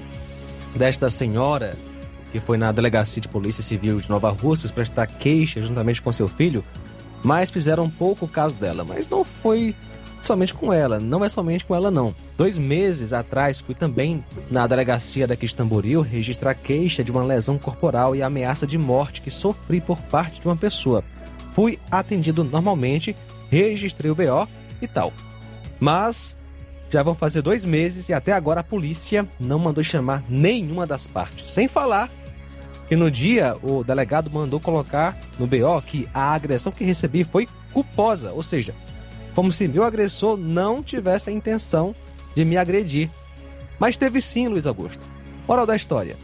[0.77, 1.77] desta senhora
[2.33, 6.29] que foi na delegacia de polícia civil de Nova Russas prestar queixa juntamente com seu
[6.29, 6.63] filho,
[7.23, 8.85] mas fizeram pouco caso dela.
[8.85, 9.75] Mas não foi
[10.21, 12.15] somente com ela, não é somente com ela não.
[12.37, 17.59] Dois meses atrás fui também na delegacia daqui de Tamboril registrar queixa de uma lesão
[17.59, 21.05] corporal e ameaça de morte que sofri por parte de uma pessoa.
[21.55, 23.17] Fui atendido normalmente,
[23.51, 24.49] registrei o BO
[24.83, 25.13] e tal.
[25.81, 26.37] Mas
[26.91, 31.07] já vão fazer dois meses e até agora a polícia não mandou chamar nenhuma das
[31.07, 31.51] partes.
[31.51, 32.11] Sem falar
[32.89, 37.49] que no dia o delegado mandou colocar no BO que a agressão que recebi foi
[37.73, 38.75] culposa, ou seja,
[39.35, 41.95] como se meu agressor não tivesse a intenção
[42.35, 43.11] de me agredir.
[43.79, 45.05] Mas teve sim, Luiz Augusto.
[45.47, 46.17] Moral da história: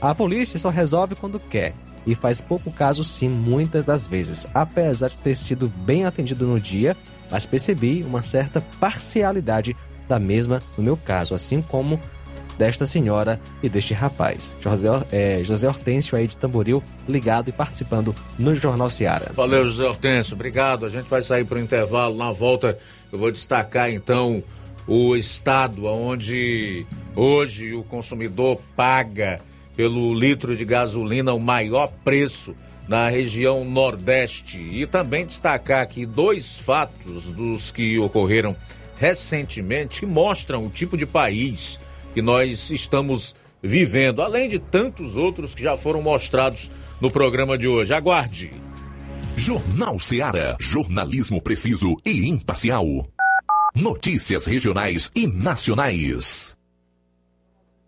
[0.00, 1.74] a polícia só resolve quando quer
[2.06, 4.46] e faz pouco caso sim muitas das vezes.
[4.54, 6.96] Apesar de ter sido bem atendido no dia,
[7.30, 9.76] mas percebi uma certa parcialidade
[10.08, 12.00] da mesma no meu caso, assim como
[12.58, 14.54] desta senhora e deste rapaz.
[14.60, 19.32] José, é, José Hortêncio aí de Tamboril, ligado e participando no Jornal Seara.
[19.34, 20.86] Valeu, José Hortêncio, obrigado.
[20.86, 22.16] A gente vai sair para o intervalo.
[22.16, 22.78] Na volta,
[23.12, 24.42] eu vou destacar então
[24.86, 29.40] o estado onde hoje o consumidor paga
[29.76, 32.54] pelo litro de gasolina o maior preço
[32.88, 34.60] na região Nordeste.
[34.60, 38.56] E também destacar aqui dois fatos dos que ocorreram
[38.98, 41.78] recentemente mostram o tipo de país
[42.14, 46.70] que nós estamos vivendo, além de tantos outros que já foram mostrados
[47.00, 47.92] no programa de hoje.
[47.92, 48.50] Aguarde.
[49.36, 50.56] Jornal Seara.
[50.58, 52.86] Jornalismo preciso e imparcial.
[53.74, 56.56] Notícias regionais e nacionais.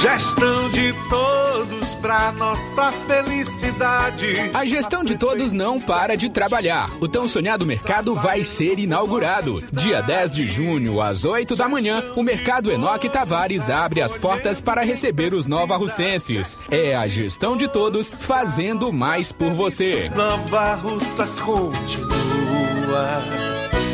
[0.00, 4.50] Gestão de todos para nossa felicidade.
[4.54, 6.90] A gestão de todos não para de trabalhar.
[7.00, 9.62] O tão sonhado mercado vai ser inaugurado.
[9.72, 14.60] Dia 10 de junho, às 8 da manhã, o Mercado Enoque Tavares abre as portas
[14.60, 16.58] para receber os nova-russenses.
[16.70, 20.10] É a gestão de todos fazendo mais por você.
[20.14, 23.20] Nova Russas continua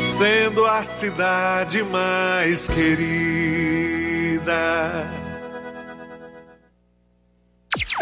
[0.05, 4.47] sendo a cidade mais querida.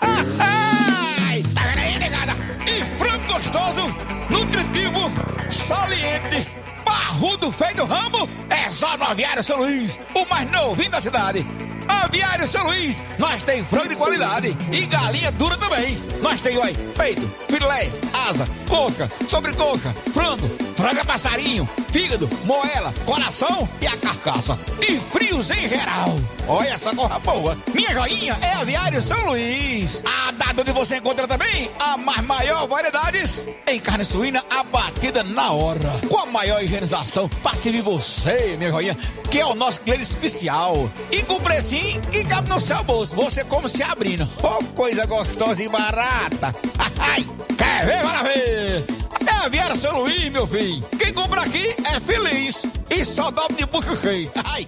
[0.00, 2.32] Ai, tá aí, negada?
[2.66, 3.82] E frango gostoso,
[4.30, 5.12] nutritivo,
[5.48, 6.48] saliente,
[6.84, 11.46] barrudo feio do ramo, é só no Aviário São Luís, o mais novinho da cidade.
[11.88, 15.98] Aviário São Luís, nós tem frango de qualidade e galinha dura também.
[16.20, 17.90] Nós tem, olha, peito, filé,
[18.28, 24.58] asa, coca, sobrecoca, frango, franga passarinho, fígado, moela, coração e a carcaça.
[24.80, 26.16] E frios em geral.
[26.46, 27.56] Olha essa corra boa.
[27.72, 30.02] Minha joinha é Aviário São Luís.
[30.04, 35.52] A data onde você encontra também a mais maior variedades em carne suína abatida na
[35.52, 35.90] hora.
[36.08, 38.96] Com a maior higienização para servir você, minha joinha,
[39.30, 40.90] que é o nosso cliente especial.
[41.10, 43.14] E com precinho que cabe no seu bolso.
[43.14, 44.28] Você como se abrindo.
[44.42, 46.54] Oh, coisa gostosa e barata.
[46.98, 47.26] Ai,
[47.56, 48.84] quer ver, para ver?
[49.26, 50.84] É Aviário São Luís, meu filho.
[50.98, 52.66] Quem compra aqui é feliz.
[52.90, 54.30] E só dobra de bucho cheio.
[54.44, 54.66] Ai.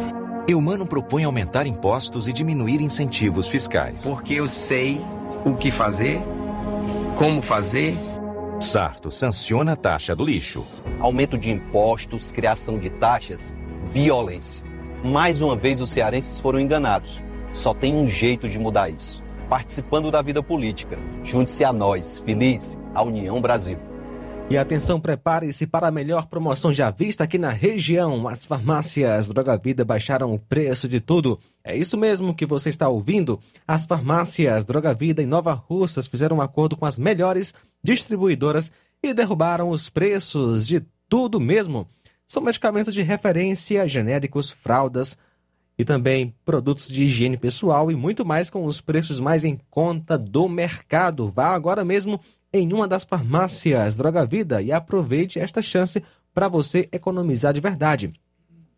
[0.45, 4.03] Eumano propõe aumentar impostos e diminuir incentivos fiscais.
[4.03, 4.99] Porque eu sei
[5.45, 6.19] o que fazer,
[7.15, 7.97] como fazer
[8.61, 10.63] Sarto sanciona a taxa do lixo.
[10.99, 13.55] Aumento de impostos, criação de taxas,
[13.87, 14.63] violência.
[15.03, 17.23] Mais uma vez os cearenses foram enganados.
[17.51, 19.23] Só tem um jeito de mudar isso.
[19.49, 20.99] Participando da vida política.
[21.23, 23.79] Junte-se a nós, feliz, a União Brasil.
[24.49, 28.27] E atenção, prepare-se para a melhor promoção já vista aqui na região.
[28.27, 31.39] As farmácias Droga Vida baixaram o preço de tudo.
[31.63, 33.39] É isso mesmo que você está ouvindo?
[33.65, 39.13] As farmácias Droga Vida em Nova Russas fizeram um acordo com as melhores distribuidoras e
[39.13, 41.87] derrubaram os preços de tudo mesmo.
[42.27, 45.17] São medicamentos de referência, genéricos, fraldas
[45.77, 50.17] e também produtos de higiene pessoal e muito mais com os preços mais em conta
[50.17, 51.27] do mercado.
[51.27, 52.19] Vá agora mesmo
[52.53, 56.01] em uma das farmácias Droga Vida e aproveite esta chance
[56.33, 58.11] para você economizar de verdade.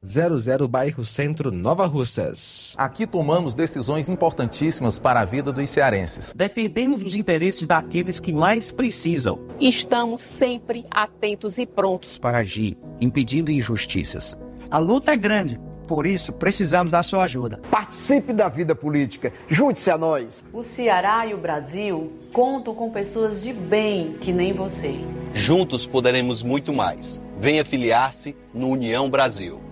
[0.07, 2.73] 88999481900, bairro Centro, Nova Russas.
[2.77, 6.34] Aqui tomamos decisões importantíssimas para a vida dos cearenses.
[6.35, 9.39] Defendemos os interesses daqueles que mais precisam.
[9.59, 14.39] Estamos sempre atentos e prontos para agir, impedindo injustiças.
[14.71, 17.61] A luta é grande, por isso precisamos da sua ajuda.
[17.69, 20.43] Participe da vida política, junte-se a nós.
[20.53, 24.95] O Ceará e o Brasil contam com pessoas de bem que nem você.
[25.34, 27.21] Juntos poderemos muito mais.
[27.38, 29.66] Venha filiar-se no União Brasil.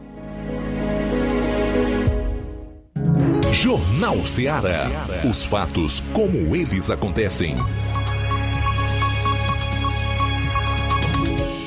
[3.55, 5.07] Jornal Ceará.
[5.23, 7.55] Os fatos como eles acontecem.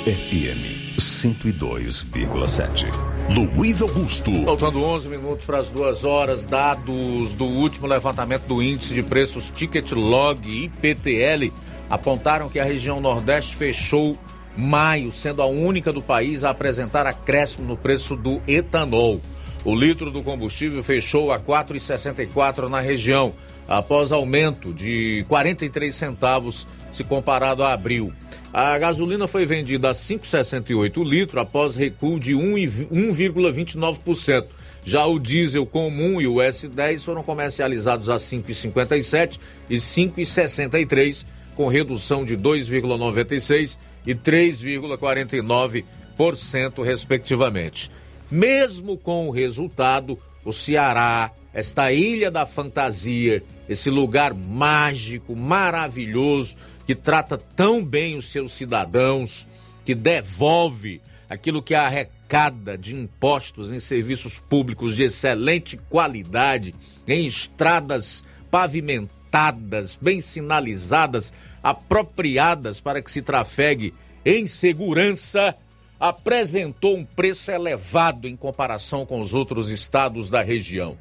[0.04, 2.90] FM 102,7.
[3.30, 4.30] Luiz Augusto.
[4.44, 9.48] Faltando 11 minutos para as duas horas, dados do último levantamento do índice de preços
[9.48, 11.50] Ticket Log IPTL
[11.88, 14.14] apontaram que a região Nordeste fechou
[14.54, 19.22] maio, sendo a única do país a apresentar acréscimo no preço do etanol.
[19.64, 23.34] O litro do combustível fechou a 4,64 na região,
[23.66, 28.12] após aumento de 43 centavos se comparado a abril.
[28.52, 34.46] A gasolina foi vendida a 5,68 litro após recuo de 1,29%.
[34.84, 42.24] Já o diesel comum e o S10 foram comercializados a 5,57 e 5,63, com redução
[42.24, 43.76] de 2,96
[44.06, 47.90] e 3,49%, respectivamente.
[48.30, 56.56] Mesmo com o resultado, o Ceará, esta ilha da fantasia, esse lugar mágico, maravilhoso,
[56.86, 59.46] que trata tão bem os seus cidadãos,
[59.84, 66.74] que devolve aquilo que arrecada de impostos em serviços públicos de excelente qualidade,
[67.06, 71.32] em estradas pavimentadas, bem sinalizadas,
[71.62, 73.92] apropriadas para que se trafegue
[74.24, 75.54] em segurança,
[75.98, 80.96] apresentou um preço elevado em comparação com os outros estados da região.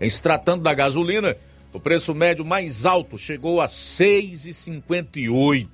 [0.00, 1.36] Em se tratando da gasolina,
[1.72, 5.68] o preço médio mais alto chegou a 6,58.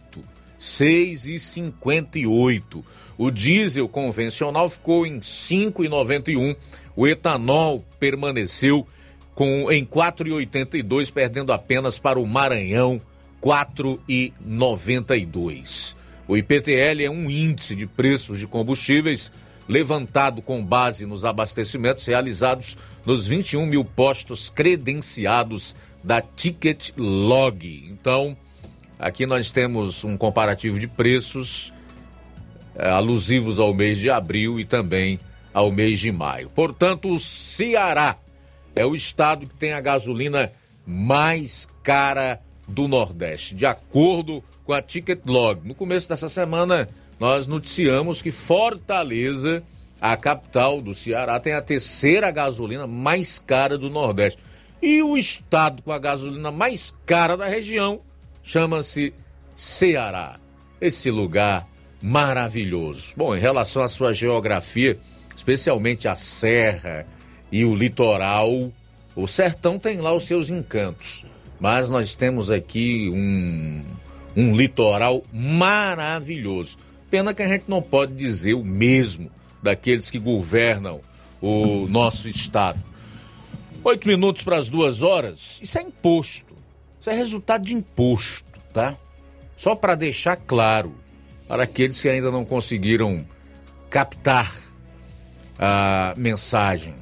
[0.61, 2.85] 6,58.
[3.19, 6.55] O diesel convencional ficou em 5,91.
[6.95, 8.87] O etanol permaneceu
[9.35, 13.01] com em 4,82, perdendo apenas para o Maranhão
[13.43, 15.97] 4,92.
[16.31, 19.33] O IPTL é um índice de preços de combustíveis
[19.69, 25.75] levantado com base nos abastecimentos realizados nos 21 mil postos credenciados
[26.05, 27.85] da Ticket Log.
[27.91, 28.37] Então,
[28.97, 31.73] aqui nós temos um comparativo de preços
[32.77, 35.19] é, alusivos ao mês de abril e também
[35.53, 36.49] ao mês de maio.
[36.51, 38.17] Portanto, o Ceará
[38.77, 40.53] é o estado que tem a gasolina
[40.87, 45.67] mais cara do Nordeste, de acordo com a Ticket Log.
[45.67, 46.89] No começo dessa semana,
[47.19, 49.65] nós noticiamos que Fortaleza,
[50.01, 54.41] a capital do Ceará, tem a terceira gasolina mais cara do Nordeste.
[54.81, 58.01] E o estado com a gasolina mais cara da região
[58.45, 59.13] chama-se
[59.57, 60.39] Ceará.
[60.81, 61.67] Esse lugar
[62.01, 63.15] maravilhoso.
[63.17, 64.97] Bom, em relação à sua geografia,
[65.35, 67.05] especialmente a serra
[67.51, 68.73] e o litoral,
[69.17, 71.27] o sertão tem lá os seus encantos.
[71.59, 73.85] Mas nós temos aqui um,
[74.37, 76.79] um litoral maravilhoso.
[77.11, 79.31] Pena que a gente não pode dizer o mesmo
[79.63, 81.01] daqueles que governam
[81.41, 82.79] o nosso estado.
[83.83, 86.55] Oito minutos para as duas horas, isso é imposto.
[87.01, 88.95] Isso é resultado de imposto, tá?
[89.57, 90.95] Só para deixar claro
[91.49, 93.27] para aqueles que ainda não conseguiram
[93.89, 94.55] captar
[95.59, 96.95] a mensagem.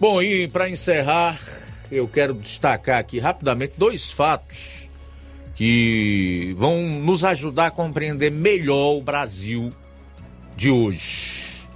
[0.00, 1.38] Bom, e para encerrar,
[1.90, 4.90] eu quero destacar aqui rapidamente dois fatos
[5.54, 9.72] que vão nos ajudar a compreender melhor o Brasil
[10.56, 11.66] de hoje.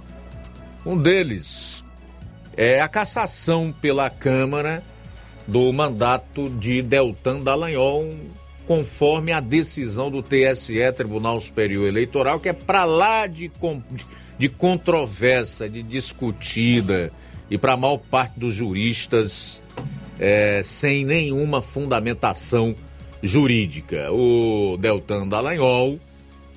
[0.85, 1.83] Um deles
[2.55, 4.83] é a cassação pela Câmara
[5.47, 8.13] do mandato de Deltan Dallagnol,
[8.65, 13.49] conforme a decisão do TSE, Tribunal Superior Eleitoral, que é para lá de,
[14.37, 17.11] de controvérsia, de discutida,
[17.49, 19.61] e para a maior parte dos juristas,
[20.19, 22.75] é, sem nenhuma fundamentação
[23.21, 24.11] jurídica.
[24.11, 25.99] O Deltan Dallagnol,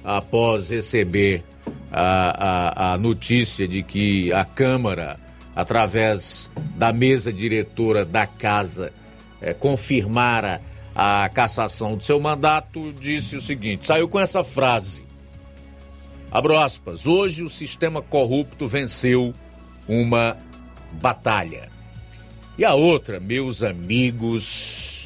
[0.05, 1.43] após receber
[1.91, 5.19] a, a, a notícia de que a Câmara,
[5.55, 8.93] através da mesa diretora da casa,
[9.41, 10.61] é, confirmara
[10.95, 15.05] a cassação do seu mandato, disse o seguinte: saiu com essa frase.
[16.31, 17.07] Abro aspas.
[17.07, 19.35] Hoje o sistema corrupto venceu
[19.89, 20.37] uma
[20.93, 21.69] batalha.
[22.57, 25.00] E a outra, meus amigos,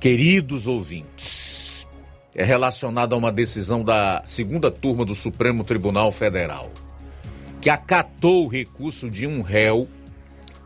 [0.00, 1.86] queridos ouvintes,
[2.34, 6.70] é relacionada a uma decisão da segunda turma do Supremo Tribunal Federal,
[7.60, 9.86] que acatou o recurso de um réu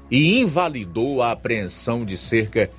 [0.09, 2.70] e invalidou a apreensão de cerca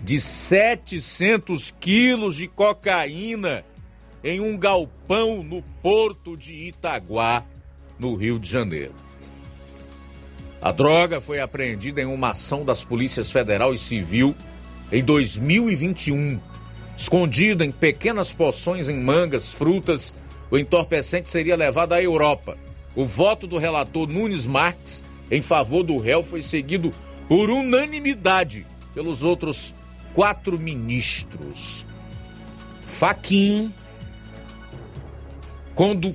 [0.00, 3.64] de 700 quilos de cocaína
[4.22, 7.44] em um galpão no porto de Itaguá,
[7.98, 8.94] no Rio de Janeiro.
[10.62, 14.34] A droga foi apreendida em uma ação das polícias federal e civil
[14.90, 16.40] em 2021.
[16.96, 20.14] Escondida em pequenas poções em mangas, frutas,
[20.50, 22.56] o entorpecente seria levado à Europa.
[22.94, 26.92] O voto do relator Nunes Marques em favor do réu foi seguido
[27.28, 29.74] por unanimidade pelos outros
[30.12, 31.84] quatro ministros.
[32.86, 33.72] Faquim,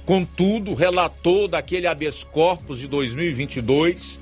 [0.06, 4.20] contudo, relator daquele habeas corpus de 2022,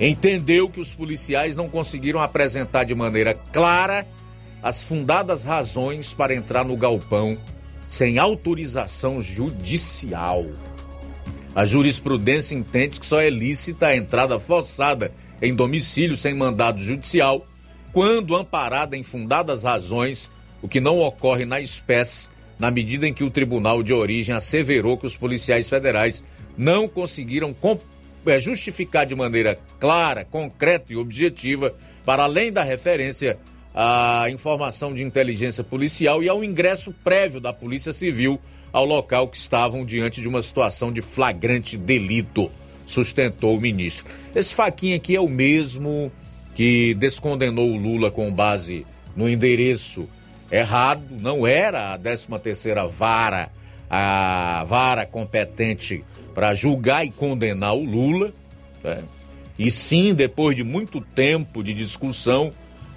[0.00, 4.06] entendeu que os policiais não conseguiram apresentar de maneira clara
[4.62, 7.36] as fundadas razões para entrar no galpão
[7.86, 10.46] sem autorização judicial.
[11.54, 17.46] A jurisprudência entende que só é lícita a entrada forçada em domicílio sem mandado judicial
[17.94, 20.28] quando amparada em fundadas razões,
[20.60, 24.98] o que não ocorre na espécie, na medida em que o tribunal de origem asseverou
[24.98, 26.24] que os policiais federais
[26.58, 27.54] não conseguiram
[28.38, 31.74] justificar de maneira clara, concreta e objetiva,
[32.04, 33.38] para além da referência
[33.74, 38.40] à informação de inteligência policial e ao ingresso prévio da Polícia Civil
[38.72, 42.50] ao local que estavam diante de uma situação de flagrante delito,
[42.86, 44.04] sustentou o ministro.
[44.34, 46.10] Esse faquinha aqui é o mesmo
[46.54, 48.86] que descondenou o Lula com base
[49.16, 50.08] no endereço
[50.50, 53.50] errado, não era a 13 terceira vara,
[53.88, 56.04] a vara competente
[56.34, 58.32] para julgar e condenar o Lula.
[58.82, 59.02] Né?
[59.58, 62.52] E sim, depois de muito tempo de discussão,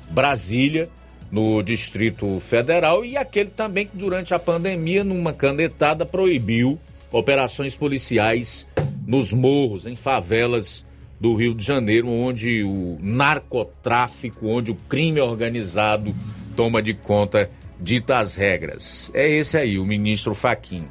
[0.09, 0.89] Brasília,
[1.31, 6.79] no Distrito Federal, e aquele também que durante a pandemia, numa canetada, proibiu
[7.11, 8.67] operações policiais
[9.05, 10.85] nos morros, em favelas
[11.19, 16.15] do Rio de Janeiro, onde o narcotráfico, onde o crime organizado
[16.55, 17.49] toma de conta
[17.79, 19.11] ditas regras.
[19.13, 20.85] É esse aí, o ministro Faquim.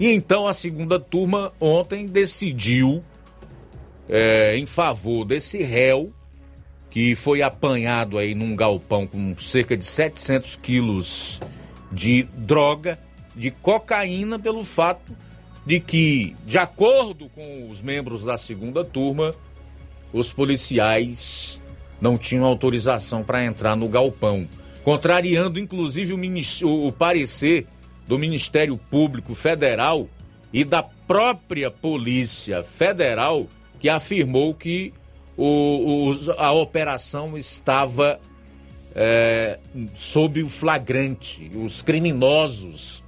[0.00, 3.02] E então a segunda turma ontem decidiu
[4.08, 6.12] é, em favor desse réu
[6.90, 11.40] que foi apanhado aí num galpão com cerca de 700 quilos
[11.90, 12.98] de droga,
[13.34, 15.16] de cocaína, pelo fato
[15.64, 19.34] de que, de acordo com os membros da segunda turma,
[20.12, 21.58] os policiais
[21.98, 24.46] não tinham autorização para entrar no galpão,
[24.84, 27.66] contrariando inclusive o, o parecer
[28.12, 30.06] do Ministério Público Federal
[30.52, 33.48] e da própria Polícia Federal,
[33.80, 34.92] que afirmou que
[35.34, 38.20] o, o, a operação estava
[38.94, 39.58] é,
[39.94, 43.02] sob o flagrante, os criminosos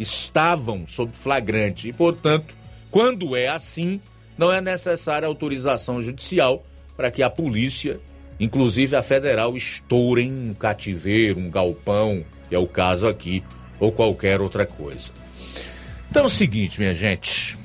[0.00, 1.86] estavam sob flagrante.
[1.86, 2.52] E, portanto,
[2.90, 4.00] quando é assim,
[4.36, 6.66] não é necessária autorização judicial
[6.96, 8.00] para que a polícia,
[8.40, 13.44] inclusive a federal, estourem um cativeiro, um galpão, que é o caso aqui
[13.80, 15.10] ou qualquer outra coisa.
[16.10, 17.58] Então é o seguinte, minha gente.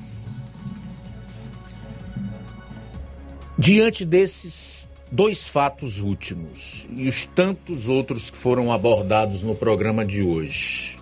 [3.58, 10.22] Diante desses dois fatos últimos e os tantos outros que foram abordados no programa de
[10.22, 10.98] hoje,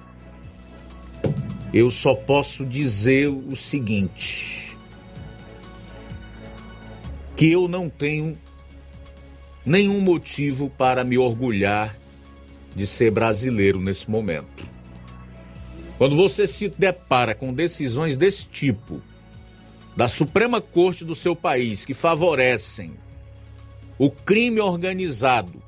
[1.74, 4.78] eu só posso dizer o seguinte:
[7.36, 8.38] que eu não tenho
[9.66, 11.98] nenhum motivo para me orgulhar
[12.76, 14.73] de ser brasileiro nesse momento.
[15.98, 19.02] Quando você se depara com decisões desse tipo,
[19.96, 22.94] da Suprema Corte do seu país, que favorecem
[23.98, 25.62] o crime organizado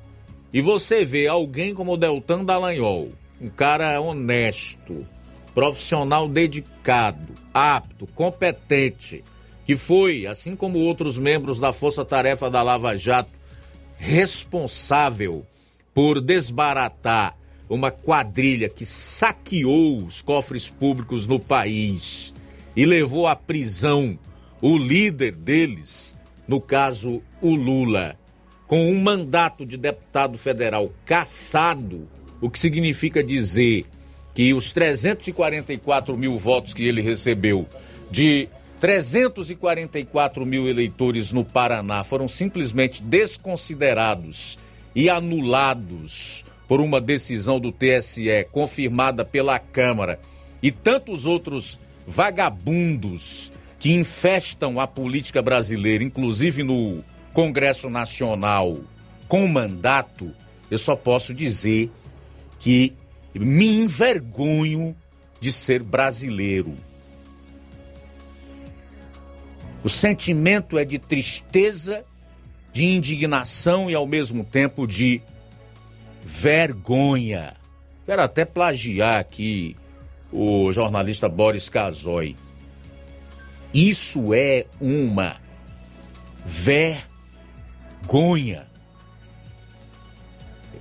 [0.52, 5.06] e você vê alguém como o Deltan Dallagnol, um cara honesto,
[5.54, 9.22] profissional dedicado, apto, competente,
[9.64, 13.30] que foi, assim como outros membros da Força Tarefa da Lava Jato,
[13.96, 15.46] responsável
[15.94, 17.36] por desbaratar
[17.68, 22.32] uma quadrilha que saqueou os cofres públicos no país
[22.74, 24.18] e levou à prisão
[24.60, 26.14] o líder deles,
[26.46, 28.16] no caso o Lula,
[28.66, 32.08] com um mandato de deputado federal cassado,
[32.40, 33.86] o que significa dizer
[34.34, 37.66] que os 344 mil votos que ele recebeu
[38.10, 38.48] de
[38.80, 44.58] 344 mil eleitores no Paraná foram simplesmente desconsiderados
[44.94, 50.18] e anulados por uma decisão do TSE confirmada pela Câmara
[50.62, 58.78] e tantos outros vagabundos que infestam a política brasileira, inclusive no Congresso Nacional,
[59.28, 60.32] com mandato,
[60.70, 61.90] eu só posso dizer
[62.58, 62.94] que
[63.34, 64.96] me envergonho
[65.40, 66.74] de ser brasileiro.
[69.84, 72.04] O sentimento é de tristeza,
[72.72, 75.22] de indignação e ao mesmo tempo de
[76.26, 77.54] vergonha.
[78.04, 79.76] Quero até plagiar aqui
[80.32, 82.34] o jornalista Boris Casoy.
[83.72, 85.36] Isso é uma
[86.44, 87.06] vergonha.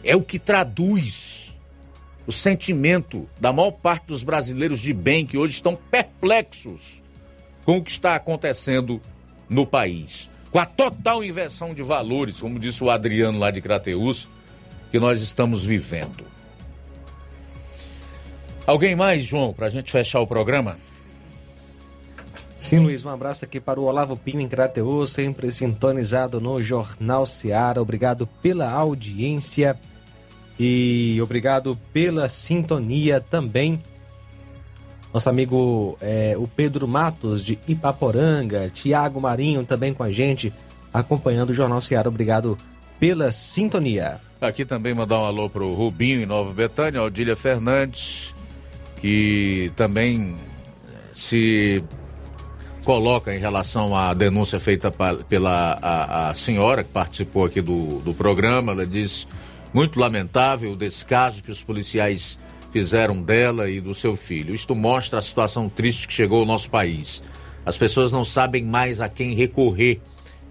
[0.03, 1.55] É o que traduz
[2.25, 7.03] o sentimento da maior parte dos brasileiros de bem que hoje estão perplexos
[7.63, 8.99] com o que está acontecendo
[9.47, 10.27] no país.
[10.49, 14.27] Com a total inversão de valores, como disse o Adriano lá de Crateus,
[14.95, 16.23] que nós estamos vivendo.
[18.65, 20.77] Alguém mais, João, para a gente fechar o programa?
[22.55, 27.25] Sim, Luiz, um abraço aqui para o Olavo Pinho em Crateus, sempre sintonizado no Jornal
[27.25, 27.81] Seara.
[27.81, 29.77] Obrigado pela audiência
[30.57, 33.83] e obrigado pela sintonia também.
[35.13, 40.53] Nosso amigo é, o Pedro Matos de Ipaporanga, Tiago Marinho também com a gente,
[40.93, 42.07] acompanhando o Jornal Seara.
[42.07, 42.57] Obrigado
[42.97, 44.21] pela sintonia.
[44.41, 48.35] Aqui também mandar um alô pro Rubinho em Nova Betânia, Odília Fernandes,
[48.99, 50.35] que também
[51.13, 51.81] se
[52.83, 54.93] coloca em relação à denúncia feita
[55.27, 58.73] pela a, a senhora que participou aqui do, do programa.
[58.73, 59.27] Ela diz
[59.73, 62.37] muito lamentável o descaso que os policiais
[62.71, 64.53] fizeram dela e do seu filho.
[64.53, 67.23] Isto mostra a situação triste que chegou ao nosso país.
[67.65, 70.01] As pessoas não sabem mais a quem recorrer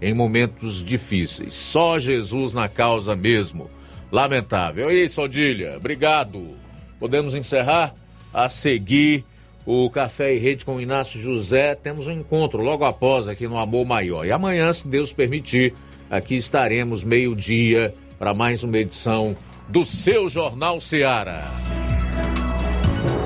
[0.05, 1.55] em momentos difíceis.
[1.55, 3.71] Só Jesus na causa mesmo.
[4.11, 4.91] Lamentável.
[4.91, 5.77] É isso, Odília.
[5.77, 6.51] Obrigado.
[6.99, 7.95] Podemos encerrar?
[8.31, 9.25] A seguir,
[9.65, 11.73] o Café e Rede com Inácio José.
[11.73, 14.23] Temos um encontro logo após aqui no Amor Maior.
[14.23, 15.73] E amanhã, se Deus permitir,
[16.07, 19.35] aqui estaremos meio-dia para mais uma edição
[19.67, 21.51] do seu Jornal Seara.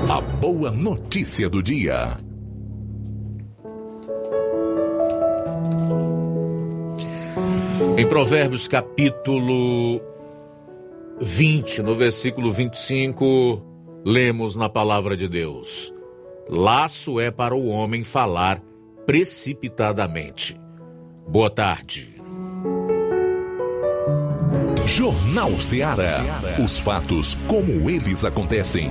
[0.08, 2.16] A boa notícia do dia.
[8.00, 10.00] Em Provérbios capítulo
[11.20, 13.62] 20, no versículo 25,
[14.02, 15.92] lemos na palavra de Deus:
[16.48, 18.62] Laço é para o homem falar
[19.04, 20.58] precipitadamente.
[21.28, 22.14] Boa tarde.
[24.86, 26.40] Jornal Ceará.
[26.58, 28.88] Os fatos como eles acontecem.